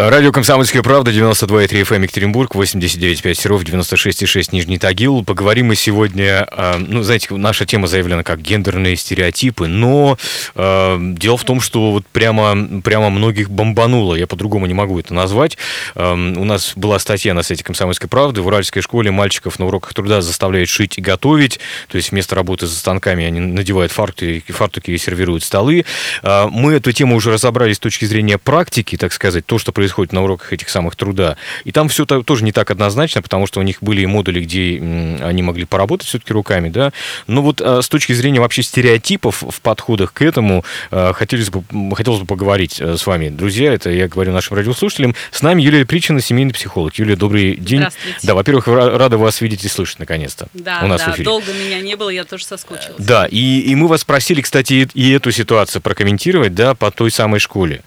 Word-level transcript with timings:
Радио 0.00 0.30
«Комсомольская 0.30 0.82
правда», 0.82 1.10
92,3 1.10 1.82
FM 1.82 2.02
Екатеринбург, 2.04 2.54
89,5 2.54 3.34
Серов, 3.34 3.64
96,6 3.64 4.50
Нижний 4.52 4.78
Тагил. 4.78 5.24
Поговорим 5.24 5.66
мы 5.66 5.74
сегодня, 5.74 6.46
э, 6.52 6.76
ну, 6.78 7.02
знаете, 7.02 7.34
наша 7.34 7.66
тема 7.66 7.88
заявлена 7.88 8.22
как 8.22 8.40
гендерные 8.40 8.94
стереотипы, 8.94 9.66
но 9.66 10.16
э, 10.54 10.98
дело 11.00 11.36
в 11.36 11.42
том, 11.42 11.60
что 11.60 11.90
вот 11.90 12.06
прямо, 12.06 12.80
прямо 12.80 13.10
многих 13.10 13.50
бомбануло, 13.50 14.14
я 14.14 14.28
по-другому 14.28 14.66
не 14.66 14.74
могу 14.74 15.00
это 15.00 15.14
назвать. 15.14 15.58
Э, 15.96 16.12
у 16.12 16.44
нас 16.44 16.74
была 16.76 17.00
статья 17.00 17.34
на 17.34 17.42
сайте 17.42 17.64
«Комсомольской 17.64 18.08
правды», 18.08 18.40
в 18.40 18.46
Уральской 18.46 18.82
школе 18.82 19.10
мальчиков 19.10 19.58
на 19.58 19.66
уроках 19.66 19.94
труда 19.94 20.20
заставляют 20.20 20.68
шить 20.68 20.98
и 20.98 21.00
готовить, 21.00 21.58
то 21.88 21.96
есть 21.96 22.12
вместо 22.12 22.36
работы 22.36 22.68
за 22.68 22.76
станками 22.76 23.24
они 23.24 23.40
надевают 23.40 23.90
фартуки, 23.90 24.44
фартуки 24.46 24.92
и 24.92 24.98
сервируют 24.98 25.42
столы. 25.42 25.84
Э, 26.22 26.46
мы 26.48 26.74
эту 26.74 26.92
тему 26.92 27.16
уже 27.16 27.32
разобрали 27.32 27.72
с 27.72 27.80
точки 27.80 28.04
зрения 28.04 28.38
практики, 28.38 28.96
так 28.96 29.12
сказать, 29.12 29.44
то, 29.44 29.58
что 29.58 29.72
происходит 29.72 29.87
происходит 29.88 30.12
на 30.12 30.22
уроках 30.22 30.52
этих 30.52 30.68
самых 30.68 30.96
труда. 30.96 31.36
И 31.64 31.72
там 31.72 31.88
все 31.88 32.04
тоже 32.04 32.44
не 32.44 32.52
так 32.52 32.70
однозначно, 32.70 33.22
потому 33.22 33.46
что 33.46 33.60
у 33.60 33.62
них 33.62 33.78
были 33.80 34.04
модули, 34.04 34.40
где 34.40 34.78
они 35.22 35.42
могли 35.42 35.64
поработать 35.64 36.06
все-таки 36.06 36.32
руками, 36.34 36.68
да. 36.68 36.92
Но 37.26 37.40
вот 37.40 37.62
а, 37.62 37.80
с 37.80 37.88
точки 37.88 38.12
зрения 38.12 38.40
вообще 38.40 38.62
стереотипов 38.62 39.42
в 39.42 39.60
подходах 39.62 40.12
к 40.12 40.20
этому 40.20 40.62
а, 40.90 41.14
хотелось 41.14 41.48
бы, 41.48 41.64
хотелось 41.94 42.20
бы 42.20 42.26
поговорить 42.26 42.80
э, 42.80 42.96
с 42.98 43.06
вами, 43.06 43.30
друзья. 43.30 43.72
Это 43.72 43.88
я 43.90 44.08
говорю 44.08 44.32
нашим 44.32 44.56
радиослушателям. 44.58 45.14
С 45.30 45.40
нами 45.40 45.62
Юлия 45.62 45.86
Причина, 45.86 46.20
семейный 46.20 46.52
психолог. 46.52 46.94
Юлия, 46.96 47.16
добрый 47.16 47.56
день. 47.56 47.78
Здравствуйте. 47.78 48.18
Да, 48.24 48.34
во-первых, 48.34 48.68
рада 48.68 49.16
вас 49.16 49.40
видеть 49.40 49.64
и 49.64 49.68
слышать 49.68 50.00
наконец-то. 50.00 50.48
Да, 50.52 50.80
у 50.82 50.86
нас 50.86 51.00
да, 51.00 51.12
в 51.12 51.14
эфире. 51.14 51.24
долго 51.24 51.52
меня 51.54 51.80
не 51.80 51.96
было, 51.96 52.10
я 52.10 52.24
тоже 52.24 52.44
соскучилась. 52.44 52.94
Да, 52.98 53.26
и, 53.26 53.60
и 53.60 53.74
мы 53.74 53.88
вас 53.88 54.04
просили, 54.04 54.42
кстати, 54.42 54.88
и 54.92 55.10
эту 55.12 55.30
ситуацию 55.32 55.80
прокомментировать, 55.80 56.54
да, 56.54 56.74
по 56.74 56.90
той 56.90 57.10
самой 57.10 57.40
школе. 57.40 57.80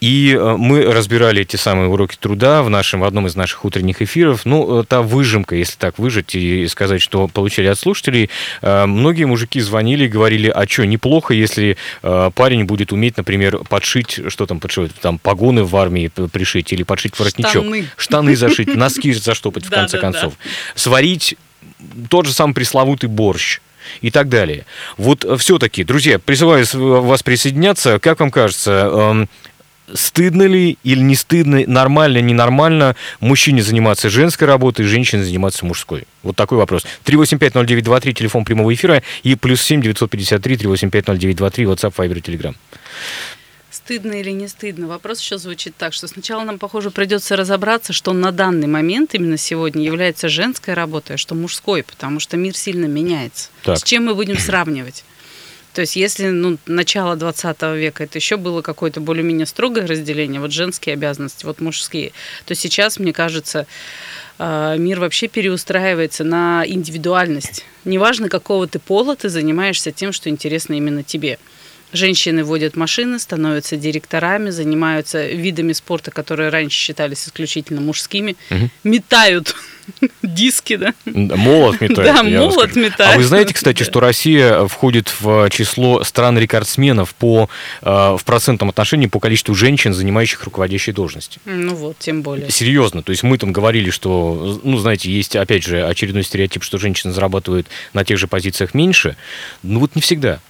И 0.00 0.36
э, 0.38 0.56
мы 0.56 0.84
разбирали 0.84 1.44
эти 1.48 1.56
самые 1.56 1.88
уроки 1.88 2.16
труда 2.16 2.62
в 2.62 2.68
нашем 2.68 3.00
в 3.00 3.04
одном 3.04 3.26
из 3.26 3.34
наших 3.34 3.64
утренних 3.64 4.02
эфиров. 4.02 4.44
Ну, 4.44 4.84
та 4.84 5.00
выжимка, 5.00 5.56
если 5.56 5.76
так 5.78 5.98
выжить 5.98 6.34
и 6.34 6.66
сказать, 6.68 7.00
что 7.00 7.26
получили 7.26 7.66
от 7.66 7.78
слушателей, 7.78 8.28
э, 8.60 8.86
многие 8.86 9.24
мужики 9.24 9.60
звонили 9.60 10.04
и 10.04 10.08
говорили, 10.08 10.48
а 10.48 10.68
что, 10.68 10.84
неплохо, 10.86 11.32
если 11.32 11.78
э, 12.02 12.30
парень 12.34 12.64
будет 12.64 12.92
уметь, 12.92 13.16
например, 13.16 13.58
подшить, 13.68 14.20
что 14.28 14.46
там 14.46 14.60
подшивать, 14.60 14.94
там 15.00 15.18
погоны 15.18 15.64
в 15.64 15.74
армии 15.76 16.10
пришить 16.30 16.72
или 16.72 16.82
подшить 16.82 17.18
воротничок. 17.18 17.64
Штаны. 17.64 17.88
Штаны 17.96 18.36
зашить, 18.36 18.74
носки 18.74 19.12
заштопать 19.12 19.64
в 19.64 19.70
конце 19.70 19.98
концов. 19.98 20.34
Сварить 20.74 21.36
тот 22.10 22.26
же 22.26 22.32
самый 22.32 22.52
пресловутый 22.52 23.08
борщ 23.08 23.60
и 24.00 24.10
так 24.10 24.28
далее. 24.28 24.66
Вот 24.96 25.24
все-таки, 25.40 25.84
друзья, 25.84 26.18
призываю 26.18 26.66
вас 26.74 27.22
присоединяться. 27.22 27.98
Как 27.98 28.20
вам 28.20 28.30
кажется, 28.30 28.90
эм, 28.92 29.28
стыдно 29.94 30.44
ли 30.44 30.78
или 30.84 31.00
не 31.00 31.14
стыдно, 31.14 31.62
нормально, 31.66 32.18
ненормально 32.18 32.96
мужчине 33.20 33.62
заниматься 33.62 34.08
женской 34.08 34.46
работой, 34.46 34.84
женщине 34.84 35.24
заниматься 35.24 35.64
мужской? 35.66 36.04
Вот 36.22 36.36
такой 36.36 36.58
вопрос. 36.58 36.84
3850923, 37.04 38.12
телефон 38.12 38.44
прямого 38.44 38.72
эфира, 38.72 39.02
и 39.22 39.34
плюс 39.34 39.62
7 39.62 39.82
953 39.82 40.56
3850923, 40.56 41.64
WhatsApp, 41.64 41.94
Viber, 41.94 42.22
Telegram. 42.22 42.54
Стыдно 43.70 44.12
или 44.12 44.30
не 44.30 44.48
стыдно? 44.48 44.88
Вопрос 44.88 45.20
еще 45.20 45.38
звучит 45.38 45.74
так, 45.76 45.92
что 45.92 46.08
сначала 46.08 46.42
нам, 46.42 46.58
похоже, 46.58 46.90
придется 46.90 47.36
разобраться, 47.36 47.92
что 47.92 48.12
на 48.12 48.32
данный 48.32 48.66
момент, 48.66 49.14
именно 49.14 49.36
сегодня, 49.36 49.84
является 49.84 50.28
женской 50.28 50.74
работой, 50.74 51.14
а 51.14 51.18
что 51.18 51.34
мужской, 51.34 51.82
потому 51.82 52.18
что 52.18 52.36
мир 52.36 52.56
сильно 52.56 52.86
меняется. 52.86 53.50
Так. 53.62 53.78
С 53.78 53.82
чем 53.82 54.06
мы 54.06 54.14
будем 54.14 54.38
сравнивать? 54.38 55.04
То 55.78 55.82
есть 55.82 55.94
если 55.94 56.30
ну, 56.30 56.58
начало 56.66 57.14
20 57.14 57.62
века 57.76 58.02
это 58.02 58.18
еще 58.18 58.36
было 58.36 58.62
какое-то 58.62 59.00
более-менее 59.00 59.46
строгое 59.46 59.86
разделение, 59.86 60.40
вот 60.40 60.50
женские 60.50 60.94
обязанности, 60.94 61.46
вот 61.46 61.60
мужские, 61.60 62.10
то 62.46 62.56
сейчас, 62.56 62.98
мне 62.98 63.12
кажется, 63.12 63.64
э, 64.40 64.74
мир 64.76 64.98
вообще 64.98 65.28
переустраивается 65.28 66.24
на 66.24 66.64
индивидуальность. 66.66 67.64
Неважно, 67.84 68.28
какого 68.28 68.66
ты 68.66 68.80
пола, 68.80 69.14
ты 69.14 69.28
занимаешься 69.28 69.92
тем, 69.92 70.12
что 70.12 70.28
интересно 70.28 70.74
именно 70.74 71.04
тебе. 71.04 71.38
Женщины 71.92 72.44
водят 72.44 72.76
машины, 72.76 73.18
становятся 73.18 73.76
директорами, 73.76 74.50
занимаются 74.50 75.26
видами 75.26 75.72
спорта, 75.72 76.10
которые 76.10 76.50
раньше 76.50 76.76
считались 76.76 77.26
исключительно 77.26 77.80
мужскими, 77.80 78.36
Мгм. 78.50 78.70
метают 78.84 79.54
диски, 80.22 80.76
да? 80.76 80.92
Молот 81.06 81.80
метает. 81.80 82.14
Да, 82.14 82.22
молот 82.22 82.76
метает. 82.76 83.14
А 83.14 83.16
вы 83.16 83.24
знаете, 83.24 83.54
кстати, 83.54 83.84
что 83.84 84.00
Россия 84.00 84.66
входит 84.66 85.14
в 85.18 85.48
число 85.48 86.04
стран-рекордсменов 86.04 87.14
по, 87.14 87.48
э, 87.80 87.86
в 88.18 88.22
процентном 88.24 88.68
отношении 88.68 89.06
по 89.06 89.18
количеству 89.18 89.54
женщин, 89.54 89.94
занимающих 89.94 90.44
руководящие 90.44 90.92
должности? 90.94 91.40
Ну 91.46 91.74
вот, 91.74 91.98
тем 91.98 92.20
более. 92.22 92.50
Серьезно, 92.50 93.02
то 93.02 93.12
есть 93.12 93.22
мы 93.22 93.38
там 93.38 93.52
говорили, 93.52 93.88
что, 93.88 94.60
ну, 94.62 94.76
знаете, 94.76 95.10
есть, 95.10 95.36
опять 95.36 95.64
же, 95.64 95.82
очередной 95.86 96.22
стереотип, 96.22 96.62
что 96.62 96.76
женщины 96.76 97.14
зарабатывают 97.14 97.66
на 97.94 98.04
тех 98.04 98.18
же 98.18 98.26
позициях 98.26 98.74
меньше, 98.74 99.16
ну 99.62 99.80
вот 99.80 99.94
не 99.94 100.02
всегда. 100.02 100.40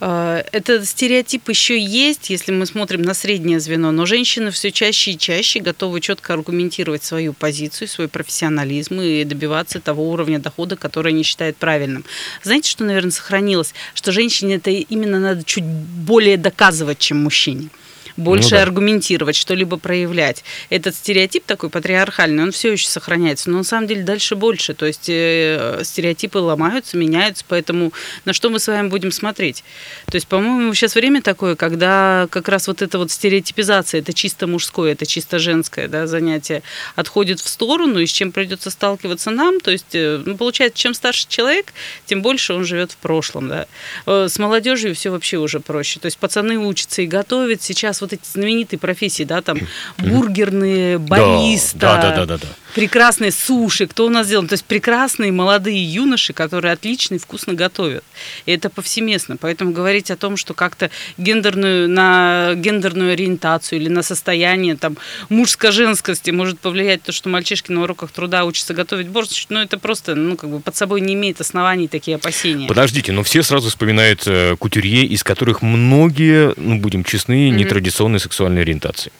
Э, 0.00 0.42
Этот 0.52 0.88
стереотип 0.88 1.48
еще 1.48 1.78
есть, 1.78 2.30
если 2.30 2.52
мы 2.52 2.66
смотрим 2.66 3.02
на 3.02 3.14
среднее 3.14 3.60
звено, 3.60 3.92
но 3.92 4.06
женщины 4.06 4.50
все 4.50 4.72
чаще 4.72 5.12
и 5.12 5.18
чаще 5.18 5.60
готовы 5.60 6.00
четко 6.00 6.34
аргументировать 6.34 7.04
свою 7.04 7.32
позицию, 7.32 7.88
свой 7.88 8.08
профессионализм 8.08 9.00
и 9.00 9.24
добиваться 9.24 9.80
того 9.80 10.10
уровня 10.10 10.38
дохода, 10.38 10.76
который 10.76 11.12
они 11.12 11.22
считают 11.22 11.56
правильным. 11.56 12.04
Знаете, 12.42 12.70
что, 12.70 12.84
наверное, 12.84 13.10
сохранилось? 13.10 13.74
Что 13.94 14.12
женщине 14.12 14.56
это 14.56 14.70
именно 14.70 15.20
надо 15.20 15.44
чуть 15.44 15.64
более 15.64 16.36
доказывать, 16.36 16.98
чем 16.98 17.18
мужчине. 17.18 17.68
Больше 18.16 18.50
Ну 18.50 18.56
да. 18.56 18.62
аргументировать, 18.62 19.36
что-либо 19.36 19.76
проявлять. 19.76 20.44
Этот 20.68 20.94
стереотип 20.94 21.44
такой 21.44 21.70
патриархальный, 21.70 22.42
он 22.42 22.52
все 22.52 22.72
еще 22.72 22.88
сохраняется, 22.88 23.50
но 23.50 23.58
на 23.58 23.64
самом 23.64 23.86
деле 23.86 24.02
дальше 24.02 24.36
больше. 24.36 24.74
То 24.74 24.86
есть 24.86 25.08
э, 25.08 25.80
стереотипы 25.84 26.38
ломаются, 26.38 26.96
меняются, 26.96 27.44
поэтому 27.46 27.92
на 28.24 28.32
что 28.32 28.50
мы 28.50 28.58
с 28.58 28.66
вами 28.68 28.88
будем 28.88 29.12
смотреть? 29.12 29.64
То 30.06 30.16
есть, 30.16 30.26
по-моему, 30.26 30.74
сейчас 30.74 30.94
время 30.94 31.22
такое, 31.22 31.56
когда 31.56 32.28
как 32.30 32.48
раз 32.48 32.68
вот 32.68 32.82
эта 32.82 32.98
вот 32.98 33.10
стереотипизация, 33.10 34.00
это 34.00 34.12
чисто 34.12 34.46
мужское, 34.46 34.92
это 34.92 35.06
чисто 35.06 35.38
женское 35.38 35.88
да, 35.88 36.06
занятие, 36.06 36.62
отходит 36.96 37.40
в 37.40 37.48
сторону, 37.48 37.98
и 37.98 38.06
с 38.06 38.10
чем 38.10 38.32
придется 38.32 38.70
сталкиваться 38.70 39.30
нам. 39.30 39.60
То 39.60 39.70
есть, 39.70 39.94
э, 39.94 40.22
ну, 40.24 40.36
получается, 40.36 40.78
чем 40.78 40.94
старше 40.94 41.26
человек, 41.28 41.72
тем 42.06 42.22
больше 42.22 42.54
он 42.54 42.64
живет 42.64 42.92
в 42.92 42.96
прошлом. 42.96 43.48
Да. 43.48 43.66
Э, 44.06 44.26
С 44.28 44.38
молодежью 44.38 44.94
все 44.94 45.10
вообще 45.10 45.38
уже 45.38 45.60
проще. 45.60 46.00
То 46.00 46.06
есть 46.06 46.18
пацаны 46.18 46.58
учатся 46.58 47.02
и 47.02 47.06
готовят. 47.06 47.62
Сейчас 47.62 47.99
вот 48.00 48.12
эти 48.12 48.22
знаменитые 48.32 48.78
профессии, 48.78 49.24
да, 49.24 49.42
там 49.42 49.58
бургерные, 49.98 50.98
бариста, 50.98 51.78
Да, 51.78 51.96
да, 52.02 52.10
да, 52.16 52.26
да, 52.26 52.38
да. 52.38 52.48
Прекрасные 52.74 53.32
суши, 53.32 53.86
кто 53.86 54.06
у 54.06 54.08
нас 54.08 54.26
сделан. 54.26 54.46
То 54.48 54.54
есть 54.54 54.64
прекрасные 54.64 55.32
молодые 55.32 55.82
юноши, 55.82 56.32
которые 56.32 56.72
отлично 56.72 57.14
и 57.14 57.18
вкусно 57.18 57.54
готовят. 57.54 58.04
И 58.46 58.52
это 58.52 58.70
повсеместно. 58.70 59.36
Поэтому 59.36 59.72
говорить 59.72 60.10
о 60.10 60.16
том, 60.16 60.36
что 60.36 60.54
как-то 60.54 60.90
гендерную, 61.18 61.88
на 61.88 62.54
гендерную 62.54 63.12
ориентацию 63.12 63.80
или 63.80 63.88
на 63.88 64.02
состояние 64.02 64.76
там 64.76 64.96
мужско-женскости 65.28 66.30
может 66.30 66.60
повлиять 66.60 67.02
то, 67.02 67.12
что 67.12 67.28
мальчишки 67.28 67.72
на 67.72 67.82
уроках 67.82 68.10
труда 68.10 68.44
учатся 68.44 68.74
готовить 68.74 69.08
борщ, 69.08 69.46
ну 69.48 69.60
это 69.60 69.78
просто, 69.78 70.14
ну 70.14 70.36
как 70.36 70.50
бы 70.50 70.60
под 70.60 70.76
собой 70.76 71.00
не 71.00 71.14
имеет 71.14 71.40
оснований 71.40 71.88
такие 71.88 72.16
опасения. 72.16 72.66
Подождите, 72.66 73.12
но 73.12 73.22
все 73.22 73.42
сразу 73.42 73.68
вспоминают 73.68 74.22
э, 74.26 74.56
кутюрье, 74.58 75.04
из 75.04 75.22
которых 75.22 75.62
многие, 75.62 76.54
ну, 76.56 76.78
будем 76.78 77.04
честны, 77.04 77.50
нетрадиционной 77.50 78.20
сексуальной 78.20 78.62
ориентации. 78.62 79.12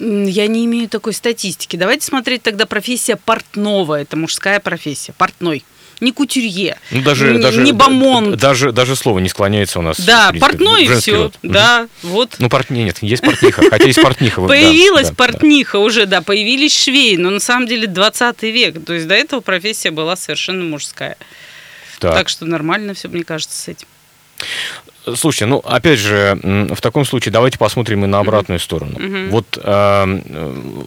Я 0.00 0.46
не 0.46 0.64
имею 0.64 0.88
такой 0.88 1.12
статистики. 1.12 1.76
Давайте 1.76 2.06
смотреть 2.06 2.42
тогда 2.42 2.64
профессия 2.64 3.16
портного. 3.16 4.00
Это 4.00 4.16
мужская 4.16 4.58
профессия. 4.58 5.12
Портной. 5.12 5.62
Не 6.00 6.12
кутюрье. 6.12 6.78
Ну, 6.90 7.02
даже, 7.02 7.34
не, 7.34 7.38
даже, 7.38 7.60
не 7.60 7.72
бомонд. 7.72 8.36
Даже, 8.36 8.72
даже 8.72 8.96
слово 8.96 9.18
не 9.18 9.28
склоняется 9.28 9.78
у 9.78 9.82
нас. 9.82 10.00
Да, 10.00 10.30
принципе, 10.30 10.50
портной 10.50 10.84
и 10.84 10.88
все. 10.88 11.16
род. 11.16 11.34
Да, 11.42 11.88
вот. 12.02 12.36
Ну, 12.38 12.48
порт... 12.48 12.70
нет, 12.70 13.02
есть 13.02 13.22
портниха, 13.22 13.62
хотя 13.68 13.84
есть 13.84 14.00
портниха. 14.00 14.40
Появилась 14.40 15.10
портниха 15.10 15.76
уже, 15.76 16.06
да, 16.06 16.22
появились 16.22 16.74
швеи, 16.74 17.16
но 17.16 17.28
на 17.28 17.40
самом 17.40 17.66
деле 17.66 17.86
20 17.86 18.42
век. 18.44 18.82
То 18.82 18.94
есть 18.94 19.06
до 19.06 19.14
этого 19.14 19.40
профессия 19.40 19.90
была 19.90 20.16
совершенно 20.16 20.64
мужская. 20.64 21.18
Так 21.98 22.30
что 22.30 22.46
нормально 22.46 22.94
все, 22.94 23.08
мне 23.08 23.24
кажется, 23.24 23.58
с 23.58 23.68
этим. 23.68 23.86
Слушайте, 25.14 25.46
ну, 25.46 25.58
опять 25.58 25.98
же, 25.98 26.38
в 26.42 26.80
таком 26.80 27.04
случае 27.04 27.32
давайте 27.32 27.58
посмотрим 27.58 28.04
и 28.04 28.06
на 28.06 28.18
обратную 28.18 28.58
сторону. 28.60 29.28
Вот 29.30 29.58
э, 29.62 30.04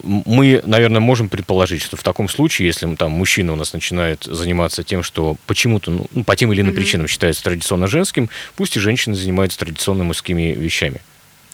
мы, 0.04 0.62
наверное, 0.66 1.00
можем 1.00 1.30
предположить, 1.30 1.82
что 1.82 1.98
в 1.98 2.04
таком 2.04 2.30
случае, 2.30 2.68
если 2.68 2.94
там 2.96 3.12
мужчина 3.12 3.54
у 3.54 3.56
нас 3.56 3.74
начинает 3.74 4.24
заниматься 4.24 4.84
тем, 4.84 5.04
что 5.04 5.36
почему-то, 5.48 5.92
ну, 5.92 6.08
ну, 6.12 6.24
по 6.24 6.36
тем 6.36 6.54
или 6.54 6.62
иным 6.62 6.76
причинам 6.76 7.08
считается 7.08 7.44
традиционно 7.44 7.88
женским, 7.88 8.30
пусть 8.56 8.78
и 8.78 8.80
женщины 8.80 9.16
занимаются 9.16 9.58
традиционно 9.58 10.04
мужскими 10.04 10.54
вещами. 10.54 11.02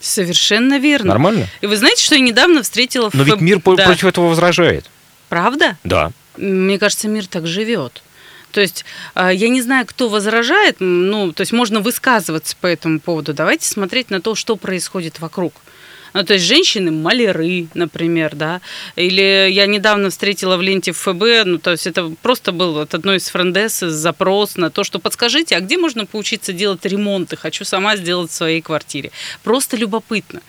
Совершенно 0.01 0.79
верно. 0.79 1.09
Нормально? 1.09 1.47
И 1.61 1.65
вы 1.65 1.75
знаете, 1.77 2.03
что 2.03 2.15
я 2.15 2.21
недавно 2.21 2.63
встретила... 2.63 3.09
в 3.09 3.13
Но 3.13 3.23
ведь 3.23 3.35
ФБ 3.35 3.41
мир 3.41 3.61
Да. 3.63 3.85
против 3.85 4.05
этого 4.05 4.27
возражает. 4.27 4.85
Правда? 5.27 5.77
Да. 5.83 6.11
Мне 6.37 6.79
кажется, 6.79 7.07
мир 7.07 7.27
так 7.27 7.47
живет. 7.47 8.01
То 8.51 8.61
есть 8.61 8.85
а, 9.13 9.31
я 9.31 9.49
не 9.49 9.61
знаю, 9.61 9.85
кто 9.85 10.09
возражает, 10.09 10.77
ну, 10.79 11.31
то 11.31 11.41
есть 11.41 11.51
можно 11.51 11.79
высказываться 11.79 12.55
по 12.59 12.67
этому 12.67 12.99
поводу. 12.99 13.33
Давайте 13.33 13.65
смотреть 13.67 14.09
на 14.09 14.21
то, 14.21 14.35
что 14.35 14.55
происходит 14.55 15.19
вокруг. 15.19 15.53
Ну, 16.13 16.23
то 16.23 16.33
есть 16.33 16.45
женщины 16.45 16.91
маляры, 16.91 17.67
например, 17.73 18.35
да. 18.35 18.61
Или 18.95 19.49
я 19.51 19.67
недавно 19.67 20.09
встретила 20.09 20.57
в 20.57 20.61
ленте 20.61 20.91
ФБ, 20.91 21.45
ну, 21.45 21.57
то 21.59 21.71
есть 21.71 21.87
это 21.87 22.11
просто 22.21 22.51
был 22.51 22.79
от 22.79 22.93
одной 22.93 23.17
из 23.17 23.29
френдес 23.29 23.79
запрос 23.79 24.57
на 24.57 24.69
то, 24.69 24.83
что 24.83 24.99
подскажите, 24.99 25.55
а 25.55 25.59
где 25.59 25.77
можно 25.77 26.05
поучиться 26.05 26.53
делать 26.53 26.85
ремонты? 26.85 27.35
Хочу 27.35 27.63
сама 27.63 27.95
сделать 27.95 28.31
в 28.31 28.35
своей 28.35 28.61
квартире. 28.61 29.11
Просто 29.43 29.77
любопытно. 29.77 30.41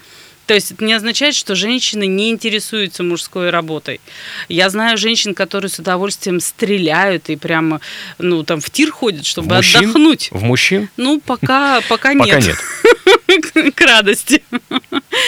То 0.51 0.55
есть 0.55 0.73
это 0.73 0.85
не 0.85 0.95
означает, 0.95 1.37
что 1.37 1.55
женщины 1.55 2.09
не 2.09 2.29
интересуются 2.29 3.05
мужской 3.05 3.51
работой. 3.51 4.01
Я 4.49 4.69
знаю 4.69 4.99
женщин, 4.99 5.33
которые 5.33 5.69
с 5.69 5.79
удовольствием 5.79 6.41
стреляют 6.41 7.31
и 7.31 7.37
прямо, 7.37 7.81
ну, 8.19 8.43
там 8.43 8.61
в 8.61 8.69
тир 8.69 8.91
ходят, 8.91 9.25
чтобы 9.25 9.47
В 9.47 9.53
мужчин? 9.53 9.81
отдохнуть. 9.83 10.29
В 10.33 10.43
мужчин? 10.43 10.89
Ну, 10.97 11.21
пока, 11.21 11.81
пока 11.89 12.15
нет. 12.15 12.27
Пока 12.27 12.41
нет. 12.41 13.53
К 13.77 13.81
радости. 13.83 14.43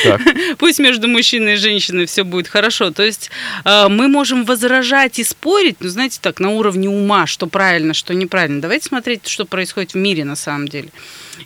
Так. 0.03 0.23
Пусть 0.59 0.81
между 0.81 1.07
мужчиной 1.07 1.53
и 1.53 1.57
женщиной 1.57 2.07
все 2.07 2.25
будет 2.25 2.49
хорошо. 2.49 2.91
То 2.91 3.05
есть 3.05 3.31
э, 3.65 3.87
мы 3.87 4.09
можем 4.09 4.45
возражать 4.45 5.21
и 5.21 5.23
спорить, 5.23 5.77
ну, 5.79 5.89
знаете, 5.89 6.19
так, 6.21 6.41
на 6.41 6.51
уровне 6.51 6.89
ума, 6.89 7.29
что 7.29 7.47
правильно, 7.47 7.95
что 7.95 8.13
неправильно. 8.13 8.61
Давайте 8.61 8.89
смотреть, 8.89 9.29
что 9.29 9.45
происходит 9.45 9.93
в 9.93 9.99
мире 9.99 10.25
на 10.25 10.35
самом 10.35 10.67
деле. 10.67 10.89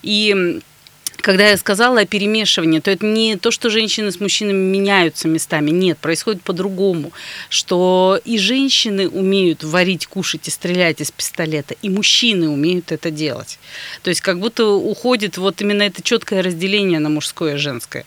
И 0.02 0.62
когда 1.23 1.49
я 1.49 1.57
сказала 1.57 2.01
о 2.01 2.07
перемешивании, 2.07 2.81
то 2.81 2.91
это 2.91 3.07
не 3.07 3.37
то, 3.37 3.51
что 3.51 3.71
женщины 3.71 4.11
с 4.11 4.21
мужчинами 4.21 4.57
меняются 4.57 5.29
местами. 5.29 5.71
Нет, 5.71 5.99
происходит 5.99 6.43
по-другому. 6.43 7.13
Что 7.49 8.21
и 8.25 8.39
женщины 8.39 9.09
умеют 9.09 9.65
варить, 9.65 10.07
кушать 10.07 10.49
и 10.49 10.51
стрелять 10.51 11.01
из 11.01 11.11
пистолета, 11.11 11.75
и 11.83 11.89
мужчины 11.89 12.49
умеют 12.49 12.93
это 12.93 13.11
делать. 13.11 13.59
То 14.03 14.11
есть 14.11 14.21
как 14.21 14.41
будто 14.41 14.67
уходит 14.67 15.39
вот 15.39 15.61
именно 15.61 15.83
это 15.83 16.03
четкое 16.03 16.43
разделение 16.43 16.99
на 16.99 17.09
мужское 17.09 17.55
и 17.55 17.59
женское. 17.59 18.05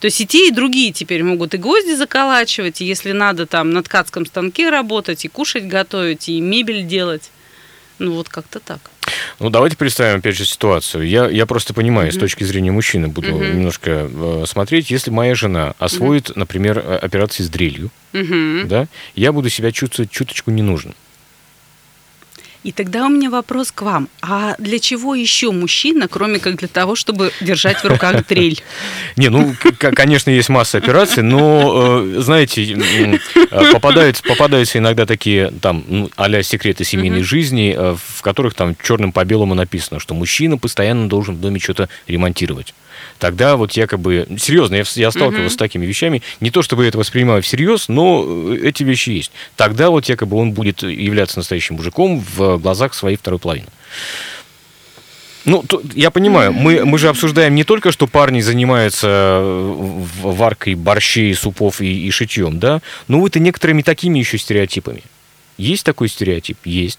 То 0.00 0.06
есть 0.06 0.20
и 0.20 0.26
те, 0.26 0.48
и 0.48 0.50
другие 0.50 0.92
теперь 0.92 1.22
могут 1.22 1.54
и 1.54 1.56
гвозди 1.56 1.94
заколачивать, 1.94 2.80
и 2.80 2.84
если 2.84 3.12
надо 3.12 3.46
там 3.46 3.70
на 3.70 3.82
ткацком 3.82 4.26
станке 4.26 4.68
работать, 4.68 5.24
и 5.24 5.28
кушать 5.28 5.66
готовить, 5.66 6.28
и 6.28 6.40
мебель 6.40 6.86
делать. 6.86 7.30
Ну 7.98 8.12
вот 8.12 8.28
как-то 8.28 8.60
так. 8.60 8.90
Ну, 9.40 9.50
давайте 9.50 9.76
представим, 9.76 10.18
опять 10.18 10.36
же, 10.36 10.44
ситуацию. 10.44 11.06
Я, 11.08 11.28
я 11.28 11.46
просто 11.46 11.74
понимаю, 11.74 12.12
с 12.12 12.16
точки 12.16 12.44
зрения 12.44 12.72
мужчины 12.72 13.08
буду 13.08 13.28
немножко 13.28 14.08
э, 14.12 14.44
смотреть. 14.46 14.90
Если 14.90 15.10
моя 15.10 15.34
жена 15.34 15.74
освоит, 15.78 16.34
например, 16.36 16.78
э, 16.78 16.96
операции 16.96 17.42
с 17.42 17.48
дрелью, 17.48 17.90
Мгм. 18.12 18.68
да, 18.68 18.88
я 19.14 19.32
буду 19.32 19.48
себя 19.50 19.72
чувствовать 19.72 20.10
чуточку 20.10 20.50
не 20.50 20.62
нужен. 20.62 20.94
И 22.66 22.72
тогда 22.72 23.06
у 23.06 23.08
меня 23.08 23.30
вопрос 23.30 23.70
к 23.70 23.82
вам. 23.82 24.08
А 24.20 24.56
для 24.58 24.80
чего 24.80 25.14
еще 25.14 25.52
мужчина, 25.52 26.08
кроме 26.08 26.40
как 26.40 26.56
для 26.56 26.66
того, 26.66 26.96
чтобы 26.96 27.30
держать 27.40 27.78
в 27.78 27.84
руках 27.84 28.26
дрель? 28.28 28.60
Не, 29.14 29.28
ну, 29.28 29.54
конечно, 29.78 30.30
есть 30.30 30.48
масса 30.48 30.78
операций, 30.78 31.22
но, 31.22 32.02
э, 32.02 32.20
знаете, 32.20 32.64
э, 32.72 33.72
попадаются, 33.72 34.24
попадаются 34.24 34.78
иногда 34.78 35.06
такие, 35.06 35.52
там, 35.62 35.84
ну, 35.86 36.10
а-ля 36.16 36.42
секреты 36.42 36.82
семейной 36.82 37.22
жизни, 37.22 37.72
э, 37.78 37.94
в 37.96 38.22
которых 38.22 38.54
там 38.54 38.74
черным 38.82 39.12
по 39.12 39.24
белому 39.24 39.54
написано, 39.54 40.00
что 40.00 40.14
мужчина 40.14 40.58
постоянно 40.58 41.08
должен 41.08 41.36
в 41.36 41.40
доме 41.40 41.60
что-то 41.60 41.88
ремонтировать. 42.08 42.74
Тогда 43.18 43.56
вот 43.56 43.72
якобы... 43.72 44.26
Серьезно, 44.38 44.76
я, 44.76 44.84
я 44.94 45.10
сталкивался 45.10 45.54
с 45.54 45.56
такими 45.56 45.86
вещами. 45.86 46.22
Не 46.40 46.50
то, 46.50 46.62
чтобы 46.62 46.82
я 46.82 46.88
это 46.88 46.98
воспринимаю 46.98 47.42
всерьез, 47.42 47.88
но 47.88 48.24
э, 48.26 48.58
эти 48.64 48.82
вещи 48.82 49.10
есть. 49.10 49.32
Тогда 49.56 49.90
вот 49.90 50.06
якобы 50.06 50.36
он 50.36 50.52
будет 50.52 50.82
являться 50.82 51.38
настоящим 51.38 51.76
мужиком 51.76 52.24
в 52.36 52.58
глазах 52.58 52.94
своей 52.94 53.16
второй 53.16 53.38
половины. 53.40 53.68
Ну, 55.44 55.62
то- 55.62 55.80
я 55.94 56.10
понимаю, 56.10 56.52
мы, 56.52 56.84
мы 56.84 56.98
же 56.98 57.08
обсуждаем 57.08 57.54
не 57.54 57.62
только, 57.62 57.92
что 57.92 58.08
парни 58.08 58.40
занимаются 58.40 59.06
э, 59.40 60.02
варкой 60.22 60.74
борщей, 60.74 61.32
супов 61.34 61.80
и, 61.80 62.06
и 62.06 62.10
шитьем, 62.10 62.58
да, 62.58 62.82
но 63.06 63.24
это 63.24 63.38
некоторыми 63.38 63.82
такими 63.82 64.18
еще 64.18 64.38
стереотипами. 64.38 65.02
Есть 65.56 65.84
такой 65.84 66.08
стереотип? 66.08 66.58
Есть. 66.64 66.98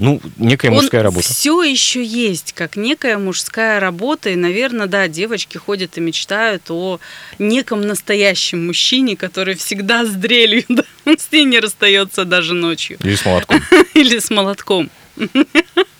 Ну, 0.00 0.18
некая 0.38 0.70
мужская 0.70 1.02
работа. 1.02 1.28
все 1.28 1.62
еще 1.62 2.02
есть, 2.02 2.54
как 2.54 2.76
некая 2.76 3.18
мужская 3.18 3.78
работа. 3.80 4.30
И, 4.30 4.34
наверное, 4.34 4.86
да, 4.86 5.08
девочки 5.08 5.58
ходят 5.58 5.98
и 5.98 6.00
мечтают 6.00 6.70
о 6.70 7.00
неком 7.38 7.82
настоящем 7.82 8.66
мужчине, 8.66 9.14
который 9.14 9.54
всегда 9.56 10.06
с 10.06 10.10
дрелью, 10.10 10.64
да, 10.70 10.84
он 11.04 11.18
с 11.18 11.30
ней 11.30 11.44
не 11.44 11.60
расстается 11.60 12.24
даже 12.24 12.54
ночью. 12.54 12.96
Или 13.04 13.14
с 13.14 13.24
молотком. 13.26 13.60
Или 13.94 14.18
с 14.18 14.30
молотком. 14.30 14.90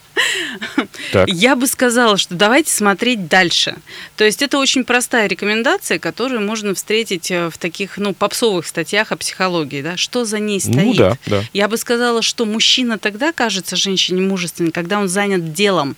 Так. 1.12 1.28
Я 1.28 1.56
бы 1.56 1.67
сказала, 1.67 2.17
что 2.17 2.34
давайте 2.34 2.70
смотреть 2.72 3.28
дальше. 3.28 3.76
То 4.17 4.25
есть 4.25 4.43
это 4.43 4.58
очень 4.58 4.84
простая 4.84 5.26
рекомендация, 5.26 5.99
которую 5.99 6.40
можно 6.43 6.75
встретить 6.75 7.31
э, 7.31 7.49
в 7.50 7.58
таких, 7.58 7.96
ну, 7.99 8.14
попсовых 8.14 8.67
статьях 8.67 9.12
о 9.12 9.17
психологии, 9.17 9.82
да, 9.82 9.96
что 9.96 10.25
за 10.25 10.38
ней 10.38 10.61
стоит. 10.61 10.76
Ну 10.76 10.94
да, 10.94 11.19
да. 11.26 11.43
Я 11.52 11.69
бы 11.69 11.76
сказала, 11.76 12.22
что 12.22 12.44
мужчина 12.44 12.99
тогда 12.99 13.32
кажется 13.32 13.76
женщине 13.76 14.20
мужественным, 14.20 14.72
когда 14.72 14.99
он 14.99 15.08
занят 15.08 15.52
делом. 15.52 15.96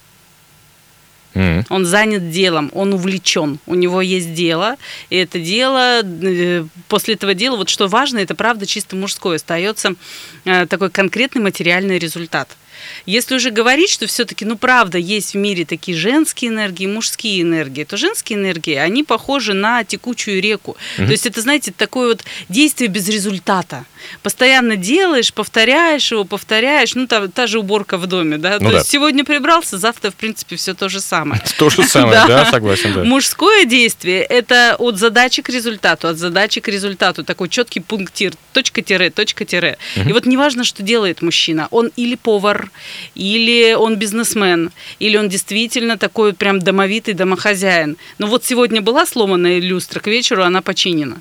М. 1.35 1.65
Он 1.71 1.85
занят 1.87 2.31
делом, 2.31 2.71
он 2.75 2.93
увлечен, 2.93 3.59
у 3.67 3.75
него 3.75 4.03
есть 4.03 4.35
дело, 4.35 4.77
и 5.09 5.17
это 5.17 5.41
дело, 5.41 6.03
э, 6.03 6.65
после 6.89 7.15
этого 7.15 7.33
дела, 7.33 7.57
вот 7.57 7.71
что 7.71 7.89
важно, 7.89 8.19
это 8.19 8.35
правда 8.35 8.67
чисто 8.67 8.97
мужское, 8.97 9.37
остается 9.37 9.95
э, 10.45 10.67
такой 10.67 10.91
конкретный 10.91 11.41
материальный 11.41 11.99
результат. 11.99 12.51
Если 13.07 13.35
уже 13.35 13.51
говорить, 13.51 13.91
что 13.91 14.07
все-таки, 14.07 14.45
ну 14.45 14.57
правда, 14.57 14.99
есть 14.99 15.35
в 15.35 15.37
мире 15.37 15.65
такие 15.65 15.97
женские 15.97 16.51
энергии, 16.51 16.87
мужские 16.87 17.43
энергии, 17.43 17.85
то 17.85 17.97
женские 17.97 18.39
энергии, 18.39 18.75
они 18.75 19.05
похожи 19.05 19.55
на 19.55 19.85
текучую 19.85 20.41
реку. 20.41 20.77
То 20.97 21.05
есть 21.05 21.27
это, 21.27 21.41
знаете, 21.41 21.73
такое 21.77 22.09
вот 22.09 22.25
действие 22.49 22.89
без 22.89 23.09
результата. 23.09 23.85
Постоянно 24.23 24.77
делаешь, 24.77 25.33
повторяешь 25.33 26.11
его, 26.11 26.25
повторяешь, 26.25 26.95
ну 26.95 27.07
та, 27.07 27.29
та 27.29 27.47
же 27.47 27.59
уборка 27.61 27.97
в 27.99 28.07
доме, 28.07 28.37
да. 28.39 28.59
Ну 28.61 28.67
то 28.67 28.73
да. 28.73 28.79
есть 28.79 28.91
сегодня 28.91 29.25
прибрался, 29.25 29.79
завтра, 29.79 30.11
в 30.11 30.15
принципе, 30.15 30.57
все 30.57 30.75
то 30.75 30.89
же 30.89 31.01
самое. 31.01 31.41
То 31.59 31.71
же 31.71 31.85
самое, 31.85 32.25
Да. 32.27 32.51
согласен. 32.51 33.07
Мужское 33.09 33.65
действие– 33.65 34.23
это 34.29 34.75
от 34.79 34.99
задачи 34.99 35.43
к 35.43 35.49
результату, 35.49 36.09
от 36.09 36.19
задачи 36.19 36.61
к 36.61 36.67
результату, 36.69 37.23
такой 37.23 37.49
четкий 37.49 37.81
пунктир, 37.81 38.33
точка-тире, 38.53 39.11
точка-тире. 39.11 39.79
И 39.97 40.13
вот 40.13 40.27
неважно, 40.27 40.65
что 40.65 40.83
делает 40.83 41.23
мужчина, 41.23 41.69
он 41.71 41.91
или 41.95 42.17
повар, 42.17 42.71
или 43.15 43.75
он 43.75 43.97
бизнесмен, 43.97 44.71
или 44.99 45.17
он 45.17 45.29
действительно 45.29 45.97
такой 45.97 46.33
прям 46.33 46.59
домовитый 46.59 47.15
домохозяин. 47.15 47.97
Но 48.19 48.27
вот 48.27 48.45
сегодня 48.45 48.81
была 48.81 49.07
сломанная 49.07 49.59
люстра, 49.61 50.01
к 50.01 50.07
вечеру 50.07 50.43
она 50.43 50.63
починена. 50.63 51.17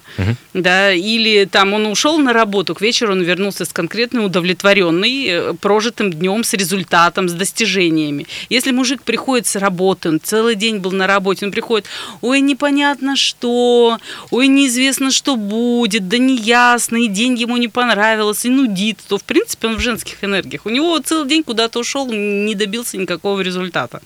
Да, 0.53 0.93
или 0.93 1.45
там 1.45 1.73
он 1.73 1.85
ушел 1.85 2.17
на 2.17 2.33
работу, 2.33 2.75
к 2.75 2.81
вечеру 2.81 3.13
он 3.13 3.21
вернулся 3.21 3.65
с 3.65 3.73
конкретно 3.73 4.25
удовлетворенный, 4.25 5.25
э, 5.27 5.53
прожитым 5.53 6.11
днем, 6.11 6.43
с 6.43 6.53
результатом, 6.53 7.29
с 7.29 7.33
достижениями. 7.33 8.27
Если 8.49 8.71
мужик 8.71 9.03
приходит 9.03 9.47
с 9.47 9.55
работы, 9.55 10.09
он 10.09 10.19
целый 10.21 10.55
день 10.55 10.77
был 10.77 10.91
на 10.91 11.07
работе, 11.07 11.45
он 11.45 11.51
приходит, 11.51 11.87
ой, 12.21 12.41
непонятно 12.41 13.15
что, 13.15 13.97
ой, 14.29 14.47
неизвестно, 14.47 15.11
что 15.11 15.35
будет, 15.35 16.07
да 16.07 16.17
неясно, 16.17 16.97
и 16.97 17.07
день 17.07 17.35
ему 17.35 17.57
не 17.57 17.67
понравился, 17.67 18.47
и 18.47 18.51
нудит, 18.51 18.99
то, 19.07 19.17
в 19.17 19.23
принципе, 19.23 19.67
он 19.67 19.75
в 19.77 19.79
женских 19.79 20.23
энергиях. 20.23 20.65
У 20.65 20.69
него 20.69 20.97
целый 20.99 21.29
день 21.29 21.40
куда-то 21.43 21.79
ушел, 21.79 22.07
не 22.11 22.55
добился 22.55 22.97
никакого 22.97 23.41
результата. 23.41 24.01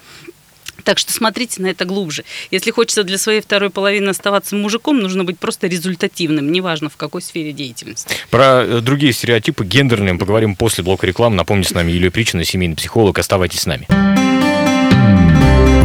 Так 0.83 0.99
что 0.99 1.11
смотрите 1.11 1.61
на 1.61 1.67
это 1.67 1.85
глубже. 1.85 2.25
Если 2.51 2.69
хочется 2.69 3.03
для 3.03 3.17
своей 3.17 3.41
второй 3.41 3.71
половины 3.71 4.09
оставаться 4.09 4.55
мужиком, 4.55 4.99
нужно 4.99 5.23
быть 5.23 5.39
просто 5.39 5.67
результативным, 5.67 6.51
неважно 6.51 6.89
в 6.89 6.95
какой 6.95 7.21
сфере 7.21 7.53
деятельности. 7.53 8.13
Про 8.29 8.63
э, 8.63 8.81
другие 8.81 9.11
стереотипы 9.11 9.65
гендерные 9.65 10.13
мы 10.13 10.19
поговорим 10.19 10.55
после 10.55 10.83
блока 10.83 11.07
рекламы. 11.07 11.35
Напомню, 11.35 11.63
с 11.63 11.71
нами 11.71 11.91
Юлия 11.91 12.11
Причина, 12.11 12.43
семейный 12.43 12.75
психолог. 12.75 13.17
Оставайтесь 13.17 13.61
с 13.61 13.65
нами. 13.65 13.87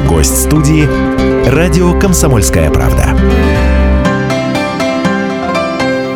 Гость 0.07 0.43
студии 0.43 0.87
«Радио 1.49 1.99
Комсомольская 1.99 2.71
правда». 2.71 3.90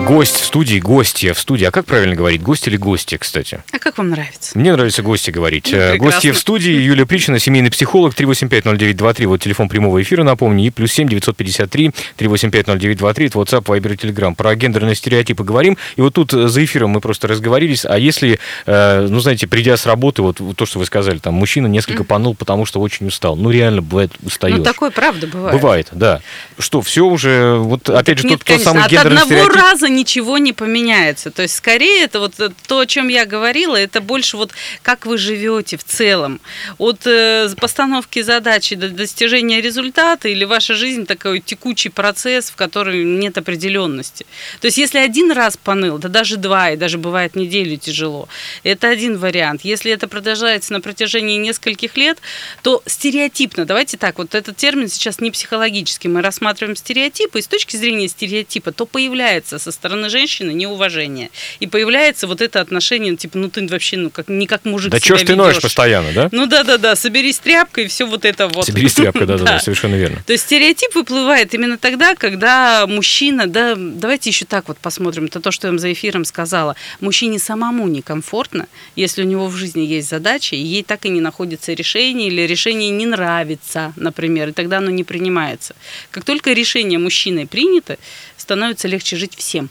Гость 0.06 0.40
в 0.40 0.44
студии, 0.44 0.78
гостья 0.80 1.32
в 1.32 1.38
студии. 1.38 1.64
А 1.64 1.70
как 1.70 1.86
правильно 1.86 2.14
говорить? 2.14 2.42
Гость 2.42 2.68
или 2.68 2.76
гостья, 2.76 3.16
кстати? 3.16 3.62
А 3.72 3.78
как 3.78 3.96
вам 3.96 4.10
нравится? 4.10 4.56
Мне 4.58 4.72
нравится 4.72 5.02
гости 5.02 5.30
говорить. 5.30 5.68
Ну, 5.72 5.78
Э. 5.78 5.96
Гостья 5.96 6.32
в 6.34 6.38
студии 6.38 6.72
Юлия 6.72 7.06
Причина, 7.06 7.38
семейный 7.38 7.70
психолог, 7.70 8.12
3850923, 8.14 9.26
вот 9.26 9.40
телефон 9.40 9.68
прямого 9.70 10.02
эфира, 10.02 10.22
напомню, 10.22 10.66
и 10.66 10.70
плюс 10.70 10.92
7 10.92 11.08
953 11.08 11.90
3850923, 12.18 13.26
это 13.26 13.38
WhatsApp, 13.38 13.62
Viber 13.64 13.94
и 13.94 13.96
Telegram. 13.96 14.34
Про 14.34 14.54
гендерные 14.56 14.94
стереотипы 14.94 15.42
говорим, 15.42 15.78
и 15.96 16.02
вот 16.02 16.12
тут 16.14 16.34
э, 16.34 16.48
за 16.48 16.64
эфиром 16.64 16.90
мы 16.90 17.00
просто 17.00 17.26
разговорились, 17.26 17.86
а 17.86 17.98
если, 17.98 18.38
э, 18.66 19.06
ну, 19.08 19.20
знаете, 19.20 19.46
придя 19.46 19.76
с 19.78 19.86
работы, 19.86 20.20
вот, 20.20 20.40
то, 20.56 20.66
что 20.66 20.80
вы 20.80 20.84
сказали, 20.86 21.18
там, 21.18 21.32
мужчина 21.34 21.66
несколько 21.66 22.04
поныл, 22.04 22.34
потому 22.34 22.66
что 22.66 22.80
очень 22.80 23.06
устал. 23.06 23.36
Ну, 23.36 23.50
реально, 23.50 23.80
бывает, 23.80 24.12
устаешь. 24.22 24.58
Ну, 24.58 24.64
такое 24.64 24.90
правда 24.90 25.26
бывает. 25.26 25.56
Бывает, 25.58 25.88
да. 25.92 26.20
Что, 26.58 26.82
все 26.82 27.06
уже, 27.06 27.56
вот 27.56 27.88
опять 27.88 28.18
же, 28.18 28.24
Нет, 28.26 28.40
тот, 28.40 28.40
тот 28.40 28.46
конечно, 28.48 28.72
самый 28.72 28.84
от 28.84 28.90
гендерный 28.90 29.20
стереотип. 29.22 29.54
раза 29.56 29.93
ничего 29.94 30.38
не 30.38 30.52
поменяется. 30.52 31.30
То 31.30 31.42
есть, 31.42 31.56
скорее, 31.56 32.02
это 32.02 32.20
вот 32.20 32.34
то, 32.66 32.78
о 32.78 32.86
чем 32.86 33.08
я 33.08 33.24
говорила, 33.24 33.76
это 33.76 34.00
больше 34.00 34.36
вот 34.36 34.52
как 34.82 35.06
вы 35.06 35.18
живете 35.18 35.76
в 35.76 35.84
целом. 35.84 36.40
От 36.78 37.06
э, 37.06 37.48
постановки 37.60 38.22
задачи 38.22 38.74
до 38.74 38.88
достижения 38.88 39.60
результата 39.60 40.28
или 40.28 40.44
ваша 40.44 40.74
жизнь 40.74 41.06
такой 41.06 41.40
текучий 41.40 41.90
процесс, 41.90 42.50
в 42.50 42.56
котором 42.56 43.20
нет 43.20 43.38
определенности. 43.38 44.26
То 44.60 44.66
есть, 44.66 44.78
если 44.78 44.98
один 44.98 45.32
раз 45.32 45.56
поныл, 45.56 45.98
да 45.98 46.08
даже 46.08 46.36
два, 46.36 46.70
и 46.70 46.76
даже 46.76 46.98
бывает 46.98 47.36
неделю 47.36 47.76
тяжело, 47.76 48.28
это 48.62 48.88
один 48.88 49.18
вариант. 49.18 49.62
Если 49.64 49.92
это 49.92 50.08
продолжается 50.08 50.72
на 50.72 50.80
протяжении 50.80 51.38
нескольких 51.38 51.96
лет, 51.96 52.18
то 52.62 52.82
стереотипно, 52.86 53.64
давайте 53.64 53.96
так, 53.96 54.18
вот 54.18 54.34
этот 54.34 54.56
термин 54.56 54.88
сейчас 54.88 55.20
не 55.20 55.30
психологический, 55.30 56.08
мы 56.08 56.22
рассматриваем 56.22 56.76
стереотипы, 56.76 57.38
и 57.38 57.42
с 57.42 57.46
точки 57.46 57.76
зрения 57.76 58.08
стереотипа, 58.08 58.72
то 58.72 58.86
появляется 58.86 59.58
со 59.58 59.72
стороны 59.84 60.08
женщины 60.08 60.54
неуважение. 60.54 61.30
И 61.60 61.66
появляется 61.66 62.26
вот 62.26 62.40
это 62.40 62.62
отношение, 62.62 63.16
типа, 63.16 63.36
ну 63.36 63.50
ты 63.50 63.66
вообще, 63.66 63.98
ну 63.98 64.08
как, 64.08 64.28
не 64.28 64.46
как 64.46 64.64
мужик 64.64 64.90
Да 64.90 64.98
что 64.98 65.18
ж 65.18 65.24
ты 65.24 65.36
ноешь 65.36 65.60
постоянно, 65.60 66.10
да? 66.12 66.28
Ну 66.32 66.46
да-да-да, 66.46 66.96
соберись 66.96 67.38
тряпкой 67.38 67.84
и 67.84 67.88
все 67.88 68.06
вот 68.06 68.24
это 68.24 68.48
вот. 68.48 68.64
Соберись 68.64 68.94
тряпкой, 68.94 69.26
да-да-да, 69.26 69.44
Да. 69.54 69.58
совершенно 69.58 69.96
верно. 69.96 70.22
То 70.26 70.32
есть 70.32 70.44
стереотип 70.44 70.94
выплывает 70.94 71.52
именно 71.52 71.76
тогда, 71.76 72.14
когда 72.14 72.86
мужчина, 72.86 73.46
да, 73.46 73.74
давайте 73.76 74.30
еще 74.30 74.46
так 74.46 74.68
вот 74.68 74.78
посмотрим, 74.78 75.26
это 75.26 75.40
то, 75.40 75.50
что 75.50 75.66
я 75.66 75.72
вам 75.72 75.78
за 75.78 75.92
эфиром 75.92 76.24
сказала, 76.24 76.76
мужчине 77.00 77.38
самому 77.38 77.86
некомфортно, 77.86 78.68
если 78.96 79.22
у 79.22 79.26
него 79.26 79.48
в 79.48 79.56
жизни 79.56 79.82
есть 79.82 80.08
задача, 80.08 80.56
и 80.56 80.60
ей 80.60 80.82
так 80.82 81.04
и 81.04 81.10
не 81.10 81.20
находится 81.20 81.74
решение, 81.74 82.28
или 82.28 82.40
решение 82.46 82.88
не 82.88 83.04
нравится, 83.04 83.92
например, 83.96 84.48
и 84.48 84.52
тогда 84.52 84.78
оно 84.78 84.90
не 84.90 85.04
принимается. 85.04 85.76
Как 86.10 86.24
только 86.24 86.54
решение 86.54 86.98
мужчиной 86.98 87.46
принято, 87.46 87.98
становится 88.44 88.88
легче 88.88 89.16
жить 89.16 89.34
всем. 89.36 89.70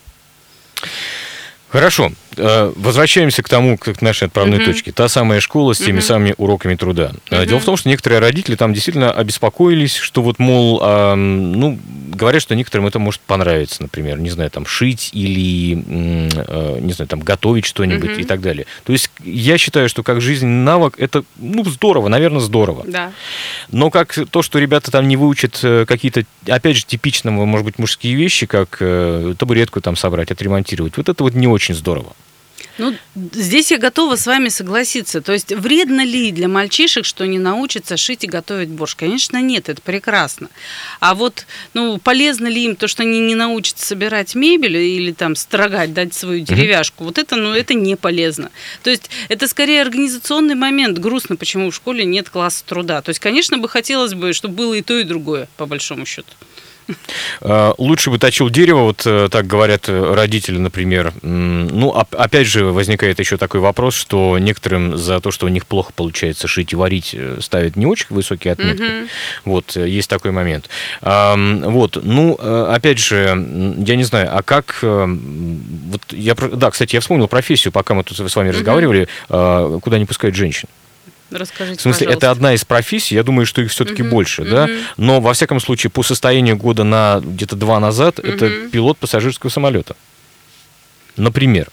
Хорошо. 1.70 2.12
Э, 2.38 2.72
Возвращаемся 2.76 3.42
к 3.44 3.50
тому, 3.50 3.78
к 3.78 4.02
нашей 4.02 4.28
отправной 4.28 4.58
Мгм. 4.58 4.66
точке. 4.66 4.92
Та 4.92 5.08
самая 5.10 5.40
школа 5.40 5.74
с 5.74 5.78
теми 5.80 5.98
Мгм. 5.98 6.02
самыми 6.02 6.34
уроками 6.38 6.76
труда. 6.76 7.12
Мгм. 7.32 7.46
Дело 7.48 7.60
в 7.60 7.66
том, 7.66 7.78
что 7.78 7.90
некоторые 7.90 8.20
родители 8.20 8.56
там 8.56 8.74
действительно 8.74 9.12
обеспокоились, 9.12 9.96
что 9.96 10.22
вот, 10.24 10.40
мол, 10.40 10.80
ну, 11.16 11.80
говорят, 12.16 12.42
что 12.42 12.56
некоторым 12.56 12.88
это 12.88 13.00
может 13.00 13.22
понравиться, 13.22 13.82
например, 13.82 14.20
не 14.20 14.30
знаю, 14.30 14.50
там, 14.50 14.66
шить 14.66 15.10
или, 15.14 15.74
э, 15.76 16.80
не 16.80 16.94
знаю, 16.94 17.08
там, 17.08 17.20
готовить 17.20 17.66
что-нибудь 17.66 18.12
Мгм. 18.12 18.20
и 18.22 18.24
так 18.24 18.42
далее. 18.42 18.66
То 18.84 18.94
есть 18.94 19.10
я 19.24 19.58
считаю, 19.58 19.90
что 19.90 20.04
как 20.04 20.22
жизненный 20.22 20.64
навык, 20.64 20.96
это, 20.98 21.24
ну, 21.38 21.64
здорово, 21.66 22.08
наверное, 22.08 22.40
здорово. 22.40 22.84
Да. 22.88 23.12
Но 23.72 23.90
как 23.90 24.18
то, 24.30 24.42
что 24.42 24.60
ребята 24.60 24.92
там 24.92 25.08
не 25.08 25.18
выучат 25.18 25.60
э, 25.64 25.86
какие-то, 25.88 26.24
опять 26.48 26.78
же, 26.78 26.86
типичного, 26.86 27.46
может 27.46 27.66
быть, 27.66 27.80
мужские 27.80 28.16
вещи, 28.16 28.46
как 28.46 28.78
э, 28.80 29.36
табуретку 29.38 29.82
там 29.82 29.96
собрать, 29.96 30.32
отремонтировать, 30.32 30.98
вот 30.98 31.10
это 31.10 31.24
вот 31.24 31.34
не 31.34 31.48
очень 31.48 31.76
здорово. 31.76 32.14
Ну, 32.78 32.96
здесь 33.34 33.72
я 33.72 33.78
готова 33.78 34.16
с 34.16 34.26
вами 34.26 34.50
согласиться. 34.50 35.22
То 35.22 35.34
есть 35.34 35.52
вредно 35.52 36.04
ли 36.04 36.32
для 36.32 36.48
мальчишек, 36.48 37.06
что 37.06 37.26
не 37.26 37.38
научатся 37.38 37.98
шить 37.98 38.24
и 38.24 38.28
готовить 38.28 38.70
борщ? 38.70 38.96
Конечно, 38.96 39.42
нет, 39.42 39.70
это 39.70 39.82
прекрасно. 39.82 40.50
А 41.00 41.14
вот, 41.14 41.46
ну, 41.74 41.98
полезно 42.00 42.48
ли 42.48 42.64
им 42.64 42.76
то, 42.76 42.88
что 42.88 43.04
они 43.04 43.20
не 43.20 43.36
научатся 43.36 43.86
собирать 43.86 44.34
мебель 44.36 44.78
или 44.78 45.12
там 45.12 45.36
строгать, 45.36 45.94
дать 45.94 46.14
свою 46.14 46.44
деревяшку? 46.44 47.04
Вот 47.04 47.18
это, 47.18 47.36
ну, 47.36 47.54
это 47.54 47.74
не 47.74 47.96
полезно. 47.96 48.50
То 48.82 48.90
есть 48.90 49.10
это 49.30 49.48
скорее 49.48 49.82
организационный 49.82 50.56
момент. 50.56 50.98
Грустно, 50.98 51.36
почему 51.36 51.70
в 51.70 51.76
школе 51.76 52.06
нет 52.06 52.30
класса 52.30 52.64
труда. 52.66 53.02
То 53.02 53.10
есть, 53.10 53.20
конечно, 53.20 53.58
бы 53.58 53.70
хотелось 53.70 54.14
бы, 54.14 54.34
чтобы 54.34 54.56
было 54.56 54.74
и 54.74 54.82
то, 54.82 54.98
и 54.98 55.04
другое, 55.04 55.48
по 55.58 55.66
большому 55.66 56.06
счету. 56.06 56.32
Э, 57.42 57.74
Лучше 57.78 58.10
бы 58.10 58.20
точил 58.20 58.50
дерево, 58.50 58.84
вот 58.84 59.04
э, 59.06 59.30
так 59.32 59.48
говорят 59.48 59.88
э, 59.88 60.14
родители, 60.14 60.58
например. 60.58 61.14
Ну, 61.22 61.90
оп- 61.90 62.16
опять 62.16 62.48
же, 62.48 62.66
возникает 62.66 63.20
еще 63.20 63.38
такой 63.38 63.60
вопрос, 63.60 63.96
что 63.96 64.38
некоторым 64.40 64.98
за 64.98 65.20
то, 65.20 65.32
что 65.32 65.46
у 65.46 65.50
них 65.50 65.66
плохо 65.66 65.92
получается 65.96 66.48
шить 66.48 66.74
и 66.74 66.76
варить, 66.76 67.16
ставят 67.40 67.76
не 67.76 67.86
очень 67.86 68.08
высокие 68.10 68.54
отметки. 68.54 68.82
Мгм. 68.84 69.08
Вот, 69.46 69.76
есть 69.76 70.10
такой 70.10 70.32
момент. 70.32 70.70
Вот, 71.02 71.98
ну, 72.04 72.34
опять 72.36 73.00
же, 73.00 73.26
я 73.86 73.96
не 73.96 74.04
знаю, 74.04 74.30
а 74.32 74.42
как... 74.44 74.80
Вот 74.82 76.02
я, 76.12 76.36
да, 76.36 76.72
кстати, 76.72 76.96
я 76.96 77.02
вспомнил 77.02 77.28
профессию, 77.28 77.72
пока 77.72 77.94
мы 77.94 78.04
тут 78.04 78.18
с 78.20 78.36
вами 78.36 78.50
разговаривали, 78.50 79.08
э, 79.30 79.80
куда 79.82 79.98
не 80.00 80.06
пускают 80.06 80.36
женщин. 80.36 80.68
Расскажите, 81.34 81.80
В 81.80 81.82
смысле, 81.82 82.06
пожалуйста. 82.08 82.26
это 82.28 82.32
одна 82.32 82.54
из 82.54 82.64
профессий, 82.66 83.16
я 83.16 83.24
думаю, 83.24 83.46
что 83.46 83.62
их 83.62 83.72
все-таки 83.72 84.02
Мгм, 84.04 84.12
больше, 84.12 84.44
да. 84.46 84.68
мгм. 84.68 84.76
Но 84.98 85.22
во 85.22 85.34
всяком 85.34 85.60
случае, 85.60 85.90
по 85.92 86.04
состоянию 86.04 86.56
года 86.58 86.84
на 86.84 87.22
где-то 87.24 87.56
два 87.56 87.80
назад, 87.80 88.20
это 88.20 88.46
Мгм. 88.46 88.70
пилот 88.72 88.98
пассажирского 88.98 89.50
самолета. 89.50 89.96
Например. 91.16 91.68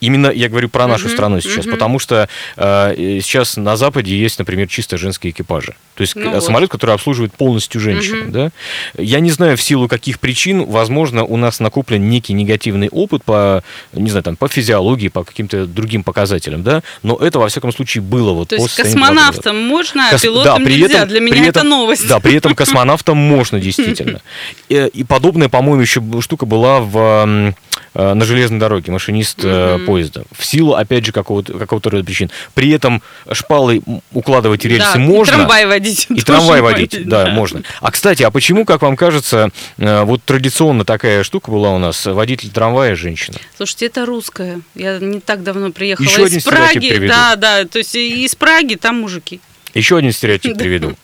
Именно 0.00 0.28
я 0.28 0.48
говорю 0.48 0.68
про 0.68 0.86
нашу 0.86 1.06
Мгм, 1.06 1.12
страну 1.14 1.40
сейчас, 1.40 1.64
мгм. 1.66 1.74
потому 1.74 1.98
что 1.98 2.28
э, 2.56 3.18
сейчас 3.22 3.56
на 3.56 3.76
Западе 3.76 4.16
есть, 4.16 4.38
например, 4.38 4.68
чисто 4.68 4.96
женские 4.98 5.32
экипажи. 5.32 5.74
То 5.96 6.02
есть 6.02 6.14
Ну 6.14 6.30
э, 6.30 6.34
вот. 6.34 6.44
самолет, 6.44 6.70
который 6.70 6.94
обслуживает 6.94 7.32
полностью 7.32 7.80
женщины. 7.80 8.22
Мгм. 8.22 8.32
Да? 8.32 8.50
Я 8.96 9.20
не 9.20 9.30
знаю, 9.30 9.56
в 9.56 9.62
силу 9.62 9.88
каких 9.88 10.20
причин, 10.20 10.64
возможно, 10.66 11.24
у 11.24 11.36
нас 11.36 11.58
накоплен 11.60 12.08
некий 12.08 12.32
негативный 12.34 12.88
опыт 12.88 13.24
по, 13.24 13.64
не 13.92 14.10
знаю, 14.10 14.22
там, 14.22 14.36
по 14.36 14.46
физиологии, 14.48 15.08
по 15.08 15.24
каким-то 15.24 15.66
другим 15.66 16.04
показателям, 16.04 16.62
да, 16.62 16.82
но 17.02 17.16
это, 17.16 17.38
во 17.40 17.48
всяком 17.48 17.72
случае, 17.72 18.02
было 18.02 18.32
вот 18.32 18.48
То 18.50 18.56
есть 18.56 18.68
состоянию 18.68 18.98
20 18.98 19.08
года. 19.14 19.26
космонавтам 19.26 19.68
можно, 19.68 20.08
а 20.10 20.18
пилотам 20.18 20.58
да, 20.60 20.64
при 20.64 20.72
нельзя. 20.80 20.96
этом- 20.98 21.08
Для 21.08 21.20
меня 21.20 21.46
это 21.48 21.60
этом- 21.60 21.68
новость. 21.68 22.06
Да, 22.08 22.20
при 22.20 22.34
этом 22.34 22.54
космонавтам 22.56 23.16
можно 23.16 23.58
действительно. 23.60 24.20
И, 24.68 24.88
и 24.92 25.02
подобная, 25.04 25.48
по-моему, 25.48 25.82
еще 25.82 26.00
штука 26.20 26.46
была 26.46 26.80
в, 26.80 26.96
э, 27.26 27.52
на 27.94 28.24
железной 28.24 28.58
дороге, 28.58 28.90
машинист 28.90 29.38
э, 29.44 29.76
Мгм. 29.76 29.86
поезда. 29.86 30.24
В 30.32 30.44
силу, 30.44 30.74
опять 30.74 31.06
же, 31.06 31.12
какого-то, 31.12 31.56
какого-то 31.58 31.90
рода 31.90 32.04
причин. 32.04 32.30
При 32.54 32.70
этом 32.70 33.02
шпалой 33.30 33.82
м, 33.86 34.02
укладывать 34.12 34.64
рельсы 34.64 34.94
Да, 34.94 34.98
можно. 34.98 35.32
И 35.32 35.36
трамвай 35.36 35.66
водить. 35.66 36.06
И 36.10 36.20
трамвай 36.22 36.60
водить, 36.60 37.06
да, 37.08 37.26
можно. 37.26 37.62
А 37.80 37.90
кстати, 37.92 38.22
а 38.24 38.30
почему, 38.32 38.64
как 38.64 38.82
вам 38.82 38.96
кажется, 38.96 39.50
э, 39.78 40.02
вот 40.02 40.22
традиционно 40.24 40.84
такая 40.84 41.22
штука 41.22 41.50
была 41.52 41.70
у 41.70 41.78
нас, 41.78 42.04
водитель 42.06 42.50
трамвая 42.50 42.96
женщина? 42.96 43.36
Слушайте, 43.56 43.86
это 43.86 44.06
русское. 44.06 44.60
Я 44.74 44.98
не 44.98 45.20
так 45.20 45.42
давно 45.44 45.70
приехала 45.70 46.04
Еще 46.06 46.24
один 46.24 46.38
из 46.38 46.42
стереотип 46.42 46.72
Праги. 46.80 46.88
приведу. 46.90 47.12
Да, 47.14 47.36
да. 47.36 47.64
То 47.64 47.78
есть 47.78 47.94
из 47.94 48.34
Праги 48.34 48.74
там 48.74 49.00
мужики. 49.02 49.40
Еще 49.74 49.96
один 49.96 50.12
стереотип 50.12 50.56
приведу. 50.58 50.94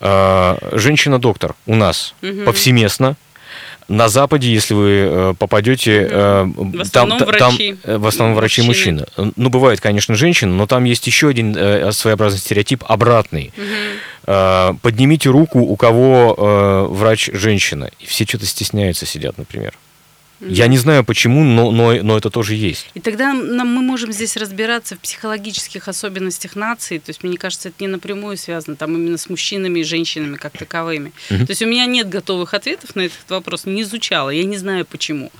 Э, 0.00 0.56
Женщина-доктор 0.72 1.54
у 1.66 1.74
нас 1.74 2.14
повсеместно. 2.44 3.16
На 3.88 4.08
Западе, 4.08 4.50
если 4.52 4.72
вы 4.74 4.88
э, 4.90 5.34
попадете, 5.38 6.08
э, 6.10 6.44
В 6.46 6.80
основном 6.80 7.18
та- 7.18 7.26
врачи. 7.26 7.76
э, 7.84 7.96
в 7.98 8.06
основном 8.06 8.36
врачи 8.36 8.62
Мужчины. 8.62 9.06
мужчины. 9.16 9.32
Ну, 9.36 9.50
бывает, 9.50 9.80
конечно, 9.80 10.14
женщины, 10.14 10.52
но 10.52 10.66
там 10.66 10.84
есть 10.84 11.06
еще 11.06 11.28
один 11.28 11.54
своеобразный 11.92 12.38
стереотип 12.40 12.82
обратный. 12.88 13.52
Э, 14.26 14.72
Поднимите 14.80 15.28
руку, 15.28 15.60
у 15.60 15.76
кого 15.76 16.88
врач 16.90 17.28
женщина. 17.32 17.90
И 18.00 18.06
все 18.06 18.24
что-то 18.24 18.46
стесняются, 18.46 19.04
сидят, 19.06 19.36
например. 19.36 19.74
Я 20.40 20.66
не 20.66 20.78
знаю 20.78 21.04
почему, 21.04 21.44
но, 21.44 21.70
но, 21.70 21.94
но 22.02 22.16
это 22.16 22.30
тоже 22.30 22.54
есть. 22.54 22.90
И 22.94 23.00
тогда 23.00 23.32
нам, 23.32 23.68
мы 23.68 23.82
можем 23.82 24.12
здесь 24.12 24.36
разбираться 24.36 24.96
в 24.96 24.98
психологических 24.98 25.88
особенностях 25.88 26.56
нации. 26.56 26.98
То 26.98 27.10
есть, 27.10 27.22
мне 27.22 27.36
кажется, 27.38 27.68
это 27.68 27.76
не 27.80 27.88
напрямую 27.88 28.36
связано 28.36 28.76
там 28.76 28.94
именно 28.94 29.16
с 29.16 29.28
мужчинами 29.28 29.80
и 29.80 29.84
женщинами 29.84 30.36
как 30.36 30.56
таковыми. 30.56 31.12
То 31.28 31.46
есть 31.48 31.62
у 31.62 31.66
меня 31.66 31.86
нет 31.86 32.08
готовых 32.08 32.54
ответов 32.54 32.94
на 32.96 33.02
этот 33.02 33.18
вопрос, 33.28 33.64
не 33.66 33.82
изучала, 33.82 34.30
я 34.30 34.44
не 34.44 34.56
знаю 34.56 34.84
почему. 34.84 35.30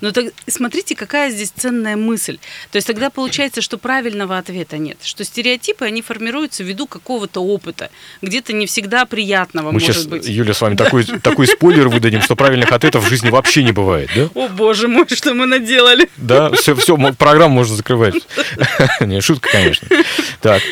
Но 0.00 0.12
так, 0.12 0.26
смотрите, 0.46 0.94
какая 0.94 1.30
здесь 1.30 1.50
ценная 1.50 1.96
мысль. 1.96 2.38
То 2.70 2.76
есть 2.76 2.86
тогда 2.86 3.10
получается, 3.10 3.60
что 3.60 3.78
правильного 3.78 4.38
ответа 4.38 4.78
нет, 4.78 4.98
что 5.02 5.24
стереотипы, 5.24 5.84
они 5.84 6.02
формируются 6.02 6.62
ввиду 6.62 6.86
какого-то 6.86 7.40
опыта, 7.40 7.90
где-то 8.20 8.52
не 8.52 8.66
всегда 8.66 9.06
приятного, 9.06 9.66
Мы 9.66 9.74
может 9.74 9.94
сейчас, 9.94 10.06
быть. 10.06 10.28
Юля, 10.28 10.54
с 10.54 10.60
вами 10.60 10.76
такой, 10.76 11.04
такой 11.04 11.46
спойлер 11.46 11.88
выдадим, 11.88 12.22
что 12.22 12.36
правильных 12.36 12.72
ответов 12.72 13.04
в 13.04 13.08
жизни 13.08 13.30
вообще 13.30 13.62
не 13.62 13.72
бывает, 13.72 14.10
да? 14.14 14.28
О 14.42 14.48
боже 14.48 14.88
мой, 14.88 15.06
что 15.08 15.34
мы 15.34 15.46
наделали. 15.46 16.08
Да, 16.16 16.50
все, 16.52 16.74
все, 16.74 16.96
программу 17.18 17.54
можно 17.54 17.76
закрывать. 17.76 18.14
Не, 19.00 19.20
шутка, 19.20 19.50
конечно. 19.50 19.88
Так, 20.40 20.62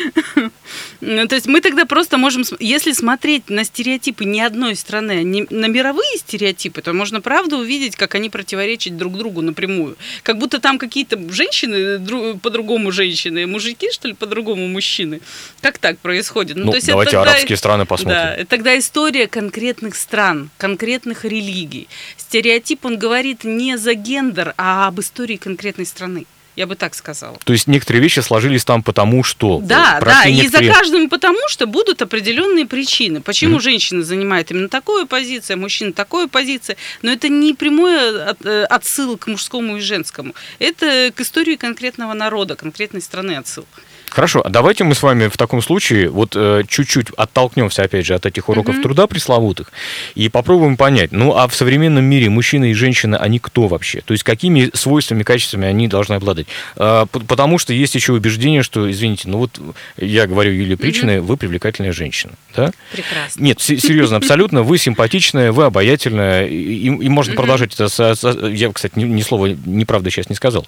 Ну, 1.01 1.27
то 1.27 1.35
есть 1.35 1.47
мы 1.47 1.61
тогда 1.61 1.85
просто 1.85 2.17
можем, 2.17 2.43
если 2.59 2.91
смотреть 2.93 3.49
на 3.49 3.63
стереотипы 3.63 4.23
не 4.23 4.41
одной 4.41 4.75
страны, 4.75 5.11
а 5.11 5.23
не 5.23 5.47
на 5.49 5.65
мировые 5.65 6.17
стереотипы, 6.17 6.81
то 6.81 6.93
можно 6.93 7.21
правда 7.21 7.57
увидеть, 7.57 7.95
как 7.95 8.13
они 8.15 8.29
противоречат 8.29 8.97
друг 8.97 9.17
другу 9.17 9.41
напрямую. 9.41 9.97
Как 10.21 10.37
будто 10.37 10.59
там 10.59 10.77
какие-то 10.77 11.17
женщины 11.31 11.97
дру- 11.97 12.39
по-другому 12.39 12.91
женщины, 12.91 13.47
мужики, 13.47 13.91
что 13.91 14.07
ли, 14.07 14.13
по-другому 14.13 14.67
мужчины. 14.67 15.21
Как 15.61 15.79
так 15.79 15.97
происходит? 15.97 16.55
Ну, 16.55 16.69
то 16.69 16.77
есть 16.77 16.87
давайте 16.87 17.11
тогда- 17.13 17.31
арабские 17.31 17.57
страны 17.57 17.85
посмотрим. 17.85 18.21
Да, 18.37 18.45
тогда 18.47 18.77
история 18.77 19.27
конкретных 19.27 19.95
стран, 19.95 20.49
конкретных 20.57 21.25
религий. 21.25 21.87
Стереотип, 22.17 22.85
он 22.85 22.97
говорит 22.97 23.43
не 23.43 23.77
за 23.77 23.95
гендер, 23.95 24.53
а 24.57 24.87
об 24.87 24.99
истории 24.99 25.37
конкретной 25.37 25.85
страны. 25.87 26.25
Я 26.61 26.67
бы 26.67 26.75
так 26.75 26.93
сказала. 26.93 27.39
То 27.43 27.53
есть 27.53 27.65
некоторые 27.65 28.03
вещи 28.03 28.19
сложились 28.19 28.63
там 28.65 28.83
потому, 28.83 29.23
что... 29.23 29.59
Да, 29.63 29.99
да, 29.99 30.25
и 30.25 30.35
за 30.35 30.43
некоторые- 30.43 30.71
каждым 30.71 31.09
потому, 31.09 31.39
что 31.47 31.65
будут 31.65 32.03
определенные 32.03 32.67
причины. 32.67 33.19
Почему 33.19 33.59
женщина 33.59 34.03
занимает 34.03 34.51
именно 34.51 34.69
такую 34.69 35.07
позицию, 35.07 35.55
а 35.55 35.57
мужчина 35.57 35.91
такую 35.91 36.29
позицию. 36.29 36.75
Но 37.01 37.11
это 37.11 37.29
не 37.29 37.55
прямой 37.55 37.95
э, 37.95 38.63
отсыл 38.65 39.17
к 39.17 39.25
мужскому 39.25 39.77
и 39.77 39.79
женскому. 39.79 40.35
Это 40.59 41.11
к 41.15 41.19
истории 41.21 41.55
конкретного 41.55 42.13
народа, 42.13 42.55
конкретной 42.55 43.01
страны 43.01 43.37
отсыл. 43.37 43.65
Хорошо, 44.11 44.41
а 44.45 44.49
давайте 44.49 44.83
мы 44.83 44.93
с 44.93 45.01
вами 45.03 45.27
в 45.29 45.37
таком 45.37 45.61
случае 45.61 46.09
вот 46.09 46.33
э, 46.35 46.63
чуть-чуть 46.67 47.07
оттолкнемся, 47.15 47.83
опять 47.83 48.05
же, 48.05 48.13
от 48.13 48.25
этих 48.25 48.49
уроков 48.49 48.81
труда 48.81 49.07
пресловутых 49.07 49.71
и 50.15 50.27
попробуем 50.27 50.75
понять, 50.75 51.13
ну 51.13 51.33
а 51.37 51.47
в 51.47 51.55
современном 51.55 52.03
мире 52.03 52.29
мужчина 52.29 52.65
и 52.71 52.73
женщина, 52.73 53.17
они 53.17 53.39
кто 53.39 53.67
вообще? 53.67 54.01
То 54.01 54.11
есть 54.11 54.23
какими 54.25 54.69
свойствами, 54.73 55.23
качествами 55.23 55.65
они 55.65 55.87
должны 55.87 56.15
обладать? 56.15 56.47
П- 56.75 57.05
потому 57.25 57.57
что 57.57 57.71
есть 57.73 57.95
еще 57.95 58.11
убеждение, 58.11 58.63
что, 58.63 58.91
извините, 58.91 59.29
ну 59.29 59.37
вот 59.37 59.57
я 59.95 60.27
говорю 60.27 60.51
Юлии 60.51 60.75
Причиной, 60.75 61.21
вы 61.21 61.37
привлекательная 61.37 61.93
женщина, 61.93 62.33
да? 62.53 62.71
Прекрасно. 62.91 63.41
Нет, 63.41 63.61
се- 63.61 63.77
серьезно, 63.77 64.17
абсолютно. 64.17 64.61
Вы 64.63 64.77
симпатичная, 64.77 65.53
вы 65.53 65.63
обаятельная, 65.63 66.47
и, 66.47 66.57
и- 66.87 66.89
можно 67.09 67.33
продолжать 67.33 67.73
это. 67.75 67.87
со- 67.87 68.15
со- 68.15 68.47
я, 68.47 68.73
кстати, 68.73 68.93
ни, 68.99 69.05
ни 69.05 69.21
слова 69.21 69.45
неправды 69.65 70.09
сейчас 70.11 70.27
не 70.29 70.35
сказал. 70.35 70.67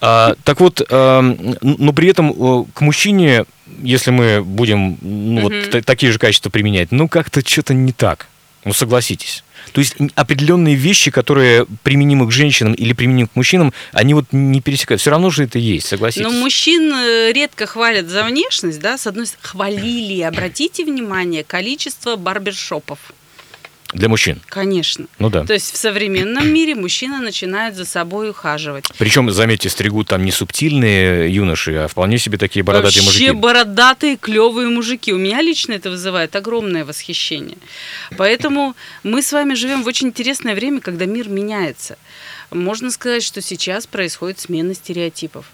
А, 0.00 0.36
так 0.44 0.58
вот, 0.60 0.80
эм, 0.88 1.56
но 1.60 1.92
при 1.92 2.08
этом 2.08 2.30
э, 2.32 2.61
к 2.74 2.80
мужчине, 2.80 3.44
если 3.82 4.10
мы 4.10 4.42
будем 4.42 4.98
ну, 5.00 5.42
вот 5.42 5.70
та- 5.70 5.82
такие 5.82 6.12
же 6.12 6.18
качества 6.18 6.50
применять, 6.50 6.92
ну 6.92 7.08
как-то 7.08 7.46
что-то 7.46 7.74
не 7.74 7.92
так. 7.92 8.28
Ну 8.64 8.72
согласитесь. 8.72 9.42
То 9.72 9.80
есть 9.80 9.96
определенные 10.14 10.74
вещи, 10.74 11.10
которые 11.10 11.66
применимы 11.82 12.26
к 12.26 12.32
женщинам 12.32 12.74
или 12.74 12.92
применимы 12.92 13.28
к 13.28 13.36
мужчинам, 13.36 13.72
они 13.92 14.14
вот 14.14 14.26
не 14.32 14.60
пересекают. 14.60 15.00
Все 15.00 15.10
равно 15.10 15.30
же 15.30 15.44
это 15.44 15.58
есть, 15.58 15.86
согласитесь. 15.86 16.24
Но 16.24 16.30
мужчин 16.32 16.92
э, 16.92 17.32
редко 17.32 17.66
хвалят 17.66 18.08
за 18.08 18.24
внешность, 18.24 18.80
да, 18.80 18.98
с 18.98 19.06
одной 19.06 19.26
стороны, 19.26 19.46
хвалили, 19.48 20.22
обратите 20.22 20.84
внимание, 20.84 21.44
количество 21.44 22.16
барбершопов. 22.16 22.98
Для 23.92 24.08
мужчин. 24.08 24.40
Конечно. 24.48 25.06
Ну 25.18 25.28
да. 25.28 25.44
То 25.44 25.52
есть 25.52 25.72
в 25.72 25.76
современном 25.76 26.48
мире 26.52 26.74
мужчина 26.74 27.20
начинает 27.20 27.76
за 27.76 27.84
собой 27.84 28.30
ухаживать. 28.30 28.84
Причем, 28.98 29.30
заметьте, 29.30 29.68
стригут 29.68 30.08
там 30.08 30.24
не 30.24 30.30
субтильные 30.32 31.32
юноши, 31.32 31.74
а 31.74 31.88
вполне 31.88 32.18
себе 32.18 32.38
такие 32.38 32.62
бородатые 32.62 33.02
Вообще 33.02 33.24
мужики. 33.26 33.30
бородатые, 33.32 34.16
клевые 34.16 34.68
мужики. 34.68 35.12
У 35.12 35.18
меня 35.18 35.42
лично 35.42 35.74
это 35.74 35.90
вызывает 35.90 36.34
огромное 36.36 36.84
восхищение. 36.84 37.58
Поэтому 38.16 38.74
мы 39.02 39.20
с 39.22 39.32
вами 39.32 39.54
живем 39.54 39.82
в 39.82 39.86
очень 39.86 40.08
интересное 40.08 40.54
время, 40.54 40.80
когда 40.80 41.04
мир 41.04 41.28
меняется. 41.28 41.98
Можно 42.50 42.90
сказать, 42.90 43.22
что 43.22 43.40
сейчас 43.40 43.86
происходит 43.86 44.38
смена 44.40 44.74
стереотипов. 44.74 45.46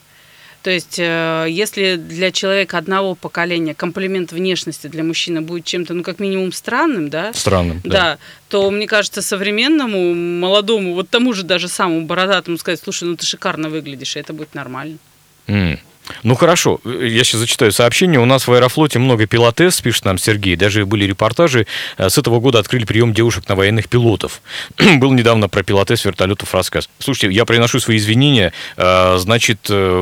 То 0.63 0.71
есть, 0.71 0.99
э, 0.99 1.47
если 1.49 1.97
для 1.97 2.33
человека 2.33 2.79
одного 2.79 3.15
поколения 3.15 3.75
комплимент 3.75 4.33
внешности 4.33 4.89
для 4.89 5.05
мужчины 5.05 5.41
будет 5.41 5.65
чем-то, 5.65 5.95
ну, 5.95 6.03
как 6.03 6.19
минимум, 6.19 6.53
странным, 6.53 7.11
да, 7.11 7.33
Странным, 7.33 7.81
да. 7.85 7.91
да, 7.91 8.19
то, 8.49 8.71
мне 8.71 8.87
кажется, 8.87 9.23
современному, 9.23 10.15
молодому, 10.15 10.95
вот 10.95 11.09
тому 11.11 11.33
же 11.33 11.45
даже 11.45 11.69
самому 11.69 12.03
бородатому 12.03 12.59
сказать, 12.59 12.81
слушай, 12.83 13.05
ну 13.05 13.17
ты 13.17 13.25
шикарно 13.25 13.69
выглядишь, 13.69 14.17
и 14.17 14.21
это 14.21 14.33
будет 14.33 14.55
нормально. 14.55 14.99
М. 15.47 15.79
Ну 16.23 16.35
хорошо, 16.35 16.81
я 16.85 17.23
сейчас 17.25 17.41
зачитаю 17.41 17.73
сообщение. 17.73 18.19
У 18.21 18.25
нас 18.25 18.47
в 18.47 18.53
Аэрофлоте 18.53 18.99
много 18.99 19.27
пилотес, 19.27 19.81
пишет 19.81 20.05
нам 20.05 20.19
Сергей. 20.19 20.57
Даже 20.57 20.87
были 20.87 21.05
репортажи. 21.05 21.67
Э, 21.97 22.09
С 22.09 22.19
этого 22.19 22.41
года 22.41 22.59
открыли 22.59 22.85
прием 22.85 23.13
девушек 23.13 23.49
на 23.49 23.55
военных 23.57 23.89
пилотов. 23.89 24.41
Был 24.97 25.13
недавно 25.13 25.49
про 25.49 25.63
пилотес 25.63 26.05
вертолетов 26.05 26.55
рассказ. 26.55 26.89
Слушайте, 26.99 27.35
я 27.35 27.45
приношу 27.45 27.79
свои 27.81 27.97
извинения. 27.99 28.53
Э, 28.77 29.17
Значит, 29.19 29.67
э, 29.69 30.01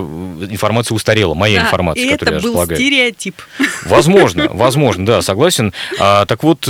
информация 0.50 0.94
устарела. 0.94 1.34
Моя 1.34 1.60
Да, 1.60 1.66
информация, 1.66 2.04
и 2.04 2.10
которую 2.10 2.36
это 2.36 2.36
я 2.36 2.42
был 2.42 2.48
располагаю. 2.60 2.80
стереотип. 2.80 3.34
Возможно, 3.86 4.48
возможно, 4.52 5.06
да, 5.06 5.22
согласен. 5.22 5.72
А, 5.98 6.24
так 6.26 6.42
вот, 6.42 6.62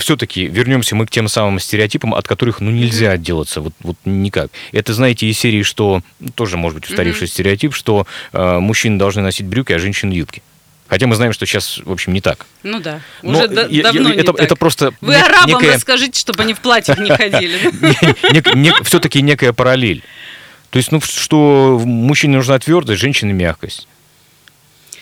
все-таки 0.00 0.46
вернемся 0.46 0.94
мы 0.96 1.06
к 1.06 1.10
тем 1.10 1.28
самым 1.28 1.58
стереотипам, 1.60 2.14
от 2.14 2.26
которых 2.28 2.60
ну 2.60 2.70
нельзя 2.70 3.12
отделаться, 3.12 3.60
вот, 3.60 3.72
вот 3.80 3.96
никак. 4.04 4.50
Это, 4.72 4.92
знаете, 4.94 5.26
из 5.26 5.38
серии, 5.38 5.62
что 5.62 6.02
тоже, 6.34 6.56
может 6.56 6.80
быть, 6.80 6.90
устаревший 6.90 7.28
стереотип, 7.28 7.74
что 7.74 8.06
мужчины 8.66 8.98
должны 8.98 9.22
носить 9.22 9.46
брюки, 9.46 9.72
а 9.72 9.78
женщины 9.78 10.12
юбки. 10.12 10.42
Хотя 10.88 11.06
мы 11.08 11.16
знаем, 11.16 11.32
что 11.32 11.46
сейчас, 11.46 11.78
в 11.84 11.90
общем, 11.90 12.12
не 12.12 12.20
так. 12.20 12.46
Ну 12.62 12.78
да, 12.80 13.00
Но 13.22 13.30
уже 13.40 13.52
я- 13.52 13.66
я- 13.68 13.82
давно 13.82 14.10
не 14.10 14.16
это, 14.20 14.32
так. 14.32 14.40
это 14.40 14.54
просто 14.56 14.92
Вы 15.00 15.14
нек- 15.14 15.24
арабам 15.24 15.48
некая- 15.62 15.74
расскажите, 15.74 16.20
чтобы 16.20 16.42
они 16.42 16.54
в 16.54 16.60
платьях 16.60 16.98
не 16.98 17.10
ходили. 17.10 18.82
все-таки 18.84 19.20
некая 19.22 19.52
параллель. 19.52 20.02
То 20.70 20.76
есть, 20.78 20.92
ну, 20.92 21.00
что 21.00 21.80
мужчине 21.84 22.36
нужна 22.36 22.58
твердость, 22.58 23.00
женщине 23.00 23.32
мягкость. 23.32 23.88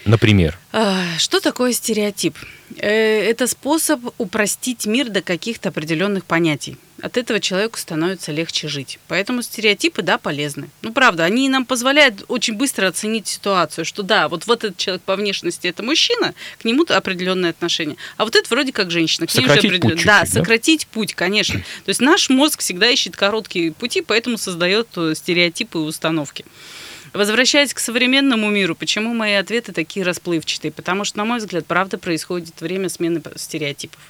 Например. 0.04 0.58
А, 0.72 1.04
Что 1.18 1.40
такое 1.40 1.72
стереотип? 1.72 2.36
Э, 2.76 2.88
Это 3.30 3.46
способ 3.46 4.00
упростить 4.18 4.86
мир 4.86 5.08
до 5.08 5.22
каких-то 5.22 5.70
определенных 5.70 6.24
понятий. 6.24 6.76
От 7.02 7.16
этого 7.18 7.38
человеку 7.40 7.78
становится 7.78 8.32
легче 8.32 8.66
жить. 8.68 8.98
Поэтому 9.08 9.42
стереотипы, 9.42 10.00
да, 10.02 10.16
полезны. 10.16 10.70
Ну, 10.82 10.92
правда, 10.92 11.24
они 11.24 11.48
нам 11.48 11.66
позволяют 11.66 12.24
очень 12.28 12.54
быстро 12.54 12.86
оценить 12.86 13.26
ситуацию, 13.28 13.84
что 13.84 14.02
да, 14.02 14.28
вот, 14.28 14.46
вот 14.46 14.64
этот 14.64 14.78
человек 14.78 15.02
по 15.02 15.16
внешности 15.16 15.66
это 15.66 15.82
мужчина, 15.82 16.34
к 16.58 16.64
нему 16.64 16.84
определенное 16.88 17.50
отношение. 17.50 17.96
А 18.16 18.24
вот 18.24 18.36
это 18.36 18.48
вроде 18.48 18.72
как 18.72 18.90
женщина. 18.90 19.26
К 19.26 19.30
Сократить 19.30 19.64
определен- 19.64 19.80
путь 19.80 20.04
Да, 20.06 20.20
чуть-чуть, 20.20 20.34
да? 20.34 20.40
сократить 20.40 20.86
путь, 20.86 21.14
конечно. 21.14 21.58
То 21.84 21.88
есть 21.88 22.00
наш 22.00 22.30
мозг 22.30 22.60
всегда 22.60 22.88
ищет 22.88 23.16
короткие 23.16 23.72
пути, 23.72 24.00
поэтому 24.00 24.38
создает 24.38 24.88
э, 24.96 25.14
стереотипы 25.14 25.78
и 25.78 25.82
установки. 25.82 26.44
Возвращаясь 27.14 27.72
к 27.72 27.78
современному 27.78 28.50
миру, 28.50 28.74
почему 28.74 29.14
мои 29.14 29.34
ответы 29.34 29.72
такие 29.72 30.04
расплывчатые? 30.04 30.72
Потому 30.72 31.04
что, 31.04 31.18
на 31.18 31.24
мой 31.24 31.38
взгляд, 31.38 31.64
правда 31.64 31.96
происходит 31.96 32.60
время 32.60 32.88
смены 32.88 33.22
стереотипов. 33.36 34.00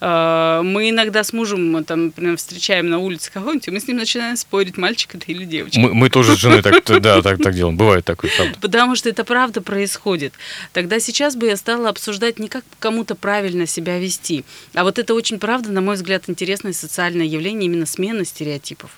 Э, 0.00 0.60
Мы 0.64 0.90
иногда 0.90 1.22
с 1.22 1.32
мужем, 1.32 1.76
э, 1.76 1.84
там, 1.84 2.06
например, 2.06 2.36
встречаем 2.36 2.90
на 2.90 2.98
улице 2.98 3.30
кого-нибудь, 3.32 3.68
и 3.68 3.70
мы 3.70 3.78
с 3.78 3.86
ним 3.86 3.98
начинаем 3.98 4.36
спорить, 4.36 4.76
мальчик 4.76 5.14
это 5.14 5.26
или 5.28 5.44
девочка. 5.44 5.78
Мы, 5.78 5.94
мы 5.94 6.10
тоже 6.10 6.34
с 6.34 6.40
женой 6.40 6.62
так, 6.62 6.84
да, 7.00 7.22
так, 7.22 7.40
так 7.40 7.54
делаем. 7.54 7.76
Бывает 7.76 8.04
такое, 8.04 8.28
правда. 8.36 8.58
Потому 8.60 8.96
что 8.96 9.08
это 9.08 9.22
правда 9.24 9.62
происходит. 9.62 10.34
Тогда 10.72 10.98
сейчас 10.98 11.36
бы 11.36 11.46
я 11.46 11.56
стала 11.56 11.88
обсуждать 11.88 12.40
не 12.40 12.48
как 12.48 12.64
кому-то 12.80 13.14
правильно 13.14 13.66
себя 13.66 14.00
вести, 14.00 14.44
а 14.74 14.82
вот 14.82 14.98
это 14.98 15.14
очень 15.14 15.38
правда, 15.38 15.70
на 15.70 15.80
мой 15.80 15.94
взгляд, 15.94 16.24
интересное 16.26 16.72
социальное 16.72 17.26
явление, 17.26 17.66
именно 17.66 17.86
смена 17.86 18.24
стереотипов. 18.24 18.90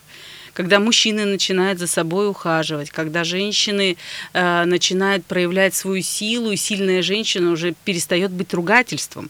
Когда 0.53 0.79
мужчины 0.79 1.25
начинают 1.25 1.79
за 1.79 1.87
собой 1.87 2.29
ухаживать, 2.29 2.89
когда 2.89 3.23
женщины 3.23 3.97
э, 4.33 4.65
начинают 4.65 5.25
проявлять 5.25 5.75
свою 5.75 6.01
силу, 6.01 6.51
и 6.51 6.55
сильная 6.55 7.01
женщина 7.01 7.51
уже 7.51 7.73
перестает 7.85 8.31
быть 8.31 8.53
ругательством. 8.53 9.29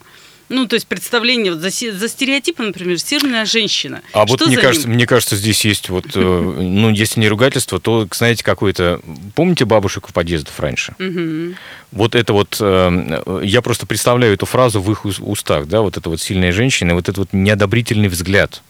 Ну, 0.50 0.66
то 0.66 0.74
есть 0.74 0.88
представление 0.88 1.54
вот 1.54 1.62
за, 1.62 1.70
за 1.70 2.10
стереотипом, 2.10 2.68
например, 2.68 3.00
сильная 3.00 3.46
женщина. 3.46 4.02
А 4.14 4.26
вот 4.26 4.46
мне 4.48 4.58
кажется, 4.58 4.88
ним? 4.88 4.96
мне 4.96 5.06
кажется, 5.06 5.36
здесь 5.36 5.64
есть 5.64 5.90
вот, 5.90 6.06
э, 6.16 6.20
ну, 6.60 6.90
если 6.90 7.20
не 7.20 7.30
ругательство, 7.30 7.80
то, 7.80 8.08
знаете, 8.12 8.44
какое-то... 8.44 9.00
Помните 9.36 9.66
бабушек 9.66 10.08
в 10.08 10.14
подъездах 10.14 10.60
раньше? 10.60 10.96
Мгм. 10.98 11.56
Вот 11.92 12.16
это 12.16 12.34
вот, 12.34 12.58
э, 12.60 13.42
я 13.44 13.62
просто 13.62 13.86
представляю 13.86 14.34
эту 14.34 14.48
фразу 14.48 14.82
в 14.82 14.92
их 14.92 15.06
ус- 15.06 15.20
устах, 15.20 15.68
да, 15.68 15.82
вот 15.82 15.98
эта 15.98 16.10
вот 16.10 16.20
сильная 16.20 16.52
женщина, 16.52 16.96
вот 16.96 17.04
этот 17.04 17.18
вот 17.20 17.30
неодобрительный 17.32 18.10
взгляд. 18.10 18.64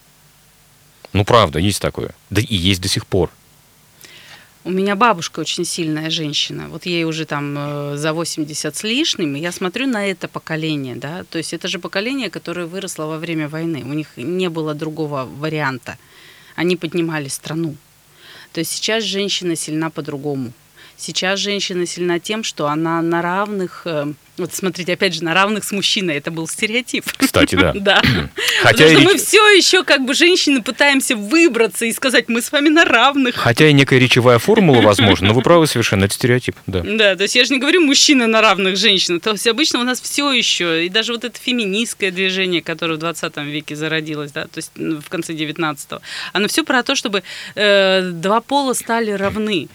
Ну, 1.14 1.26
правда, 1.26 1.60
есть 1.60 1.82
такое. 1.82 2.12
Да 2.30 2.42
и 2.42 2.56
есть 2.56 2.82
до 2.82 2.88
сих 2.88 3.06
пор. 3.06 3.30
У 4.66 4.72
меня 4.72 4.96
бабушка 4.96 5.40
очень 5.40 5.66
сильная 5.66 6.10
женщина. 6.10 6.68
Вот 6.70 6.86
ей 6.86 7.06
уже 7.06 7.26
там 7.26 7.56
э, 7.58 7.98
за 7.98 8.14
80 8.14 8.76
с 8.76 8.84
лишним. 8.84 9.36
И 9.36 9.40
я 9.40 9.52
смотрю 9.52 9.88
на 9.88 10.06
это 10.06 10.28
поколение, 10.28 10.96
да. 10.96 11.24
То 11.24 11.38
есть 11.38 11.54
это 11.54 11.68
же 11.68 11.80
поколение, 11.80 12.30
которое 12.30 12.68
выросло 12.68 13.06
во 13.06 13.18
время 13.18 13.48
войны. 13.48 13.84
У 13.86 13.94
них 13.94 14.18
не 14.18 14.50
было 14.50 14.74
другого 14.74 15.26
варианта. 15.26 15.98
Они 16.56 16.76
поднимали 16.76 17.30
страну. 17.30 17.76
То 18.52 18.60
есть 18.60 18.72
сейчас 18.72 19.04
женщина 19.04 19.56
сильна 19.56 19.90
по-другому. 19.90 20.52
Сейчас 21.00 21.40
женщина 21.40 21.86
сильна 21.86 22.20
тем, 22.20 22.44
что 22.44 22.68
она 22.68 23.02
на 23.02 23.22
равных, 23.22 23.84
э, 23.86 24.08
вот 24.38 24.54
смотрите, 24.54 24.92
опять 24.94 25.14
же, 25.14 25.24
на 25.24 25.34
равных 25.34 25.64
с 25.64 25.72
мужчиной. 25.72 26.18
Это 26.18 26.30
был 26.30 26.46
стереотип. 26.46 27.06
Кстати, 27.18 27.56
да. 27.56 27.74
Да. 27.80 28.02
Хотя 28.62 28.84
Потому 28.84 28.90
и 28.90 29.02
что 29.02 29.04
мы 29.04 29.18
все 29.18 29.50
еще 29.52 29.84
как 29.86 30.06
бы 30.06 30.14
женщины 30.14 30.62
пытаемся 30.62 31.16
выбраться 31.16 31.86
и 31.86 31.94
сказать, 31.94 32.28
мы 32.28 32.42
с 32.42 32.52
вами 32.52 32.68
на 32.68 32.84
равных. 32.84 33.36
Хотя 33.36 33.70
и 33.70 33.74
некая 33.74 33.98
речевая 33.98 34.40
формула, 34.40 34.82
возможно, 34.82 35.30
но 35.30 35.34
вы 35.34 35.42
правы 35.42 35.66
совершенно, 35.68 36.06
это 36.06 36.14
стереотип, 36.14 36.58
да. 36.68 36.82
Да, 36.84 37.16
то 37.16 37.24
есть 37.24 37.36
я 37.36 37.46
же 37.46 37.54
не 37.54 37.60
говорю 37.60 37.80
мужчины 37.80 38.28
на 38.28 38.42
равных 38.42 38.76
женщин. 38.76 39.22
То 39.22 39.32
есть 39.32 39.48
обычно 39.48 39.80
у 39.80 39.84
нас 39.84 40.02
все 40.02 40.34
еще, 40.34 40.86
и 40.86 40.90
даже 40.90 41.14
вот 41.14 41.24
это 41.24 41.40
феминистское 41.40 42.12
движение, 42.12 42.62
которое 42.62 42.96
в 42.96 43.00
20 43.00 43.38
веке 43.38 43.78
зародилось, 43.78 44.34
да, 44.34 44.44
то 44.44 44.58
есть 44.58 44.72
ну, 44.76 45.00
в 45.00 45.08
конце 45.08 45.32
19-го, 45.34 46.02
оно 46.34 46.48
все 46.50 46.66
про 46.66 46.84
то, 46.84 46.96
чтобы 46.96 47.24
э, 47.56 48.10
два 48.12 48.42
пола 48.42 48.74
стали 48.74 49.12
равны. 49.12 49.70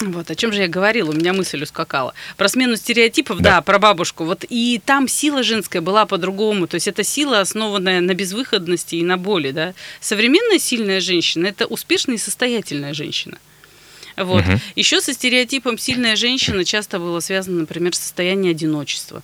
Вот, 0.00 0.30
о 0.30 0.34
чем 0.34 0.52
же 0.52 0.62
я 0.62 0.68
говорила, 0.68 1.10
у 1.10 1.14
меня 1.14 1.32
мысль 1.32 1.62
ускакала. 1.62 2.14
Про 2.36 2.48
смену 2.48 2.76
стереотипов, 2.76 3.38
Да. 3.40 3.56
да. 3.56 3.60
про 3.62 3.78
бабушку. 3.78 4.24
Вот 4.24 4.44
и 4.48 4.80
там 4.84 5.08
сила 5.08 5.42
женская 5.42 5.80
была 5.80 6.06
по-другому. 6.06 6.66
То 6.66 6.76
есть 6.76 6.88
это 6.88 7.04
сила, 7.04 7.40
основанная 7.40 8.00
на 8.00 8.14
безвыходности 8.14 8.96
и 8.96 9.02
на 9.02 9.18
боли, 9.18 9.50
да. 9.50 9.74
Современная 10.00 10.58
сильная 10.58 11.00
женщина– 11.00 11.46
это 11.48 11.66
успешная 11.66 12.16
и 12.16 12.18
состоятельная 12.18 12.94
женщина. 12.94 13.38
Вот. 14.16 14.44
Мгм. 14.44 14.60
Еще 14.76 15.00
со 15.00 15.12
стереотипом 15.12 15.78
сильная 15.78 16.16
женщина 16.16 16.64
часто 16.64 16.98
было 16.98 17.20
связано, 17.20 17.60
например, 17.60 17.94
состояние 17.94 18.50
одиночества. 18.52 19.22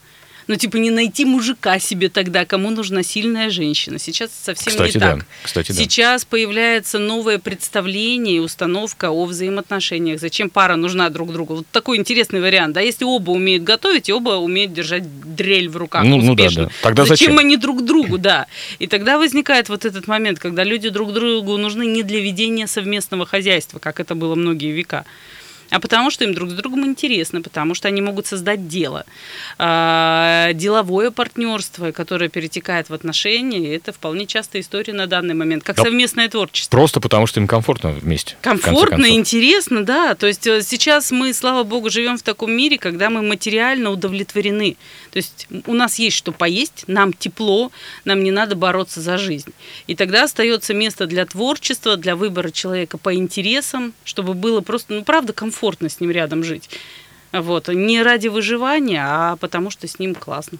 Ну, 0.49 0.55
типа, 0.55 0.77
не 0.77 0.91
найти 0.91 1.25
мужика 1.25 1.79
себе 1.81 2.09
тогда, 2.09 2.45
кому 2.45 2.71
нужна 2.71 3.03
сильная 3.03 3.51
женщина. 3.51 3.99
Сейчас 3.99 4.31
совсем 4.33 4.71
Кстати, 4.73 4.95
не 4.95 5.01
да. 5.01 5.13
так. 5.17 5.27
Кстати, 5.43 5.73
да. 5.73 5.75
Сейчас 5.79 6.25
появляется 6.25 6.99
новое 7.01 7.39
представление 7.39 8.37
и 8.37 8.39
установка 8.39 9.11
о 9.11 9.25
взаимоотношениях. 9.25 10.21
Зачем 10.21 10.49
пара 10.49 10.77
нужна 10.77 11.11
друг 11.11 11.33
другу? 11.33 11.57
Вот 11.57 11.67
такой 11.73 11.99
интересный 11.99 12.41
вариант. 12.41 12.75
Да, 12.75 12.81
если 12.81 13.05
оба 13.05 13.33
умеют 13.33 13.65
готовить, 13.65 14.09
и 14.09 14.13
оба 14.13 14.31
умеют 14.37 14.73
держать 14.73 15.03
дрель 15.35 15.69
в 15.69 15.77
руках 15.77 16.05
Ну- 16.05 16.19
ну 16.19 16.35
да, 16.37 16.45
успешно. 16.45 16.65
да. 16.67 16.71
Тогда 16.83 17.05
зачем, 17.05 17.33
зачем? 17.33 17.39
они 17.39 17.57
друг 17.57 17.85
другу, 17.85 18.17
да. 18.19 18.47
И 18.79 18.87
тогда 18.87 19.19
возникает 19.19 19.69
вот 19.69 19.85
этот 19.85 20.07
момент, 20.07 20.39
когда 20.39 20.63
люди 20.63 20.91
друг 20.91 21.13
другу 21.13 21.57
нужны 21.57 21.87
не 21.87 22.03
для 22.05 22.21
ведения 22.21 22.67
совместного 22.69 23.27
хозяйства, 23.27 23.79
как 23.81 23.99
это 23.99 24.15
было 24.15 24.35
многие 24.37 24.71
века, 24.71 25.05
а 25.71 25.81
потому 25.81 26.11
что 26.11 26.25
им 26.25 26.35
друг 26.35 26.51
с 26.51 26.53
другом 26.55 26.85
интересно, 26.87 27.43
потому 27.43 27.75
что 27.75 27.89
они 27.89 28.01
могут 28.01 28.27
создать 28.27 28.69
дело. 28.69 29.05
А, 29.59 30.53
деловое 30.53 31.11
партнерство, 31.11 31.93
которое 31.93 32.29
перетекает 32.29 32.89
в 32.89 32.95
отношения, 32.95 33.75
это 33.75 33.93
вполне 33.93 34.27
частая 34.27 34.63
история 34.63 34.93
на 34.93 35.07
данный 35.07 35.35
момент, 35.35 35.65
как 35.65 35.77
Да. 35.77 35.83
совместное 35.85 36.29
творчество. 36.29 36.77
Просто 36.77 37.01
потому, 37.01 37.27
что 37.27 37.41
им 37.41 37.47
комфортно 37.47 37.91
вместе. 37.91 38.37
Комфортно, 38.41 39.07
интересно, 39.11 39.85
да. 39.85 40.15
То 40.15 40.27
есть 40.27 40.47
э, 40.47 40.63
сейчас 40.63 41.11
мы, 41.11 41.33
слава 41.33 41.65
богу, 41.65 41.91
живем 41.91 42.17
в 42.17 42.23
таком 42.23 42.53
мире, 42.53 42.79
когда 42.79 43.11
мы 43.11 43.23
материально 43.23 43.91
удовлетворены. 43.91 44.77
То 45.11 45.17
есть 45.17 45.49
у 45.67 45.75
нас 45.75 45.99
есть 45.99 46.17
что 46.17 46.33
поесть, 46.33 46.85
нам 46.87 47.13
тепло, 47.13 47.73
нам 48.05 48.23
не 48.23 48.31
надо 48.31 48.55
бороться 48.55 49.01
за 49.01 49.19
жизнь. 49.19 49.53
И 49.87 49.95
тогда 49.95 50.25
остается 50.25 50.75
место 50.75 51.07
для 51.07 51.27
творчества, 51.27 51.97
для 51.97 52.15
выбора 52.15 52.51
человека 52.51 52.99
по 52.99 53.15
интересам, 53.15 53.95
чтобы 54.05 54.35
было 54.35 54.61
просто, 54.61 54.95
ну, 54.95 55.03
правда, 55.05 55.33
комфортно 55.33 55.56
с 55.89 56.01
ним 56.01 56.11
рядом 56.11 56.45
жить. 56.45 56.71
Вот. 57.33 57.69
Не 57.69 58.03
ради 58.03 58.29
выживания, 58.29 59.05
а 59.05 59.37
потому 59.37 59.71
что 59.71 59.87
с 59.87 59.99
ним 59.99 60.15
классно. 60.15 60.59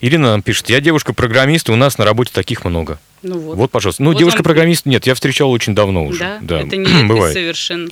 Ирина 0.00 0.30
нам 0.30 0.42
пишет, 0.42 0.70
я 0.70 0.80
девушка-программист, 0.80 1.68
и 1.68 1.72
у 1.72 1.76
нас 1.76 1.98
на 1.98 2.04
работе 2.04 2.30
таких 2.32 2.64
много. 2.64 2.98
Ну 3.22 3.38
вот. 3.38 3.56
Вот, 3.56 3.70
пожалуйста. 3.70 4.02
Ну, 4.02 4.10
Вот 4.10 4.18
девушка-программист 4.18 4.86
нет, 4.86 5.06
я 5.06 5.14
встречал 5.14 5.50
очень 5.50 5.74
давно 5.74 6.04
уже. 6.06 6.38
Да? 6.40 6.60
это 6.60 6.76
не 6.76 7.04
бывает. 7.04 7.34
совершенно. 7.34 7.88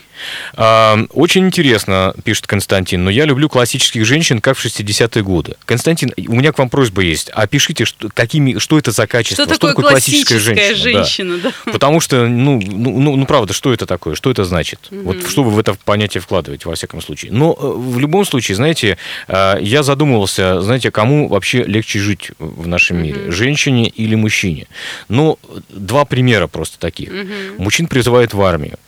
А, 0.54 0.98
очень 1.12 1.46
интересно, 1.46 2.14
пишет 2.24 2.46
Константин, 2.46 3.04
но 3.04 3.10
я 3.10 3.24
люблю 3.24 3.48
классических 3.48 4.04
женщин, 4.04 4.40
как 4.40 4.56
в 4.56 4.64
60-е 4.64 5.22
годы. 5.22 5.56
Константин, 5.64 6.12
у 6.28 6.34
меня 6.34 6.52
к 6.52 6.58
вам 6.58 6.68
просьба 6.68 7.02
есть. 7.02 7.30
Опишите, 7.30 7.84
что, 7.84 8.08
какими, 8.12 8.58
что 8.58 8.78
это 8.78 8.92
за 8.92 9.06
качество, 9.06 9.44
Что, 9.44 9.54
такое 9.54 9.74
классическая 9.74 10.36
классическая 10.36 10.38
женщина. 10.38 10.92
Да. 10.92 11.04
женщина? 11.04 11.38
да. 11.38 11.52
Потому 11.72 12.00
что, 12.00 12.26
ну, 12.26 12.60
ну, 12.60 13.00
ну, 13.00 13.16
ну, 13.16 13.26
правда, 13.26 13.52
что 13.52 13.72
это 13.72 13.86
такое, 13.86 14.14
что 14.14 14.30
это 14.30 14.44
значит? 14.44 14.80
Вот 14.90 15.28
что 15.28 15.42
вы 15.42 15.50
в 15.50 15.58
это 15.58 15.74
понятие 15.84 16.20
вкладываете, 16.20 16.68
во 16.68 16.74
всяком 16.74 17.00
случае. 17.00 17.32
Но 17.32 17.56
э, 17.58 17.66
в 17.66 17.98
любом 17.98 18.24
случае, 18.24 18.56
знаете, 18.56 18.98
э, 19.28 19.56
я 19.60 19.82
задумывался, 19.82 20.60
знаете, 20.60 20.90
кому 20.90 21.28
вообще 21.28 21.62
легче 21.64 21.98
жить 21.98 22.30
в 22.38 22.66
нашем 22.66 23.02
мире, 23.02 23.30
женщине 23.30 23.88
или 23.88 24.14
мужчине? 24.14 24.66
Ну, 25.16 25.38
два 25.68 26.04
примера 26.04 26.46
просто 26.46 26.78
таких. 26.78 27.10
Мужчин 27.58 27.86
призывают 27.86 28.34
в 28.34 28.42
армию 28.42 28.78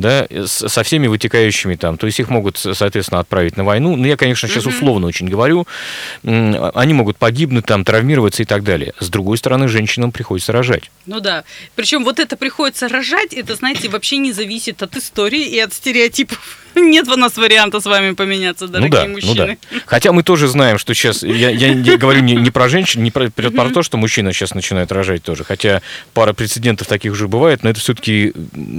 да, 0.00 0.26
со 0.46 0.82
всеми 0.82 1.06
вытекающими 1.06 1.74
там, 1.74 1.98
то 1.98 2.06
есть 2.06 2.18
их 2.18 2.30
могут, 2.30 2.56
соответственно, 2.56 3.20
отправить 3.20 3.56
на 3.56 3.64
войну. 3.64 3.96
Ну, 3.96 4.06
я, 4.06 4.16
конечно, 4.16 4.48
сейчас 4.48 4.66
условно 4.66 5.06
очень 5.06 5.28
говорю. 5.28 5.66
Они 6.22 6.94
могут 6.94 7.18
погибнуть, 7.18 7.66
там, 7.66 7.84
травмироваться 7.84 8.42
и 8.42 8.46
так 8.46 8.64
далее. 8.64 8.94
С 8.98 9.10
другой 9.10 9.36
стороны, 9.36 9.68
женщинам 9.68 10.10
приходится 10.10 10.52
рожать. 10.52 10.90
Ну 11.06 11.20
да. 11.20 11.44
Причем 11.74 12.04
вот 12.04 12.18
это 12.18 12.36
приходится 12.36 12.88
рожать, 12.88 13.34
это, 13.34 13.54
знаете, 13.54 13.88
вообще 13.88 14.16
не 14.16 14.32
зависит 14.32 14.82
от 14.82 14.96
истории 14.96 15.46
и 15.46 15.58
от 15.58 15.74
стереотипов. 15.74 16.58
Нет 16.80 17.08
у 17.08 17.16
нас 17.16 17.36
варианта 17.36 17.80
с 17.80 17.86
вами 17.86 18.12
поменяться, 18.12 18.66
ну 18.66 18.72
дорогие 18.72 18.90
да, 18.90 19.08
мужчины. 19.08 19.34
ну 19.34 19.56
да. 19.70 19.80
Хотя 19.86 20.12
мы 20.12 20.22
тоже 20.22 20.48
знаем, 20.48 20.78
что 20.78 20.94
сейчас, 20.94 21.22
я, 21.22 21.50
я 21.50 21.74
не 21.74 21.96
говорю 21.96 22.20
не, 22.20 22.34
не 22.34 22.50
про 22.50 22.68
женщин, 22.68 23.02
не 23.02 23.10
про, 23.10 23.30
про- 23.30 23.50
про 23.50 23.70
то, 23.70 23.82
что 23.82 23.96
мужчина 23.96 24.32
сейчас 24.32 24.54
начинает 24.54 24.92
рожать 24.92 25.22
тоже. 25.22 25.44
Хотя 25.44 25.82
пара 26.14 26.32
прецедентов 26.32 26.86
таких 26.88 27.12
уже 27.12 27.28
бывает, 27.28 27.62
но 27.62 27.70
это 27.70 27.80
все-таки 27.80 28.32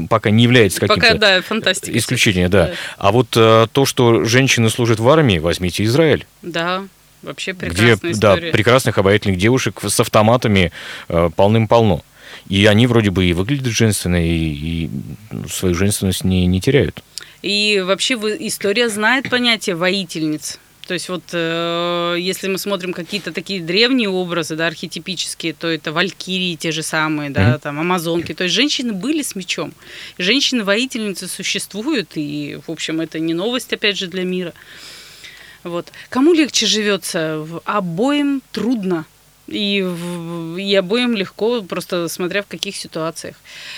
пока 0.09 0.29
не 0.29 0.43
является 0.43 0.79
каким-то 0.79 1.01
Пока, 1.01 1.17
да, 1.17 1.41
фантастика. 1.41 1.97
исключением, 1.97 2.49
да. 2.49 2.67
Да. 2.67 2.73
А 2.97 3.11
вот 3.11 3.27
э, 3.35 3.67
то, 3.71 3.85
что 3.85 4.23
женщины 4.23 4.69
служат 4.69 4.99
в 4.99 5.09
армии, 5.09 5.39
возьмите 5.39 5.83
Израиль. 5.83 6.25
Да, 6.41 6.83
вообще 7.21 7.51
где 7.51 7.67
прекрасная 7.67 8.13
да, 8.13 8.33
история. 8.35 8.51
прекрасных 8.51 8.97
обаятельных 8.97 9.37
девушек 9.37 9.79
с 9.85 9.99
автоматами 9.99 10.71
э, 11.09 11.29
полным-полно. 11.35 12.01
И 12.47 12.65
они 12.65 12.87
вроде 12.87 13.11
бы 13.11 13.25
и 13.25 13.33
выглядят 13.33 13.67
женственно, 13.73 14.25
и, 14.25 14.33
и, 14.33 14.89
ну, 15.31 15.47
свою 15.47 15.75
женственность 15.75 16.23
не, 16.23 16.45
не 16.47 16.59
теряют. 16.59 17.03
И 17.41 17.81
вообще 17.85 18.15
история 18.15 18.89
знает 18.89 19.29
понятие 19.29 19.75
воительниц. 19.75 20.59
То 20.87 20.95
есть 20.95 21.09
вот 21.09 21.23
э, 21.31 22.15
если 22.19 22.47
мы 22.49 22.57
смотрим 22.57 22.91
какие-то 22.91 23.31
такие 23.31 23.61
древние 23.61 24.09
образы, 24.09 24.55
да, 24.55 24.67
архетипические, 24.67 25.53
то 25.53 25.67
это 25.67 25.91
валькирии 25.93 26.55
те 26.55 26.71
же 26.71 26.83
самые, 26.83 27.29
да, 27.29 27.51
Мгм. 27.51 27.59
там 27.59 27.79
амазонки. 27.79 28.33
То 28.33 28.43
есть 28.43 28.55
женщины 28.55 28.91
были 28.91 29.21
с 29.21 29.35
мечом. 29.35 29.73
Женщины-воительницы 30.17 31.27
существуют, 31.27 32.09
и, 32.15 32.59
в 32.67 32.71
общем, 32.71 32.99
это 32.99 33.19
не 33.19 33.33
новость, 33.33 33.71
опять 33.71 33.97
же, 33.97 34.07
для 34.07 34.23
мира. 34.23 34.53
Вот. 35.63 35.91
Кому 36.09 36.33
легче 36.33 36.65
живется? 36.65 37.47
Обоим 37.65 38.41
трудно. 38.51 39.05
И, 39.51 39.85
и 40.57 40.75
обоим 40.75 41.15
легко, 41.15 41.61
просто 41.61 42.07
смотря 42.07 42.41
в 42.41 42.47
каких 42.47 42.75
ситуациях. 42.77 43.35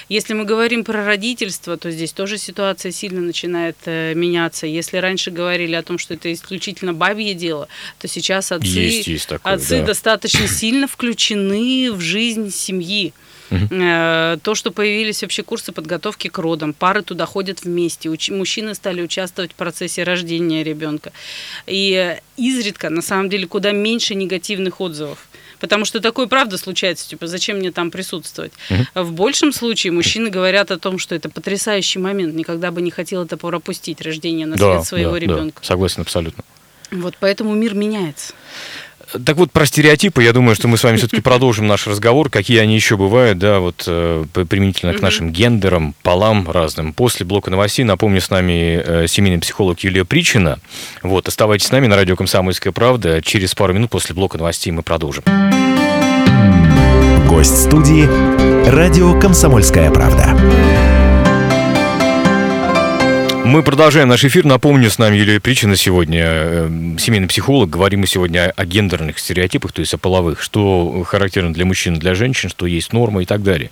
Если 0.07 0.35
мы 0.35 0.45
говорим 0.45 0.83
про 0.83 1.03
родительство, 1.03 1.77
то 1.77 1.89
здесь 1.89 2.13
тоже 2.13 2.37
ситуация 2.37 2.91
сильно 2.91 3.21
начинает 3.21 3.75
э, 3.85 4.13
меняться. 4.13 4.67
Если 4.67 4.97
раньше 4.97 5.31
говорили 5.31 5.73
о 5.73 5.81
том, 5.81 5.97
что 5.97 6.13
это 6.13 6.31
исключительно 6.31 6.93
бабье 6.93 7.33
дело, 7.33 7.67
то 7.97 8.07
сейчас 8.07 8.51
отцы, 8.51 8.67
Есть, 8.67 9.07
есть 9.07 9.27
такое, 9.27 9.53
отцы 9.53 9.79
да. 9.79 9.87
достаточно 9.87 10.47
сильно 10.47 10.87
включены 10.87 11.91
в 11.91 11.99
жизнь 11.99 12.51
семьи. 12.51 13.11
Э, 13.49 14.37
То, 14.41 14.55
что 14.55 14.71
появились 14.71 15.21
вообще 15.21 15.43
курсы 15.43 15.71
подготовки 15.71 16.27
к 16.27 16.37
родам, 16.37 16.73
пары 16.73 17.01
туда 17.01 17.25
ходят 17.25 17.63
вместе, 17.63 18.09
уч- 18.09 18.31
мужчины 18.33 18.75
стали 18.75 19.01
участвовать 19.01 19.51
в 19.51 19.55
процессе 19.55 20.03
рождения 20.03 20.63
ребенка. 20.63 21.11
И 21.65 21.93
э, 21.93 22.21
изредка, 22.37 22.89
на 22.89 23.01
самом 23.01 23.29
деле, 23.29 23.47
куда 23.47 23.71
меньше 23.71 24.15
негативных 24.15 24.81
отзывов. 24.81 25.27
Потому 25.63 25.85
что 25.85 26.01
такое 26.01 26.27
правда 26.27 26.57
случается, 26.57 27.07
типа, 27.07 27.25
зачем 27.25 27.59
мне 27.59 27.71
там 27.71 27.89
присутствовать? 27.89 28.51
В 28.93 29.13
большем 29.13 29.53
случае 29.53 29.93
мужчины 29.93 30.29
говорят 30.29 30.71
о 30.71 30.77
том, 30.77 30.99
что 30.99 31.15
это 31.15 31.29
потрясающий 31.29 31.99
момент, 31.99 32.35
никогда 32.35 32.69
бы 32.69 32.81
не 32.81 32.91
хотел 32.91 33.23
это 33.23 33.37
пропустить, 33.37 34.01
рождение 34.01 34.45
на 34.45 34.57
свет 34.57 34.83
своего 34.83 35.13
да, 35.13 35.19
ребенка. 35.19 35.61
да, 35.61 35.65
согласен 35.65 36.01
абсолютно. 36.01 36.43
Вот 36.91 37.15
поэтому 37.17 37.55
мир 37.55 37.75
меняется. 37.75 38.33
Так 39.25 39.37
вот, 39.37 39.51
про 39.51 39.65
стереотипы, 39.65 40.23
я 40.23 40.33
думаю, 40.33 40.55
что 40.55 40.67
мы 40.67 40.77
с 40.77 40.83
вами 40.83 40.97
все-таки 40.97 41.21
продолжим 41.21 41.67
наш 41.67 41.87
разговор, 41.87 42.29
какие 42.29 42.59
они 42.59 42.75
еще 42.75 42.97
бывают, 42.97 43.37
да, 43.37 43.59
вот 43.59 43.83
э, 43.87 44.25
применительно 44.33 44.93
к 44.93 45.01
нашим 45.01 45.31
гендерам, 45.31 45.93
полам 46.01 46.49
разным. 46.49 46.93
После 46.93 47.25
блока 47.25 47.51
новостей, 47.51 47.85
напомню, 47.85 48.21
с 48.21 48.29
нами 48.29 48.81
э, 48.83 49.07
семейный 49.07 49.39
психолог 49.39 49.79
Юлия 49.81 50.03
Причина. 50.03 50.59
Вот, 51.03 51.27
оставайтесь 51.27 51.67
с 51.67 51.71
нами 51.71 51.87
на 51.87 51.95
радио 51.95 52.15
«Комсомольская 52.15 52.73
правда». 52.73 53.21
Через 53.21 53.53
пару 53.53 53.73
минут 53.73 53.91
после 53.91 54.15
блока 54.15 54.37
новостей 54.37 54.71
мы 54.71 54.81
продолжим. 54.81 55.23
Гость 57.27 57.63
студии 57.63 58.07
«Радио 58.69 59.19
Комсомольская 59.19 59.91
правда». 59.91 61.02
Мы 63.45 63.61
продолжаем 63.61 64.07
наш 64.07 64.23
эфир. 64.23 64.45
Напомню, 64.45 64.89
с 64.89 64.97
нами 64.97 65.17
Юлия 65.17 65.39
Причина 65.39 65.75
сегодня, 65.75 66.23
э, 66.25 66.69
семейный 66.97 67.27
психолог. 67.27 67.69
Говорим 67.69 67.99
мы 67.99 68.07
сегодня 68.07 68.53
о 68.55 68.65
гендерных 68.65 69.19
стереотипах, 69.19 69.73
то 69.73 69.81
есть 69.81 69.93
о 69.93 69.97
половых, 69.97 70.41
что 70.41 71.03
характерно 71.05 71.53
для 71.53 71.65
мужчин 71.65 71.95
для 71.95 72.15
женщин, 72.15 72.49
что 72.49 72.65
есть 72.65 72.93
нормы 72.93 73.23
и 73.23 73.25
так 73.25 73.43
далее. 73.43 73.69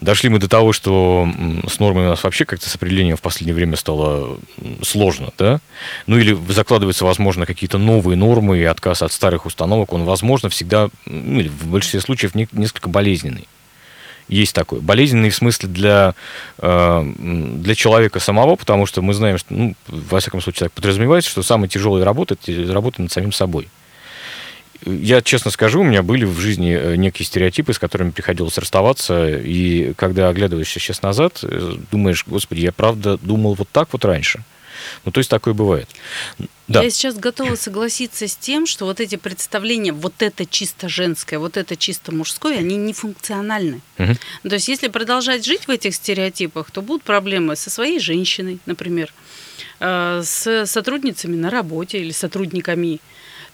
Дошли 0.00 0.30
мы 0.30 0.38
до 0.38 0.48
того, 0.48 0.72
что 0.72 1.28
с 1.68 1.78
нормами 1.78 2.06
у 2.06 2.08
нас 2.08 2.24
вообще 2.24 2.46
как-то 2.46 2.68
с 2.68 2.74
определением 2.74 3.18
в 3.18 3.20
последнее 3.20 3.54
время 3.54 3.76
стало 3.76 4.38
сложно, 4.82 5.30
да? 5.36 5.60
Ну 6.06 6.18
или 6.18 6.36
закладываются, 6.48 7.04
возможно, 7.04 7.44
какие-то 7.44 7.76
новые 7.76 8.16
нормы 8.16 8.58
и 8.58 8.64
отказ 8.64 9.02
от 9.02 9.12
старых 9.12 9.44
установок, 9.44 9.92
он, 9.92 10.04
возможно, 10.04 10.48
всегда, 10.48 10.88
ну 11.04 11.40
или 11.40 11.48
в 11.48 11.66
большинстве 11.66 12.00
случаев, 12.00 12.34
несколько 12.34 12.88
болезненный 12.88 13.46
есть 14.30 14.54
такой. 14.54 14.80
Болезненный 14.80 15.30
в 15.30 15.34
смысле 15.34 15.68
для, 15.68 16.14
э, 16.58 17.12
для 17.16 17.74
человека 17.74 18.20
самого, 18.20 18.56
потому 18.56 18.86
что 18.86 19.02
мы 19.02 19.12
знаем, 19.12 19.38
что, 19.38 19.52
ну, 19.52 19.74
во 19.88 20.20
всяком 20.20 20.40
случае, 20.40 20.68
так 20.68 20.72
подразумевается, 20.72 21.30
что 21.30 21.42
самая 21.42 21.68
тяжелая 21.68 22.04
работа– 22.04 22.36
это 22.46 22.72
работа 22.72 23.02
над 23.02 23.12
самим 23.12 23.32
собой. 23.32 23.68
Я 24.86 25.20
честно 25.20 25.50
скажу, 25.50 25.80
у 25.80 25.84
меня 25.84 26.02
были 26.02 26.24
в 26.24 26.38
жизни 26.38 26.74
э, 26.74 26.96
некие 26.96 27.26
стереотипы, 27.26 27.72
с 27.74 27.78
которыми 27.78 28.10
приходилось 28.10 28.56
расставаться, 28.56 29.28
и 29.28 29.92
когда 29.94 30.28
оглядываешься 30.28 30.80
сейчас 30.80 31.02
назад, 31.02 31.40
э, 31.42 31.74
думаешь, 31.90 32.24
господи, 32.26 32.60
я 32.60 32.72
правда 32.72 33.18
думал 33.18 33.54
вот 33.54 33.68
так 33.70 33.88
вот 33.92 34.04
раньше– 34.04 34.44
ну, 35.04 35.12
то 35.12 35.18
есть 35.18 35.30
такое 35.30 35.54
бывает. 35.54 35.88
Да. 36.68 36.82
Я 36.82 36.90
сейчас 36.90 37.16
готова 37.16 37.56
согласиться 37.56 38.28
с 38.28 38.36
тем, 38.36 38.64
что 38.64 38.84
вот 38.84 39.00
эти 39.00 39.16
представления, 39.16 39.92
вот 39.92 40.14
это 40.20 40.46
чисто 40.46 40.88
женское, 40.88 41.38
вот 41.38 41.56
это 41.56 41.76
чисто 41.76 42.14
мужское, 42.14 42.58
они 42.58 42.76
не 42.76 42.92
функциональны. 42.92 43.80
Угу. 43.98 44.14
То 44.48 44.54
есть 44.54 44.68
если 44.68 44.86
продолжать 44.88 45.44
жить 45.44 45.66
в 45.66 45.70
этих 45.70 45.96
стереотипах, 45.96 46.70
то 46.70 46.80
будут 46.80 47.02
проблемы 47.02 47.56
со 47.56 47.70
своей 47.70 47.98
женщиной, 47.98 48.60
например, 48.66 49.12
э, 49.80 50.22
с 50.24 50.66
сотрудницами 50.66 51.34
на 51.34 51.50
работе 51.50 51.98
или 51.98 52.12
сотрудниками. 52.12 53.00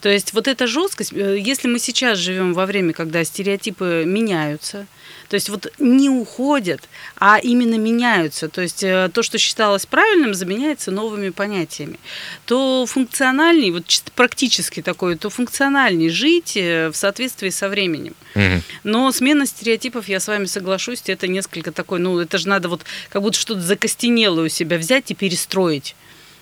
То 0.07 0.13
есть 0.13 0.35
вот 0.35 0.47
эта 0.47 0.69
жесткость, 0.69 1.13
э, 1.13 1.37
если 1.37 1.67
мы 1.67 1.81
сейчас 1.81 2.19
живем 2.19 2.55
во 2.55 2.65
время, 2.65 2.93
когда 2.93 3.25
стереотипы 3.25 4.05
меняются, 4.07 4.87
то 5.29 5.35
есть 5.35 5.49
вот 5.49 5.73
не 5.81 6.09
уходят, 6.09 6.81
а 7.17 7.41
именно 7.43 7.75
меняются. 7.75 8.49
То 8.49 8.61
есть 8.61 8.85
э, 8.85 9.11
то, 9.13 9.25
что 9.25 9.37
считалось 9.37 9.85
правильным, 9.85 10.33
заменяется 10.33 10.93
новыми 10.93 11.31
понятиями. 11.31 11.99
То 12.45 12.87
функциональней, 12.87 13.73
вот 13.73 13.89
чисто 13.89 14.13
практически 14.15 14.81
такое, 14.81 15.17
то 15.17 15.29
функциональней 15.29 16.09
жить 16.09 16.57
э, 16.57 16.91
в 16.91 16.95
соответствии 16.95 17.51
со 17.51 17.69
временем. 17.69 18.15
Угу. 18.37 18.63
Но 18.85 19.11
смена 19.11 19.45
стереотипов, 19.45 20.07
я 20.09 20.21
с 20.21 20.29
вами 20.29 20.45
соглашусь, 20.45 21.03
это 21.07 21.27
несколько 21.27 21.73
такой, 21.73 21.99
ну 21.99 22.17
это 22.21 22.39
же 22.39 22.47
надо 22.47 22.69
вот 22.69 22.83
как 23.09 23.23
будто 23.23 23.37
что-то 23.37 23.61
закостенелое 23.61 24.47
у 24.47 24.49
себя 24.51 24.79
взять 24.79 25.11
и 25.11 25.17
перестроить. 25.17 25.97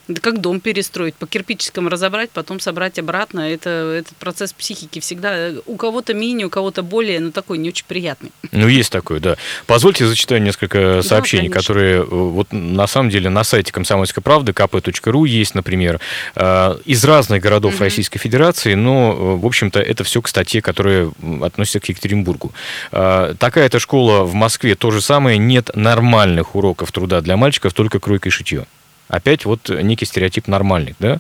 Это 0.07 0.21
как 0.21 0.41
дом 0.41 0.61
перестроить, 0.61 1.15
по 1.15 1.27
кирпичикам 1.27 1.89
разобрать, 1.89 2.31
потом 2.31 2.61
собрать 2.61 2.99
обратно. 2.99 3.41
Это 3.41 3.71
этот 3.71 4.17
процесс 4.17 4.53
психики 4.53 4.99
всегда 5.01 5.35
э, 5.35 5.61
у 5.65 5.77
кого-то 5.77 6.13
менее, 6.13 6.47
у 6.47 6.51
кого-то 6.51 6.83
более, 6.83 7.21
но 7.21 7.31
такой 7.31 7.57
не 7.57 7.71
очень 7.71 7.87
приятный. 7.87 8.31
Ну, 8.53 8.69
есть 8.69 8.93
такое, 8.93 9.19
да. 9.21 9.37
Позвольте 9.67 10.07
зачитаю 10.07 10.43
несколько 10.43 11.01
сообщений, 11.03 11.49
да, 11.49 11.55
которые 11.55 12.03
э, 12.03 12.05
вот 12.05 12.49
на 12.53 12.87
самом 12.87 13.09
деле 13.09 13.31
на 13.31 13.45
сайте 13.45 13.73
комсомольской 13.73 14.23
правды 14.23 14.53
kp.ru 14.53 15.27
есть, 15.27 15.55
например, 15.55 16.01
э, 16.35 16.79
из 16.85 17.03
разных 17.05 17.43
городов 17.43 17.75
угу. 17.75 17.85
Российской 17.85 18.19
Федерации, 18.19 18.75
но, 18.75 19.37
в 19.39 19.47
общем-то, 19.47 19.81
это 19.81 20.05
все 20.05 20.21
к 20.21 20.29
статье, 20.29 20.61
которая 20.61 21.11
относится 21.43 21.81
к 21.81 21.89
Екатеринбургу. 21.89 22.53
Такая-то 22.91 23.79
школа 23.79 24.25
в 24.25 24.35
Москве 24.35 24.75
то 24.75 24.91
же 24.91 25.01
самое, 25.01 25.39
нет 25.39 25.71
нормальных 25.75 26.55
уроков 26.55 26.93
труда 26.93 27.21
для 27.21 27.37
мальчиков, 27.37 27.73
только 27.73 28.01
кройка 28.01 28.29
и 28.29 28.33
шитье. 28.33 28.67
Опять 29.09 29.45
вот 29.45 29.69
некий 29.69 30.07
стереотип 30.07 30.49
нормальных, 30.49 30.97
да? 30.99 31.19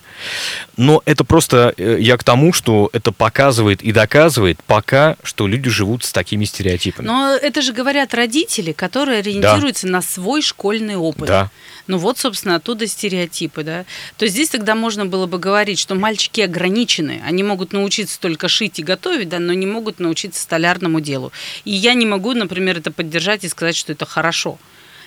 Но 0.76 1.02
это 1.04 1.22
просто 1.22 1.74
э, 1.76 1.98
я 2.00 2.16
к 2.16 2.24
тому, 2.24 2.52
что 2.52 2.88
это 2.92 3.12
показывает 3.12 3.82
и 3.82 3.92
доказывает 3.92 4.58
пока, 4.66 5.16
что 5.22 5.46
люди 5.46 5.68
живут 5.68 6.02
с 6.02 6.10
такими 6.10 6.44
стереотипами. 6.44 7.06
Но 7.06 7.34
это 7.34 7.60
же 7.60 7.72
говорят 7.72 8.14
родители, 8.14 8.72
которые 8.72 9.18
ориентируются 9.18 9.86
да. 9.86 9.92
на 9.92 10.02
свой 10.02 10.40
школьный 10.40 10.96
опыт. 10.96 11.28
Да. 11.28 11.50
Ну 11.86 11.98
вот, 11.98 12.18
собственно, 12.18 12.56
оттуда 12.56 12.86
стереотипы, 12.86 13.62
да. 13.62 13.84
То 14.16 14.24
есть 14.24 14.34
здесь 14.34 14.48
тогда 14.48 14.74
можно 14.74 15.04
было 15.04 15.26
бы 15.26 15.38
говорить, 15.38 15.78
что 15.78 15.94
мальчики 15.94 16.40
ограничены, 16.40 17.22
они 17.26 17.42
могут 17.42 17.74
научиться 17.74 18.18
только 18.18 18.48
шить 18.48 18.78
и 18.78 18.82
готовить, 18.82 19.28
да, 19.28 19.38
но 19.38 19.52
не 19.52 19.66
могут 19.66 20.00
научиться 20.00 20.40
столярному 20.40 21.00
делу. 21.00 21.32
И 21.66 21.72
я 21.72 21.92
не 21.92 22.06
могу, 22.06 22.32
например, 22.32 22.78
это 22.78 22.90
поддержать 22.90 23.44
и 23.44 23.48
сказать, 23.48 23.76
что 23.76 23.92
это 23.92 24.06
хорошо. 24.06 24.58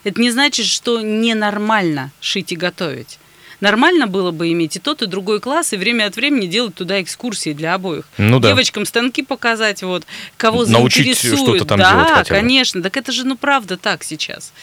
Это 0.04 0.22
не 0.22 0.32
значит, 0.32 0.66
что 0.66 1.02
ненормально 1.02 2.12
шить 2.20 2.52
и 2.52 2.56
готовить. 2.56 3.20
Нормально 3.60 4.06
было 4.06 4.30
бы 4.32 4.52
иметь 4.52 4.76
и 4.76 4.80
тот, 4.80 5.02
и 5.02 5.08
другой 5.08 5.40
класс, 5.40 5.74
и 5.74 5.78
время 5.78 6.06
от 6.06 6.16
времени 6.16 6.46
делать 6.46 6.76
туда 6.76 7.02
экскурсии 7.02 7.54
для 7.54 7.74
обоих. 7.74 8.06
Ну, 8.18 8.40
да. 8.40 8.50
Девочкам 8.50 8.86
станки 8.86 9.24
показать, 9.24 9.82
вот, 9.82 10.06
кого 10.38 10.66
Научить 10.66 11.18
заинтересует. 11.18 11.40
что-то 11.40 11.66
там 11.66 11.80
да, 11.80 11.92
делать 11.92 12.10
хотя 12.10 12.34
бы. 12.36 12.40
конечно. 12.40 12.84
Так 12.84 12.98
это 12.98 13.12
же, 13.12 13.26
ну, 13.26 13.36
правда 13.36 13.78
так 13.78 14.04
сейчас. 14.04 14.54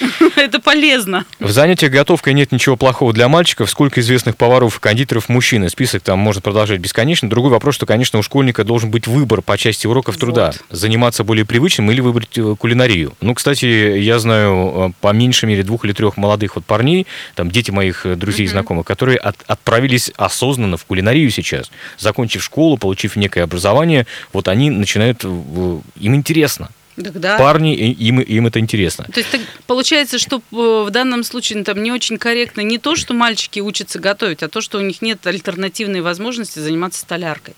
Это 0.36 0.60
полезно. 0.60 1.24
В 1.40 1.50
занятиях 1.50 1.92
готовкой 1.92 2.34
нет 2.34 2.52
ничего 2.52 2.76
плохого 2.76 3.12
для 3.12 3.28
мальчиков. 3.28 3.70
Сколько 3.70 4.00
известных 4.00 4.36
поваров 4.36 4.78
и 4.78 4.80
кондитеров 4.80 5.28
мужчины? 5.28 5.68
Список 5.68 6.02
там 6.02 6.18
можно 6.18 6.40
продолжать 6.40 6.80
бесконечно. 6.80 7.28
Другой 7.28 7.50
вопрос, 7.50 7.74
что, 7.74 7.86
конечно, 7.86 8.18
у 8.18 8.22
школьника 8.22 8.64
должен 8.64 8.90
быть 8.90 9.06
выбор 9.06 9.42
по 9.42 9.58
части 9.58 9.86
уроков 9.86 10.16
вот. 10.16 10.20
труда. 10.20 10.52
Заниматься 10.70 11.24
более 11.24 11.44
привычным 11.44 11.90
или 11.90 12.00
выбрать 12.00 12.36
э, 12.38 12.54
кулинарию. 12.58 13.14
Ну, 13.20 13.34
кстати, 13.34 13.98
я 13.98 14.18
знаю 14.18 14.90
э, 14.90 14.92
по 15.00 15.12
меньшей 15.12 15.46
мере 15.46 15.62
двух 15.62 15.84
или 15.84 15.92
трех 15.92 16.16
молодых 16.16 16.56
вот 16.56 16.64
парней, 16.64 17.06
там 17.34 17.50
дети 17.50 17.70
моих 17.70 18.06
э, 18.06 18.14
друзей 18.14 18.46
и 18.46 18.48
знакомых, 18.48 18.86
которые 18.86 19.18
от, 19.18 19.36
отправились 19.46 20.10
осознанно 20.16 20.76
в 20.76 20.84
кулинарию 20.84 21.30
сейчас. 21.30 21.70
Закончив 21.98 22.42
школу, 22.42 22.76
получив 22.76 23.16
некое 23.16 23.42
образование, 23.42 24.06
вот 24.32 24.48
они 24.48 24.70
начинают, 24.70 25.24
им 25.24 25.82
интересно. 26.14 26.70
Тогда... 27.02 27.38
Парни, 27.38 27.74
им, 27.76 28.20
им 28.20 28.46
это 28.46 28.58
интересно. 28.58 29.04
То 29.12 29.20
есть 29.20 29.30
так, 29.30 29.40
получается, 29.66 30.18
что 30.18 30.36
э, 30.36 30.84
в 30.86 30.90
данном 30.90 31.24
случае 31.24 31.58
ну, 31.58 31.64
там 31.64 31.82
не 31.82 31.92
очень 31.92 32.18
корректно 32.18 32.60
не 32.62 32.78
то, 32.78 32.96
что 32.96 33.14
мальчики 33.14 33.60
учатся 33.60 33.98
готовить, 33.98 34.42
а 34.42 34.48
то, 34.48 34.60
что 34.60 34.78
у 34.78 34.80
них 34.80 35.02
нет 35.02 35.26
альтернативной 35.26 36.00
возможности 36.00 36.58
заниматься 36.58 37.00
столяркой. 37.00 37.54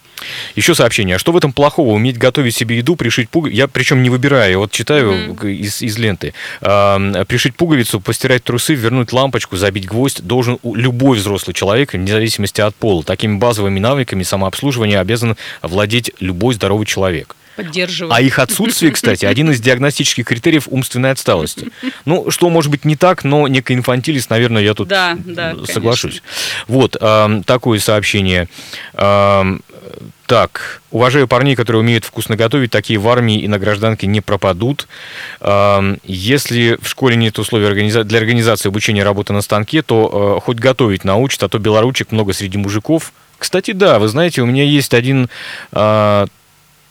Еще 0.57 0.75
сообщение. 0.75 1.17
А 1.17 1.19
что 1.19 1.33
в 1.33 1.37
этом 1.37 1.53
плохого? 1.53 1.93
Уметь 1.95 2.19
готовить 2.19 2.55
себе 2.55 2.79
еду, 2.79 2.97
пришить 2.97 3.31
пуговицу. 3.31 3.57
Я 3.57 3.69
причем 3.69 4.03
не 4.03 4.11
выбираю, 4.11 4.61
вот 4.61 4.73
читаю 4.73 5.13
mm-hmm. 5.13 5.53
из, 5.53 5.83
из 5.83 5.99
ленты. 5.99 6.35
А, 6.61 7.25
пришить 7.25 7.55
пуговицу, 7.55 8.01
постирать 8.01 8.45
трусы, 8.45 8.75
вернуть 8.75 9.13
лампочку, 9.13 9.57
забить 9.57 9.87
гвоздь 9.87 10.23
должен 10.23 10.59
любой 10.63 11.19
взрослый 11.19 11.55
человек, 11.55 11.95
вне 11.95 12.13
зависимости 12.13 12.61
от 12.61 12.75
пола. 12.75 13.03
Такими 13.03 13.37
базовыми 13.39 13.79
навыками 13.79 14.23
самообслуживания 14.23 15.01
обязан 15.01 15.37
владеть 15.63 16.13
любой 16.21 16.55
здоровый 16.55 16.87
человек. 16.87 17.37
Поддерживаю. 17.57 18.15
А 18.15 18.21
их 18.21 18.39
отсутствие, 18.39 18.93
кстати, 18.93 19.25
один 19.25 19.51
из 19.51 19.61
диагностических 19.61 20.25
критериев 20.25 20.69
умственной 20.69 21.11
отсталости. 21.11 21.71
Ну, 22.05 22.31
что 22.31 22.49
может 22.51 22.71
быть 22.71 22.85
не 22.85 22.97
так, 22.97 23.25
но 23.25 23.49
некая 23.49 23.75
инфантилист, 23.75 24.31
наверное, 24.31 24.63
я 24.63 24.75
тут 24.75 24.89
да, 24.89 25.17
да, 25.25 25.55
соглашусь. 25.67 26.23
Конечно. 26.23 26.65
Вот, 26.69 26.97
э, 27.01 27.43
такое 27.45 27.79
сообщение. 27.79 28.49
Э, 28.95 29.45
так, 30.27 30.81
уважаю 30.93 31.27
парней, 31.27 31.57
которые 31.57 31.81
умеют 31.81 32.05
вкусно 32.05 32.37
готовить, 32.37 32.71
такие 32.71 33.01
в 33.01 33.09
армии 33.09 33.41
и 33.41 33.49
на 33.49 33.59
гражданке 33.59 34.07
не 34.07 34.21
пропадут. 34.21 34.87
Если 35.41 36.79
в 36.81 36.89
школе 36.89 37.17
нет 37.17 37.37
условий 37.41 38.05
для 38.05 38.19
организации 38.19 38.69
обучения 38.69 39.03
работы 39.03 39.33
на 39.33 39.41
станке, 39.41 39.83
то 39.83 40.37
э, 40.39 40.41
хоть 40.41 40.59
готовить 40.59 41.03
научат, 41.03 41.43
а 41.43 41.49
то 41.49 41.59
белоручек 41.59 42.13
много 42.13 42.33
среди 42.33 42.59
мужиков. 42.59 43.13
Кстати, 43.39 43.73
да, 43.73 43.99
вы 43.99 44.07
знаете, 44.07 44.43
у 44.43 44.47
меня 44.47 44.63
есть 44.63 44.95
один 44.95 45.29
а, 45.73 46.27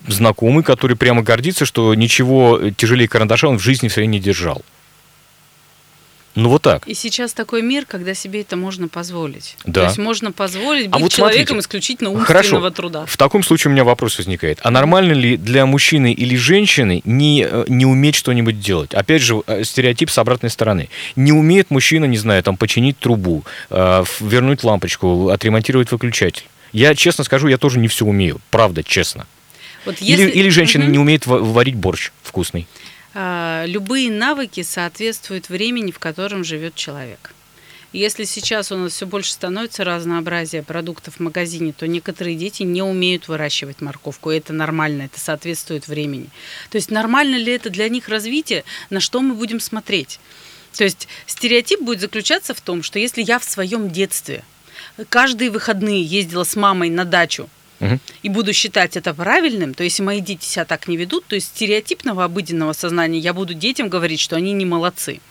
знакомый, 0.07 0.63
который 0.63 0.95
прямо 0.95 1.21
гордится, 1.21 1.65
что 1.65 1.93
ничего 1.93 2.59
тяжелее 2.75 3.07
карандаша 3.07 3.47
он 3.47 3.59
в 3.59 3.63
жизни 3.63 3.88
все 3.88 4.05
не 4.05 4.19
держал. 4.19 4.63
Ну 6.35 6.49
вот 6.49 6.62
так. 6.62 6.88
И 6.88 6.93
сейчас 6.93 7.33
такой 7.33 7.62
мир, 7.62 7.85
когда 7.85 8.13
себе 8.13 8.41
это 8.41 8.55
можно 8.55 8.88
позволить. 8.88 9.57
Да. 9.65 9.81
То 9.81 9.88
есть 9.88 9.97
можно 9.97 10.31
позволить 10.31 10.88
а 10.88 10.91
быть 10.91 10.95
а 10.95 10.99
вот 10.99 11.12
человеком 11.12 11.55
смотрите, 11.55 11.67
исключительно 11.67 12.09
умственного 12.12 12.62
хорошо. 12.62 12.69
труда. 12.69 13.05
В 13.07 13.17
таком 13.17 13.43
случае 13.43 13.69
у 13.69 13.73
меня 13.73 13.83
вопрос 13.83 14.17
возникает. 14.17 14.59
А 14.63 14.71
нормально 14.71 15.13
ли 15.13 15.38
для 15.38 15.65
мужчины 15.65 16.13
или 16.13 16.35
женщины 16.35 17.01
не, 17.03 17.45
э, 17.49 17.65
не 17.67 17.85
уметь 17.85 18.15
что-нибудь 18.15 18.59
делать? 18.59 18.93
Опять 18.93 19.21
же, 19.21 19.41
э, 19.47 19.63
стереотип 19.63 20.09
с 20.09 20.17
обратной 20.17 20.49
стороны. 20.49 20.89
Не 21.15 21.33
умеет 21.33 21.71
мужчина, 21.71 22.05
не 22.05 22.17
знаю, 22.17 22.41
там 22.43 22.57
починить 22.57 22.97
трубу, 22.99 23.43
э, 23.69 24.03
вернуть 24.19 24.63
лампочку, 24.63 25.29
отремонтировать 25.29 25.91
выключатель. 25.91 26.45
Я 26.71 26.93
честно 26.95 27.23
скажу, 27.23 27.47
я 27.47 27.57
тоже 27.57 27.79
не 27.79 27.88
все 27.88 28.05
умею. 28.05 28.39
Правда, 28.51 28.83
честно. 28.83 29.25
Вот 29.89 29.97
если... 29.99 30.23
или, 30.23 30.32
или 30.32 30.49
женщина 30.49 30.86
угу. 30.86 30.91
не 30.91 30.99
умеет 30.99 31.25
варить 31.25 31.75
борщ 31.75 32.12
вкусный. 32.21 32.67
А, 33.13 33.65
любые 33.65 34.12
навыки 34.12 34.62
соответствуют 34.63 35.49
времени, 35.49 35.91
в 35.91 35.99
котором 35.99 36.43
живет 36.43 36.75
человек. 36.75 37.34
Если 37.91 38.23
сейчас 38.25 38.71
у 38.71 38.78
нас 38.78 38.93
все 38.93 39.08
больше 39.08 39.32
становится 39.32 39.84
разнообразие 39.84 40.62
продуктов 40.62 41.15
в 41.15 41.19
магазине, 41.19 41.73
то 41.73 41.88
некоторые 41.88 42.36
дети 42.36 42.62
не 42.62 42.84
умеют 42.84 43.28
выращивать 43.28 43.82
морковку. 43.82 44.30
И 44.30 44.38
это 44.38 44.54
нормально, 44.54 45.04
это 45.04 45.19
соответствует 45.19 45.88
времени. 45.88 46.28
То 46.69 46.75
есть 46.75 46.91
нормально 46.91 47.38
ли 47.38 47.52
это 47.52 47.71
для 47.71 47.89
них 47.89 48.08
развитие, 48.08 48.63
на 48.91 48.99
что 48.99 49.21
мы 49.21 49.34
будем 49.34 49.60
смотреть? 49.60 50.19
То 50.78 50.84
есть 50.84 51.08
стереотип 51.25 51.82
будет 51.82 51.99
заключаться 51.99 52.54
в 52.54 52.62
том, 52.62 52.84
что 52.84 52.99
если 52.99 53.23
я 53.23 53.39
в 53.39 53.43
своем 53.43 53.89
детстве 53.89 54.43
каждые 55.10 55.49
выходные 55.49 56.04
ездила 56.04 56.43
с 56.43 56.56
мамой 56.56 56.91
на 56.91 57.06
дачу 57.06 57.49
И 58.24 58.30
буду 58.30 58.54
считать 58.54 58.98
это 58.98 59.13
правильным, 59.13 59.74
то 59.74 59.84
если 59.84 60.04
мои 60.04 60.20
дети 60.20 60.46
себя 60.46 60.65
так 60.65 60.88
не 60.88 60.98
ведут, 60.98 61.26
то 61.26 61.36
есть 61.36 61.48
стереотипного 61.48 62.26
обыденного 62.26 62.74
сознания 62.74 63.20
я 63.20 63.34
буду 63.34 63.54
детям 63.54 63.89
говорить, 63.89 64.20
что 64.20 64.36
они 64.36 64.52
не 64.54 64.65
молодцы. 64.65 65.22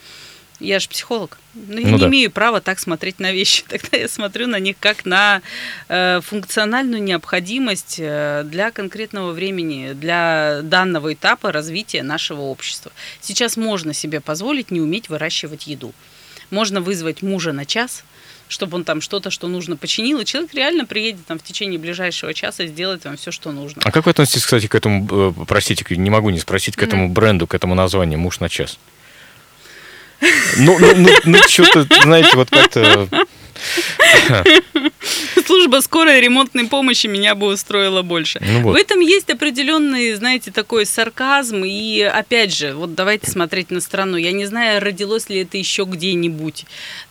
Я 0.61 0.81
же 0.81 0.89
психолог. 0.89 1.39
Но 1.55 1.79
я 1.79 1.87
Ну 1.87 1.93
не 1.95 2.01
да. 2.01 2.09
имею 2.09 2.31
права 2.33 2.61
так 2.61 2.81
смотреть 2.81 3.21
на 3.21 3.31
вещи. 3.33 3.65
Тогда 3.69 3.97
я 3.97 4.09
смотрю 4.09 4.49
на 4.49 4.59
них 4.59 4.77
как 4.81 5.05
на 5.05 5.41
э, 5.89 6.21
функциональную 6.21 7.03
необходимость 7.03 7.97
э, 7.99 8.43
для 8.45 8.73
конкретного 8.73 9.31
времени, 9.33 9.93
для 9.93 10.61
данного 10.65 11.15
этапа 11.15 11.53
развития 11.53 12.03
нашего 12.03 12.41
общества. 12.41 12.91
Сейчас 13.21 13.57
можно 13.57 13.95
себе 13.95 14.21
позволить 14.21 14.71
не 14.73 14.81
уметь 14.81 15.09
выращивать 15.09 15.69
еду. 15.69 15.93
Можно 16.51 16.81
вызвать 16.81 17.23
мужа 17.23 17.53
на 17.53 17.65
час, 17.65 18.03
чтобы 18.49 18.77
он 18.77 18.85
там 18.85 19.01
что-то, 19.01 19.31
что 19.31 19.49
нужно, 19.49 19.77
починил, 19.77 20.21
и 20.21 20.25
человек 20.25 20.55
реально 20.55 20.85
приедет 20.85 21.27
там 21.27 21.39
в 21.39 21.43
течение 21.43 21.79
ближайшего 21.79 22.35
часа 22.35 22.65
и 22.65 22.69
сделает 22.69 23.05
вам 23.05 23.17
все, 23.17 23.31
что 23.31 23.53
нужно. 23.53 23.83
А 23.85 23.91
как 23.91 24.07
вы 24.07 24.11
относитесь, 24.11 24.45
кстати, 24.45 24.67
к 24.67 24.75
этому, 24.75 25.07
э, 25.11 25.45
простите, 25.47 25.85
не 25.97 26.11
могу 26.11 26.31
не 26.31 26.39
спросить, 26.39 26.77
к 26.77 26.83
этому 26.83 27.09
бренду, 27.09 27.47
к 27.47 27.55
этому 27.55 27.75
названию 27.75 28.19
«Муж 28.19 28.41
на 28.41 28.49
час»? 28.49 28.79
Ну, 30.57 30.79
ну, 30.79 30.95
ну, 30.97 31.11
ну 31.25 31.39
что-то, 31.49 31.87
знаете, 32.03 32.37
вот 32.37 32.51
как-то... 32.51 33.09
Служба 35.47 35.81
скорой 35.81 36.21
ремонтной 36.21 36.67
помощи 36.67 37.07
меня 37.07 37.35
бы 37.35 37.49
устроила 37.49 38.03
больше. 38.03 38.41
Ну 38.41 38.63
вот. 38.63 38.73
В 38.73 38.77
этом 38.77 39.01
есть 39.01 39.31
определенный, 39.31 40.15
знаете, 40.15 40.51
такой 40.51 40.87
сарказм. 40.87 41.65
И 41.65 42.01
опять 42.03 42.55
же, 42.55 42.75
вот 42.75 42.95
давайте 42.95 43.31
смотреть 43.31 43.71
на 43.71 43.81
страну. 43.81 44.17
Я 44.17 44.33
не 44.33 44.47
знаю, 44.47 44.81
родилось 44.81 45.29
ли 45.29 45.41
это 45.41 45.59
еще 45.59 45.85
где-нибудь. 45.85 46.67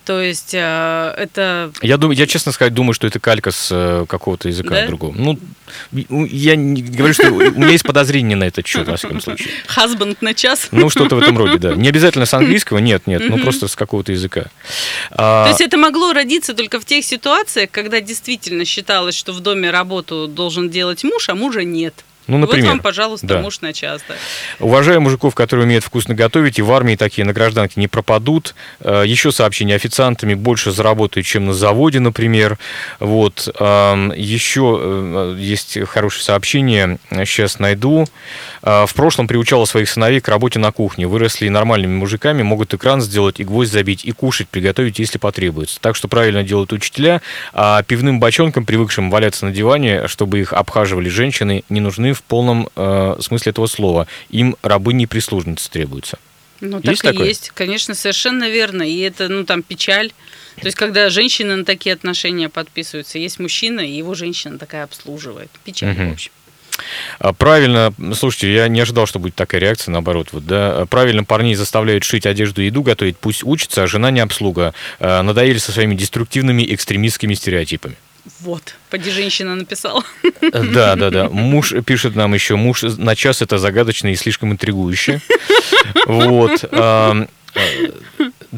То 0.07 0.21
есть 0.21 0.53
э, 0.53 1.13
это 1.17 1.69
Я, 1.81 1.97
думаю, 1.97 2.17
я, 2.17 2.27
честно 2.27 2.53
сказать, 2.53 2.73
думаю, 2.73 2.93
что 2.93 3.07
это 3.07 3.19
калька 3.19 3.51
с 3.51 3.67
э, 3.71 4.05
какого-то 4.07 4.47
языка 4.47 4.69
Да? 4.69 4.87
другого. 4.87 5.13
Ну, 5.17 5.37
я 6.25 6.55
не 6.55 6.81
говорю, 6.81 7.13
что 7.13 7.29
у 7.29 7.51
меня 7.51 7.71
есть 7.71 7.83
подозрение 7.83 8.37
на 8.37 8.45
этот 8.45 8.65
счет, 8.65 8.87
во 8.87 8.95
всяком 8.95 9.19
случае. 9.19 9.49
хазбанд 9.67 10.21
на 10.21 10.33
час. 10.33 10.69
Ну, 10.71 10.89
что-то 10.89 11.17
в 11.17 11.19
этом 11.19 11.37
роде, 11.37 11.57
да. 11.57 11.75
Не 11.75 11.89
обязательно 11.89 12.25
с 12.25 12.33
английского, 12.33 12.77
нет, 12.77 13.05
нет, 13.05 13.23
ну 13.27 13.37
просто 13.37 13.67
с 13.67 13.75
какого-то 13.75 14.13
языка. 14.13 14.45
А, 15.11 15.43
То 15.43 15.49
есть 15.49 15.59
это 15.59 15.75
могло 15.75 16.13
родиться 16.13 16.53
только 16.53 16.79
в 16.79 16.85
тех 16.85 17.03
ситуациях, 17.03 17.69
когда 17.69 17.99
действительно 17.99 18.63
считалось, 18.63 19.13
что 19.13 19.33
в 19.33 19.41
доме 19.41 19.71
работу 19.71 20.29
должен 20.29 20.69
делать 20.69 21.03
муж, 21.03 21.27
а 21.27 21.35
мужа 21.35 21.65
нет. 21.65 22.05
Ну, 22.27 22.39
Вот 22.39 22.47
например. 22.49 22.69
вам, 22.71 22.79
пожалуйста, 22.81 23.25
да. 23.27 23.41
муж 23.41 23.61
на 23.61 23.73
час. 23.73 24.01
да. 24.07 24.15
Уважаю 24.59 25.01
мужиков, 25.01 25.33
которые 25.33 25.65
умеют 25.65 25.83
вкусно 25.83 26.13
готовить, 26.13 26.59
и 26.59 26.61
в 26.61 26.71
армии 26.71 26.95
такие 26.95 27.25
на 27.25 27.33
гражданке 27.33 27.79
не 27.79 27.87
пропадут. 27.87 28.53
Э, 28.81 29.03
Еще 29.05 29.31
сообщение 29.31 29.75
официантами 29.75 30.33
больше 30.33 30.71
заработают, 30.71 31.25
чем 31.25 31.45
на 31.45 31.53
заводе, 31.53 31.99
например. 31.99 32.57
Вот. 32.99 33.47
Еще 33.47 34.77
э, 34.79 35.35
есть 35.39 35.77
хорошее 35.87 36.23
сообщение, 36.23 36.97
сейчас 37.11 37.59
найду. 37.59 38.05
Э, 38.61 38.85
В 38.85 38.93
прошлом 38.93 39.27
приучала 39.27 39.65
своих 39.65 39.89
сыновей 39.89 40.19
к 40.19 40.27
работе 40.27 40.59
на 40.59 40.71
кухне. 40.71 41.07
Выросли 41.07 41.47
нормальными 41.49 41.95
мужиками, 41.95 42.43
могут 42.43 42.73
экран 42.73 43.01
сделать 43.01 43.39
и 43.39 43.43
гвоздь 43.43 43.71
забить, 43.71 44.03
и 44.03 44.11
кушать 44.11 44.49
приготовить, 44.49 44.99
если 44.99 45.17
потребуется. 45.17 45.79
Так 45.79 45.95
что 45.95 46.07
правильно 46.07 46.43
делают 46.43 46.73
учителя, 46.73 47.21
а 47.53 47.81
пивным 47.83 48.19
бочонкам, 48.19 48.65
привыкшим 48.65 49.09
валяться 49.09 49.45
на 49.45 49.51
диване, 49.51 50.07
чтобы 50.07 50.39
их 50.39 50.53
обхаживали 50.53 51.09
женщины, 51.09 51.63
не 51.69 51.79
нужны 51.79 52.13
в 52.17 52.23
полном 52.23 52.69
э, 52.75 53.17
смысле 53.19 53.51
этого 53.51 53.67
слова. 53.67 54.07
Им 54.29 54.55
рабыни 54.61 55.03
и 55.03 55.07
прислужницы 55.07 55.69
требуются. 55.69 56.19
Ну, 56.59 56.79
Есть 56.83 57.03
так 57.03 57.11
и 57.13 57.17
такое? 57.17 57.27
есть. 57.27 57.51
Конечно, 57.53 57.93
совершенно 57.93 58.49
верно. 58.49 58.81
И 58.81 58.97
это, 58.99 59.27
ну, 59.29 59.45
там, 59.45 59.61
печаль. 59.61 60.11
То 60.59 60.65
есть, 60.65 60.75
когда 60.75 61.09
женщины 61.09 61.55
на 61.55 61.65
такие 61.65 61.93
отношения 61.93 62.49
подписываются, 62.49 63.19
есть 63.19 63.39
мужчина, 63.39 63.81
и 63.81 63.91
его 63.91 64.15
женщина 64.15 64.57
такая 64.57 64.83
обслуживает. 64.83 65.51
Печаль, 65.63 65.93
Мгм. 65.93 66.09
в 66.09 66.13
общем. 66.13 66.31
А, 67.19 67.33
Правильно, 67.33 67.93
слушайте, 68.15 68.53
я 68.53 68.67
не 68.67 68.79
ожидал, 68.79 69.05
что 69.07 69.19
будет 69.19 69.35
такая 69.35 69.61
реакция, 69.61 69.91
наоборот. 69.91 70.29
Вот, 70.31 70.45
да. 70.45 70.85
Правильно 70.89 71.23
парней 71.23 71.55
заставляют 71.55 72.03
шить 72.03 72.25
одежду 72.25 72.61
и 72.61 72.65
еду 72.65 72.81
готовить, 72.81 73.17
пусть 73.17 73.43
учатся, 73.43 73.83
а 73.83 73.87
жена 73.87 74.09
не 74.11 74.19
обслуга. 74.19 74.73
А, 74.99 75.21
Надоели 75.23 75.57
со 75.59 75.71
своими 75.71 75.93
деструктивными 75.95 76.65
экстремистскими 76.73 77.33
стереотипами. 77.35 77.95
Вот. 78.41 78.75
Поди 78.89 79.11
женщина 79.11 79.55
написала. 79.55 80.03
Да, 80.41 80.95
да, 80.95 81.09
да. 81.09 81.29
Муж 81.29 81.73
пишет 81.85 82.15
нам 82.15 82.33
еще, 82.33 82.55
муж 82.55 82.83
на 82.83 83.15
час 83.15 83.41
это 83.41 83.57
загадочно 83.57 84.07
и 84.11 84.15
слишком 84.15 84.51
интригующе. 84.51 85.21
Вот. 86.05 86.63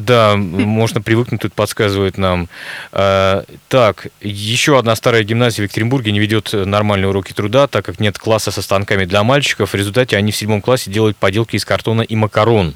Э, 0.00 0.04
Да, 0.04 0.36
можно 0.36 1.00
привыкнуть, 1.00 1.40
тут 1.40 1.52
подсказывает 1.52 2.18
нам. 2.18 2.48
А, 2.92 3.44
Так, 3.68 4.08
еще 4.20 4.78
одна 4.78 4.96
старая 4.96 5.22
гимназия 5.22 5.62
в 5.62 5.64
Екатеринбурге 5.64 6.12
не 6.12 6.18
ведет 6.20 6.52
нормальные 6.52 7.08
уроки 7.08 7.32
труда, 7.32 7.66
так 7.66 7.84
как 7.84 8.00
нет 8.00 8.18
класса 8.18 8.50
со 8.50 8.62
станками 8.62 9.04
для 9.04 9.22
мальчиков. 9.22 9.70
В 9.70 9.74
результате 9.74 10.16
они 10.16 10.32
в 10.32 10.36
седьмом 10.36 10.60
классе 10.62 10.90
делают 10.90 11.16
поделки 11.16 11.56
из 11.56 11.64
картона 11.64 12.02
и 12.02 12.16
макарон. 12.16 12.74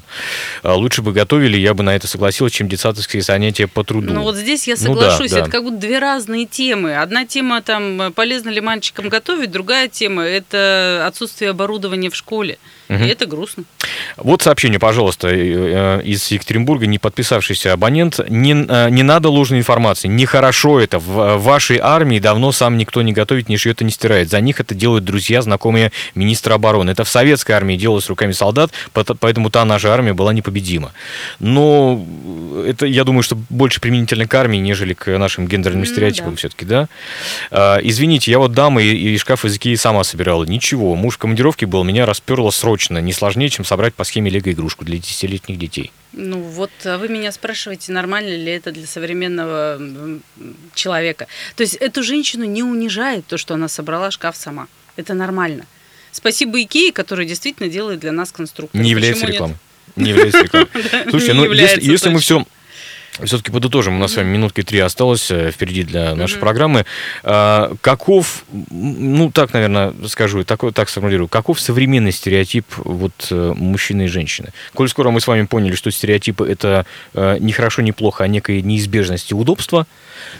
А, 0.63 0.75
Лучше 0.75 1.01
бы 1.01 1.11
готовили, 1.13 1.57
я 1.57 1.73
бы 1.73 1.83
на 1.83 1.95
это 1.95 2.07
согласилась, 2.07 2.53
чем 2.53 2.67
детсадовские 2.67 3.21
занятия 3.21 3.67
по 3.67 3.83
труду. 3.83 4.13
Ну 4.13 4.21
вот 4.23 4.35
здесь 4.35 4.67
я 4.67 4.75
Ну 4.79 4.95
да, 4.95 5.01
соглашусь, 5.01 5.31
да. 5.31 5.39
это 5.41 5.49
как 5.49 5.63
будто 5.63 5.77
две 5.77 5.99
разные 5.99 6.45
темы. 6.45 6.95
Одна 6.95 7.25
тема 7.25 7.61
там 7.61 8.13
полезно 8.13 8.49
ли 8.49 8.61
мальчикам 8.61 9.09
готовить, 9.09 9.51
другая 9.51 9.87
тема 9.87 10.23
это 10.23 11.03
отсутствие 11.07 11.51
оборудования 11.51 12.09
в 12.09 12.15
школе. 12.15 12.57
Мгм. 12.87 13.03
И 13.03 13.07
это 13.07 13.25
грустно. 13.25 13.63
Вот 14.17 14.43
сообщение, 14.43 14.79
пожалуйста, 14.79 15.29
э, 15.29 16.01
из 16.03 16.29
Екатеринбурга, 16.31 16.85
не 16.85 16.99
подписавшийся 16.99 17.73
абонент. 17.73 18.19
Не, 18.29 18.53
э, 18.53 18.89
не 18.89 19.03
надо 19.03 19.29
ложной 19.29 19.59
информации. 19.59 20.07
Нехорошо 20.07 20.79
это. 20.79 20.99
В 20.99 21.37
вашей 21.37 21.79
армии 21.81 22.19
давно 22.19 22.51
сам 22.51 22.77
никто 22.77 23.01
не 23.01 23.11
готовит, 23.11 23.49
не 23.49 23.57
шьет 23.57 23.81
и 23.81 23.85
не 23.85 23.91
стирает. 23.91 24.29
За 24.29 24.39
них 24.39 24.59
это 24.59 24.75
делают 24.75 25.03
друзья, 25.03 25.41
знакомые 25.41 25.91
министра 26.13 26.53
обороны. 26.53 26.91
Это 26.91 27.03
в 27.03 27.09
советской 27.09 27.53
армии 27.53 27.75
делалось 27.75 28.07
руками 28.07 28.33
солдат, 28.33 28.71
поэтому 28.93 29.49
та 29.49 29.65
наша 29.65 29.91
армия 29.91 30.13
была 30.13 30.31
непобедима. 30.31 30.91
Но 31.39 32.05
это, 32.67 32.85
я 32.85 33.03
думаю, 33.03 33.23
что 33.23 33.35
больше 33.49 33.81
применительно 33.81 34.27
к 34.27 34.33
армии, 34.35 34.57
нежели 34.57 34.93
к 34.93 35.17
нашим 35.17 35.47
гендерным 35.47 35.85
стереотипам 35.85 36.31
да. 36.31 36.37
все-таки, 36.37 36.65
да? 36.65 36.87
А, 37.51 37.79
Извините, 37.81 38.29
я 38.31 38.39
вот 38.39 38.51
дама 38.53 38.81
и, 38.81 39.13
и 39.13 39.17
шкаф 39.17 39.45
из 39.45 39.55
Икеи 39.55 39.75
сама 39.75 40.03
собирала. 40.03 40.43
Ничего, 40.43 40.95
муж 40.95 41.15
в 41.15 41.17
командировке 41.17 41.65
был, 41.65 41.83
меня 41.83 42.05
расперло 42.05 42.51
срочно. 42.51 42.74
Не 42.99 43.13
сложнее, 43.13 43.49
чем 43.49 43.65
собрать 43.65 43.93
по 43.93 44.03
схеме 44.03 44.29
лего-игрушку 44.29 44.85
для 44.85 44.97
10-летних 44.97 45.57
детей. 45.57 45.91
Ну 46.13 46.41
вот 46.41 46.71
а 46.85 46.97
вы 46.97 47.09
меня 47.09 47.31
спрашиваете, 47.31 47.91
нормально 47.91 48.35
ли 48.35 48.51
это 48.51 48.71
для 48.71 48.87
современного 48.87 49.79
человека. 50.73 51.27
То 51.55 51.63
есть 51.63 51.75
эту 51.75 52.03
женщину 52.03 52.45
не 52.45 52.63
унижает 52.63 53.25
то, 53.25 53.37
что 53.37 53.53
она 53.53 53.67
собрала 53.67 54.11
шкаф 54.11 54.35
сама. 54.35 54.67
Это 54.95 55.13
нормально. 55.13 55.65
Спасибо 56.11 56.61
Икее, 56.61 56.91
которая 56.91 57.27
действительно 57.27 57.69
делает 57.69 57.99
для 57.99 58.11
нас 58.11 58.31
конструктор. 58.31 58.79
Не 58.79 58.89
является 58.89 59.25
рекламой. 59.25 59.57
Не 59.95 60.11
является 60.11 60.43
рекламой. 60.43 60.69
Слушайте, 61.09 61.33
ну 61.33 61.51
если, 61.51 62.09
мы 62.09 62.19
все 62.19 62.45
все-таки 63.23 63.51
подытожим, 63.51 63.95
у 63.95 63.99
нас 63.99 64.13
с 64.13 64.17
вами 64.17 64.29
минутки 64.29 64.61
три 64.61 64.79
осталось 64.79 65.29
э, 65.31 65.51
впереди 65.51 65.83
для 65.83 66.15
нашей 66.15 66.39
программы. 66.39 66.85
А, 67.23 67.73
Каков, 67.81 68.45
ну 68.69 69.31
так, 69.31 69.53
наверное, 69.53 69.93
скажу, 70.07 70.43
такой, 70.43 70.71
так 70.71 70.89
сформулирую, 70.89 71.27
каков 71.27 71.59
современный 71.59 72.11
стереотип 72.11 72.65
вот 72.77 73.27
э, 73.31 73.53
мужчины 73.55 74.03
и 74.03 74.07
женщины? 74.07 74.49
Коль 74.73 74.89
скоро 74.89 75.11
мы 75.11 75.21
с 75.21 75.27
вами 75.27 75.45
поняли, 75.45 75.75
что 75.75 75.91
стереотипы 75.91 76.47
это 76.47 76.85
э, 77.13 77.37
не 77.39 77.53
хорошо, 77.53 77.81
не 77.81 77.91
плохо, 77.91 78.23
а 78.23 78.27
некая 78.27 78.61
неизбежность 78.61 79.31
и 79.31 79.35
удобство, 79.35 79.87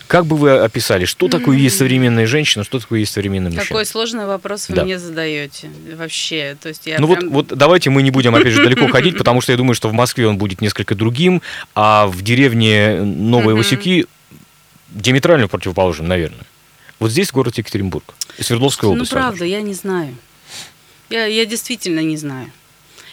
как 0.07 0.25
бы 0.25 0.35
вы 0.37 0.51
описали, 0.57 1.05
что 1.05 1.27
такое 1.27 1.57
есть 1.57 1.77
современная 1.77 2.27
женщина, 2.27 2.63
что 2.63 2.79
такое 2.79 2.99
есть 2.99 3.13
современный 3.13 3.49
мужчина? 3.49 3.65
Какой 3.65 3.85
сложный 3.85 4.25
вопрос 4.25 4.69
вы 4.69 4.75
Да. 4.75 4.83
мне 4.83 4.99
задаете 4.99 5.69
вообще. 5.95 6.57
То 6.61 6.69
есть 6.69 6.85
я 6.85 6.99
Ну 6.99 7.07
прям- 7.13 7.29
вот, 7.29 7.49
вот 7.49 7.57
давайте 7.57 7.89
мы 7.89 8.01
не 8.03 8.11
будем, 8.11 8.35
опять 8.35 8.53
же, 8.53 8.63
далеко 8.63 8.87
ходить, 8.87 9.17
потому 9.17 9.41
что 9.41 9.51
я 9.51 9.57
думаю, 9.57 9.75
что 9.75 9.89
в 9.89 9.93
Москве 9.93 10.27
он 10.27 10.37
будет 10.37 10.61
несколько 10.61 10.95
другим, 10.95 11.41
а 11.73 12.07
в 12.07 12.21
деревне 12.21 13.01
Новые. 13.01 13.55
Васюки 13.55 14.05
диаметрально 14.89 15.47
противоположным, 15.47 16.07
наверное. 16.07 16.45
Вот 16.99 17.11
здесь 17.11 17.31
город 17.31 17.57
Екатеринбург, 17.57 18.13
Свердловская 18.39 18.87
Ну, 18.89 18.93
область. 18.95 19.11
правда, 19.11 19.45
я 19.45 19.61
не 19.61 19.73
знаю. 19.73 20.15
Я, 21.09 21.25
я 21.25 21.45
действительно 21.45 21.99
не 21.99 22.17
знаю. 22.17 22.51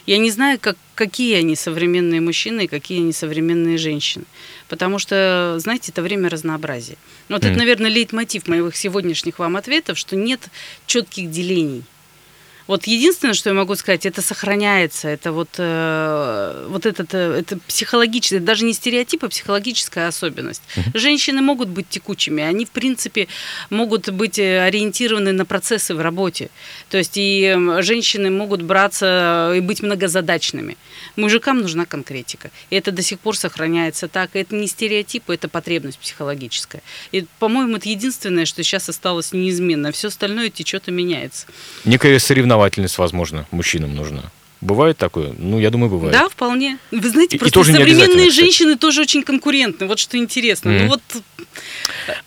Я 0.07 0.19
не 0.19 0.31
знаю, 0.31 0.59
как, 0.61 0.77
какие 0.95 1.37
они 1.37 1.55
современные 1.55 2.21
мужчины 2.21 2.65
и 2.65 2.67
какие 2.67 3.01
они 3.01 3.13
современные 3.13 3.79
женщины. 3.79 4.25
Потому 4.73 4.99
что, 4.99 5.57
знаете, 5.59 5.93
это 5.93 6.01
время 6.01 6.31
разнообразия. 6.31 6.97
Вот 7.29 7.43
Мгм. 7.43 7.51
это, 7.51 7.59
наверное, 7.59 7.91
лейтмотив 7.91 8.49
моих 8.49 8.75
сегодняшних 8.75 9.39
вам 9.39 9.59
ответов, 9.59 9.99
что 9.99 10.17
нет 10.17 10.41
четких 10.87 11.31
делений. 11.31 11.83
Вот 12.69 12.87
единственное, 12.87 13.35
что 13.35 13.51
я 13.51 13.55
могу 13.55 13.75
сказать, 13.75 14.07
это 14.07 14.23
сохраняется, 14.23 15.09
это 15.09 15.33
вот, 15.33 15.49
э, 15.59 16.67
вот 16.71 16.87
этот, 16.87 17.13
э, 17.13 17.41
это 17.41 17.59
психологическое, 17.67 18.41
даже 18.41 18.65
не 18.65 18.73
стереотип, 18.73 19.25
а 19.25 19.29
психологическая 19.29 20.09
особенность. 20.09 20.63
Женщины 20.95 21.43
могут 21.43 21.69
быть 21.69 21.89
текучими, 21.91 22.43
они, 22.43 22.65
в 22.65 22.71
принципе, 22.71 23.27
могут 23.69 24.09
быть 24.11 24.39
э, 24.39 24.61
ориентированы 24.63 25.33
на 25.33 25.45
процессы 25.45 25.95
в 25.95 26.01
работе. 26.01 26.49
То 26.89 26.99
есть 26.99 27.13
и 27.17 27.55
женщины 27.81 28.31
могут 28.31 28.63
браться 28.63 29.53
и 29.57 29.61
быть 29.61 29.83
многозадачными. 29.83 30.77
Мужикам 31.17 31.61
нужна 31.61 31.87
конкретика. 31.87 32.51
И 32.71 32.77
это 32.77 32.93
до 32.93 33.03
сих 33.03 33.19
пор 33.21 33.37
сохраняется 33.37 34.09
так. 34.09 34.31
Это 34.35 34.55
не 34.55 34.67
стереотип, 34.67 35.31
это 35.31 35.49
потребность 35.49 35.99
психологическая. 35.99 36.83
И, 37.13 37.27
по-моему, 37.39 37.77
это 37.77 37.89
единственное, 37.89 38.47
что 38.47 38.63
сейчас 38.63 38.89
осталось 38.89 39.33
неизменно. 39.33 39.93
Все 39.93 40.09
остальное 40.09 40.51
течет 40.51 40.89
и 40.89 40.91
меняется. 40.91 41.47
Некая 41.85 42.19
соревновательность, 42.19 42.99
возможно, 42.99 43.47
мужчинам 43.51 43.95
нужна. 43.95 44.31
Бывает 44.63 44.97
такое? 44.97 45.35
Ну, 45.37 45.59
я 45.59 45.71
думаю, 45.71 45.91
бывает. 45.91 46.13
Да, 46.13 46.29
вполне. 46.29 46.79
Вы 46.93 47.09
знаете, 47.11 47.35
И- 47.35 47.37
и 47.37 47.39
просто 47.41 47.53
тоже 47.59 47.73
современные 47.73 48.31
женщины 48.31 48.77
тоже 48.77 49.01
очень 49.03 49.25
конкурентны. 49.25 49.87
Вот 49.87 49.99
что 49.99 50.17
интересно. 50.17 50.71
Мгм. 50.71 50.83
Ну 50.85 50.89
вот 50.89 51.03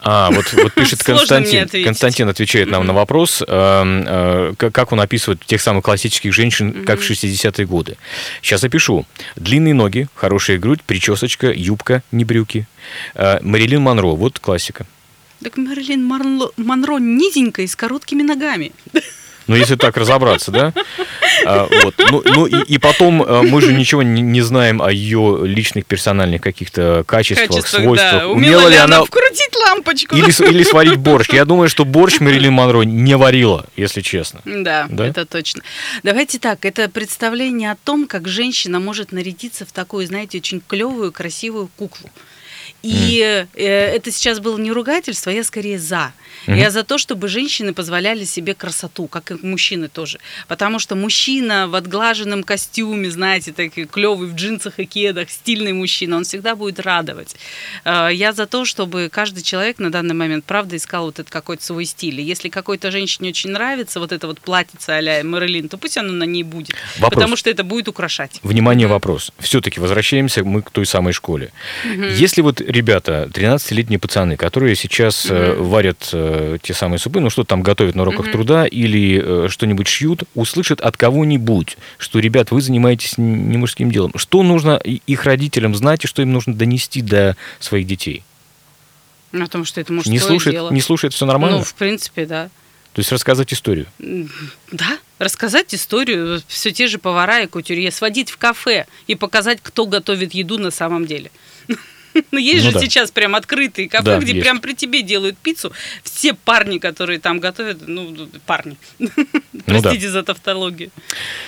А, 0.02 0.30
вот, 0.32 0.52
вот 0.54 0.74
пишет 0.74 1.02
Константин. 1.04 1.68
Константин 1.86 2.28
отвечает 2.28 2.70
нам 2.70 2.86
на 2.86 2.94
вопрос, 2.94 3.42
э, 3.42 3.46
э, 3.48 4.54
как 4.58 4.92
он 4.92 5.00
описывает 5.00 5.46
тех 5.46 5.62
самых 5.62 5.86
классических 5.86 6.34
женщин, 6.34 6.84
как 6.86 7.00
в 7.00 7.04
60-е 7.10 7.66
годы. 7.66 7.98
Сейчас 8.42 8.64
опишу. 8.66 9.06
Длинные 9.38 9.74
ноги, 9.74 10.08
хорошая 10.14 10.58
грудь, 10.58 10.82
причесочка, 10.86 11.52
юбка, 11.52 12.04
не 12.12 12.26
брюки. 12.26 12.68
Э, 13.16 13.40
Марилин 13.42 13.82
Монро, 13.82 14.08
вот 14.08 14.40
классика. 14.40 14.86
так 15.42 15.58
Мэрилин 15.58 16.04
Монро 16.58 16.98
низенькая 17.00 17.66
и 17.66 17.70
с 17.70 17.76
короткими 17.78 18.24
ногами. 18.24 18.74
Ну, 19.48 19.56
если 19.56 19.76
так 19.76 19.96
разобраться, 19.98 20.52
да? 20.52 20.74
А, 21.46 21.68
вот. 21.84 21.94
Ну, 22.12 22.24
ну 22.26 22.46
и, 22.46 22.64
и 22.64 22.78
потом 22.78 23.22
э, 23.22 23.42
мы 23.44 23.62
же 23.62 23.74
ничего 23.74 24.02
не, 24.02 24.22
не 24.22 24.42
знаем 24.42 24.82
о 24.82 24.92
ее 24.92 25.42
личных 25.44 25.86
персональных 25.86 26.42
каких-то 26.42 27.04
качествах, 27.06 27.50
Качествах, 27.50 27.82
свойствах. 27.84 28.12
да. 28.12 28.28
Умела, 28.28 28.68
ли 28.68 28.78
она 28.78 29.04
вкрутить 29.04 29.56
лампочку? 29.68 30.16
или, 30.16 30.50
или 30.50 30.64
сварить 30.64 30.96
борщ. 30.98 31.30
Я 31.30 31.46
думаю, 31.46 31.70
что 31.70 31.86
борщ 31.86 32.20
Марилин 32.20 32.54
Монро 32.54 32.82
не 32.84 33.16
варила, 33.18 33.66
если 33.76 34.02
честно. 34.02 34.42
Да, 34.46 34.88
Да? 34.90 35.06
это 35.08 35.26
точно. 35.26 35.62
Давайте 36.04 36.40
так, 36.40 36.66
это 36.66 36.90
представление 36.90 37.72
о 37.72 37.78
том, 37.84 38.08
как 38.08 38.28
женщина 38.28 38.80
может 38.80 39.12
нарядиться 39.12 39.66
в 39.66 39.72
такую, 39.72 40.08
знаете, 40.08 40.38
очень 40.40 40.62
клевую, 40.66 41.12
красивую 41.12 41.70
куклу. 41.78 42.10
И 42.86 43.46
э, 43.56 43.64
это 43.64 44.12
сейчас 44.12 44.40
было 44.40 44.60
не 44.60 44.72
ругательство, 44.72 45.32
я 45.32 45.44
скорее 45.44 45.80
за. 45.80 46.14
Я 46.48 46.70
за 46.70 46.84
то, 46.84 47.00
чтобы 47.00 47.28
женщины 47.28 47.74
позволяли 47.74 48.24
себе 48.26 48.54
красоту, 48.54 49.08
как 49.08 49.32
и 49.32 49.36
мужчины 49.42 49.88
тоже. 49.88 50.20
Потому 50.48 50.78
что 50.78 50.96
мужчина 50.96 51.68
в 51.68 51.74
отглаженном 51.74 52.44
костюме, 52.44 53.10
знаете, 53.10 53.52
такой 53.52 53.86
клевый 53.86 54.28
в 54.28 54.36
джинсах 54.36 54.80
и 54.80 54.86
кедах, 54.86 55.32
стильный 55.32 55.74
мужчина, 55.74 56.18
он 56.18 56.24
всегда 56.24 56.56
будет 56.56 56.80
радовать. 56.80 57.36
Э, 57.84 58.10
Я 58.14 58.34
за 58.34 58.46
то, 58.46 58.66
чтобы 58.66 59.10
каждый 59.12 59.42
человек 59.42 59.80
на 59.80 59.92
данный 59.92 60.14
момент, 60.14 60.46
правда, 60.46 60.76
искал 60.76 61.06
вот 61.06 61.18
этот 61.20 61.32
какой-то 61.32 61.64
свой 61.66 61.86
стиль. 61.86 62.22
И 62.22 62.24
если 62.24 62.50
какой-то 62.50 62.92
женщине 62.92 63.30
очень 63.30 63.50
нравится 63.50 64.00
вот 64.00 64.12
это 64.12 64.28
вот 64.28 64.40
платьице 64.40 64.92
а-ля 64.92 65.24
Мэрилин, 65.24 65.70
то 65.70 65.78
пусть 65.78 65.98
оно 65.98 66.14
на 66.14 66.26
ней 66.26 66.44
будет. 66.44 66.76
Вопрос. 67.00 67.16
Потому 67.16 67.36
что 67.36 67.50
это 67.50 67.64
будет 67.64 67.88
украшать. 67.88 68.40
Внимание, 68.44 68.86
вопрос. 68.86 69.32
Все-таки 69.40 69.80
возвращаемся 69.80 70.44
мы 70.44 70.62
к 70.62 70.70
той 70.70 70.86
самой 70.86 71.14
школе. 71.14 71.52
Если 71.84 72.42
вот 72.42 72.62
ребята, 72.76 73.30
13-летние 73.32 73.98
пацаны, 73.98 74.38
которые 74.38 74.76
сейчас 74.76 75.26
э, 75.30 75.56
варят 75.56 76.10
э, 76.14 76.58
те 76.62 76.74
самые 76.74 77.00
супы, 77.00 77.20
ну 77.20 77.30
что 77.30 77.44
там 77.44 77.64
готовят 77.64 77.96
на 77.96 78.04
уроках 78.04 78.32
труда 78.32 78.66
или 78.66 79.46
э, 79.46 79.50
что-нибудь 79.50 79.88
шьют, 79.88 80.24
услышат 80.36 80.82
от 80.82 80.98
кого-нибудь, 80.98 81.78
что, 81.98 82.20
ребят, 82.20 82.52
вы 82.52 82.62
занимаетесь 82.62 83.18
не 83.18 83.58
мужским 83.58 83.90
делом. 83.90 84.12
Что 84.16 84.44
нужно 84.44 84.76
их 84.76 85.24
родителям 85.24 85.74
знать 85.74 86.04
и 86.04 86.08
что 86.08 86.22
им 86.22 86.34
нужно 86.34 86.54
донести 86.54 87.02
до 87.02 87.36
своих 87.60 87.88
детей? 87.88 88.24
О 89.32 89.48
том, 89.48 89.66
что 89.66 89.82
это 89.82 89.92
мужское 89.92 90.14
не 90.14 90.20
слушает, 90.20 90.56
дело. 90.56 90.72
не 90.72 90.82
слушает 90.82 91.14
все 91.14 91.26
нормально? 91.26 91.60
Ну, 91.60 91.64
в 91.64 91.74
принципе, 91.74 92.26
да. 92.26 92.50
То 92.94 93.00
есть 93.00 93.12
рассказать 93.12 93.52
историю. 93.52 93.88
Да, 94.72 94.98
рассказать 95.20 95.76
историю, 95.76 96.42
все 96.48 96.72
те 96.72 96.88
же 96.88 96.98
повара 96.98 97.42
и 97.42 97.48
кутюрье, 97.48 97.92
сводить 97.92 98.30
в 98.30 98.38
кафе 98.38 98.86
и 99.08 99.16
показать, 99.16 99.60
кто 99.62 99.86
готовит 99.86 100.34
еду 100.34 100.58
на 100.58 100.72
самом 100.72 101.06
деле. 101.06 101.32
Ну, 102.32 102.40
есть 102.40 102.66
Ну 102.66 102.72
же 102.72 102.74
да. 102.74 102.80
сейчас 102.80 103.12
прям 103.12 103.36
открытые 103.36 103.90
кафе, 103.90 104.04
Да, 104.04 104.20
где 104.20 104.34
есть. 104.34 104.44
прям 104.44 104.60
при 104.60 104.74
тебе 104.74 105.02
делают 105.02 105.38
пиццу. 105.38 105.72
Все 106.04 106.34
парни, 106.34 106.80
которые 106.80 107.20
там 107.20 107.40
готовят, 107.40 107.88
ну, 107.88 108.16
парни. 108.46 108.78
Простите 109.66 110.10
за 110.10 110.24
тавтологию. 110.24 110.90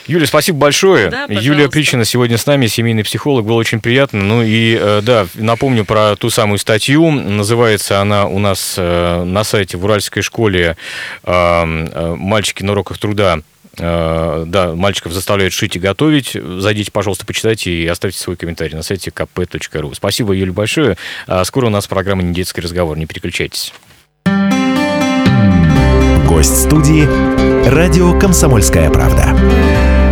Юля, 0.08 0.26
спасибо 0.28 0.58
большое. 0.58 1.10
Да, 1.10 1.26
Юлия. 1.30 1.70
Причина 1.70 2.06
сегодня 2.06 2.38
с 2.38 2.46
нами, 2.46 2.68
семейный 2.68 3.04
психолог. 3.04 3.46
Было 3.46 3.58
очень 3.58 3.80
приятно. 3.80 4.22
Ну 4.24 4.44
и 4.44 4.78
э, 4.80 5.02
да, 5.04 5.28
напомню 5.36 5.86
про 5.86 6.16
ту 6.16 6.30
самую 6.30 6.58
статью. 6.58 7.10
Называется 7.12 8.02
она 8.02 8.26
у 8.26 8.40
нас 8.40 8.76
э, 8.78 9.24
на 9.24 9.44
сайте 9.44 9.78
в 9.78 9.84
Уральской 9.86 10.22
школе 10.22 10.78
э, 11.24 11.66
«Мальчики 12.16 12.64
на 12.64 12.72
уроках 12.74 12.98
труда». 12.98 13.42
Э, 13.80 14.44
Да, 14.48 14.74
мальчиков 14.76 15.12
заставляют 15.12 15.54
шить 15.54 15.76
и 15.76 15.80
готовить. 15.80 16.32
Зайдите, 16.34 16.92
пожалуйста, 16.92 17.26
почитайте 17.26 17.72
и 17.72 17.88
оставьте 17.88 18.20
свой 18.20 18.36
комментарий 18.36 18.76
на 18.76 18.84
сайте 18.84 19.12
kp.ru. 19.12 19.94
Спасибо, 19.96 20.34
Юля, 20.34 20.54
большое. 20.54 20.98
А 21.28 21.44
Скоро 21.46 21.68
у 21.68 21.70
нас 21.70 21.88
программа 21.88 22.24
«Недетский 22.24 22.62
разговор». 22.62 22.98
Не 22.98 23.06
переключайтесь. 23.06 23.74
Гость 26.28 26.64
студии 26.64 27.08
«Радио 27.70 28.18
Комсомольская 28.20 28.90
правда». 28.90 30.07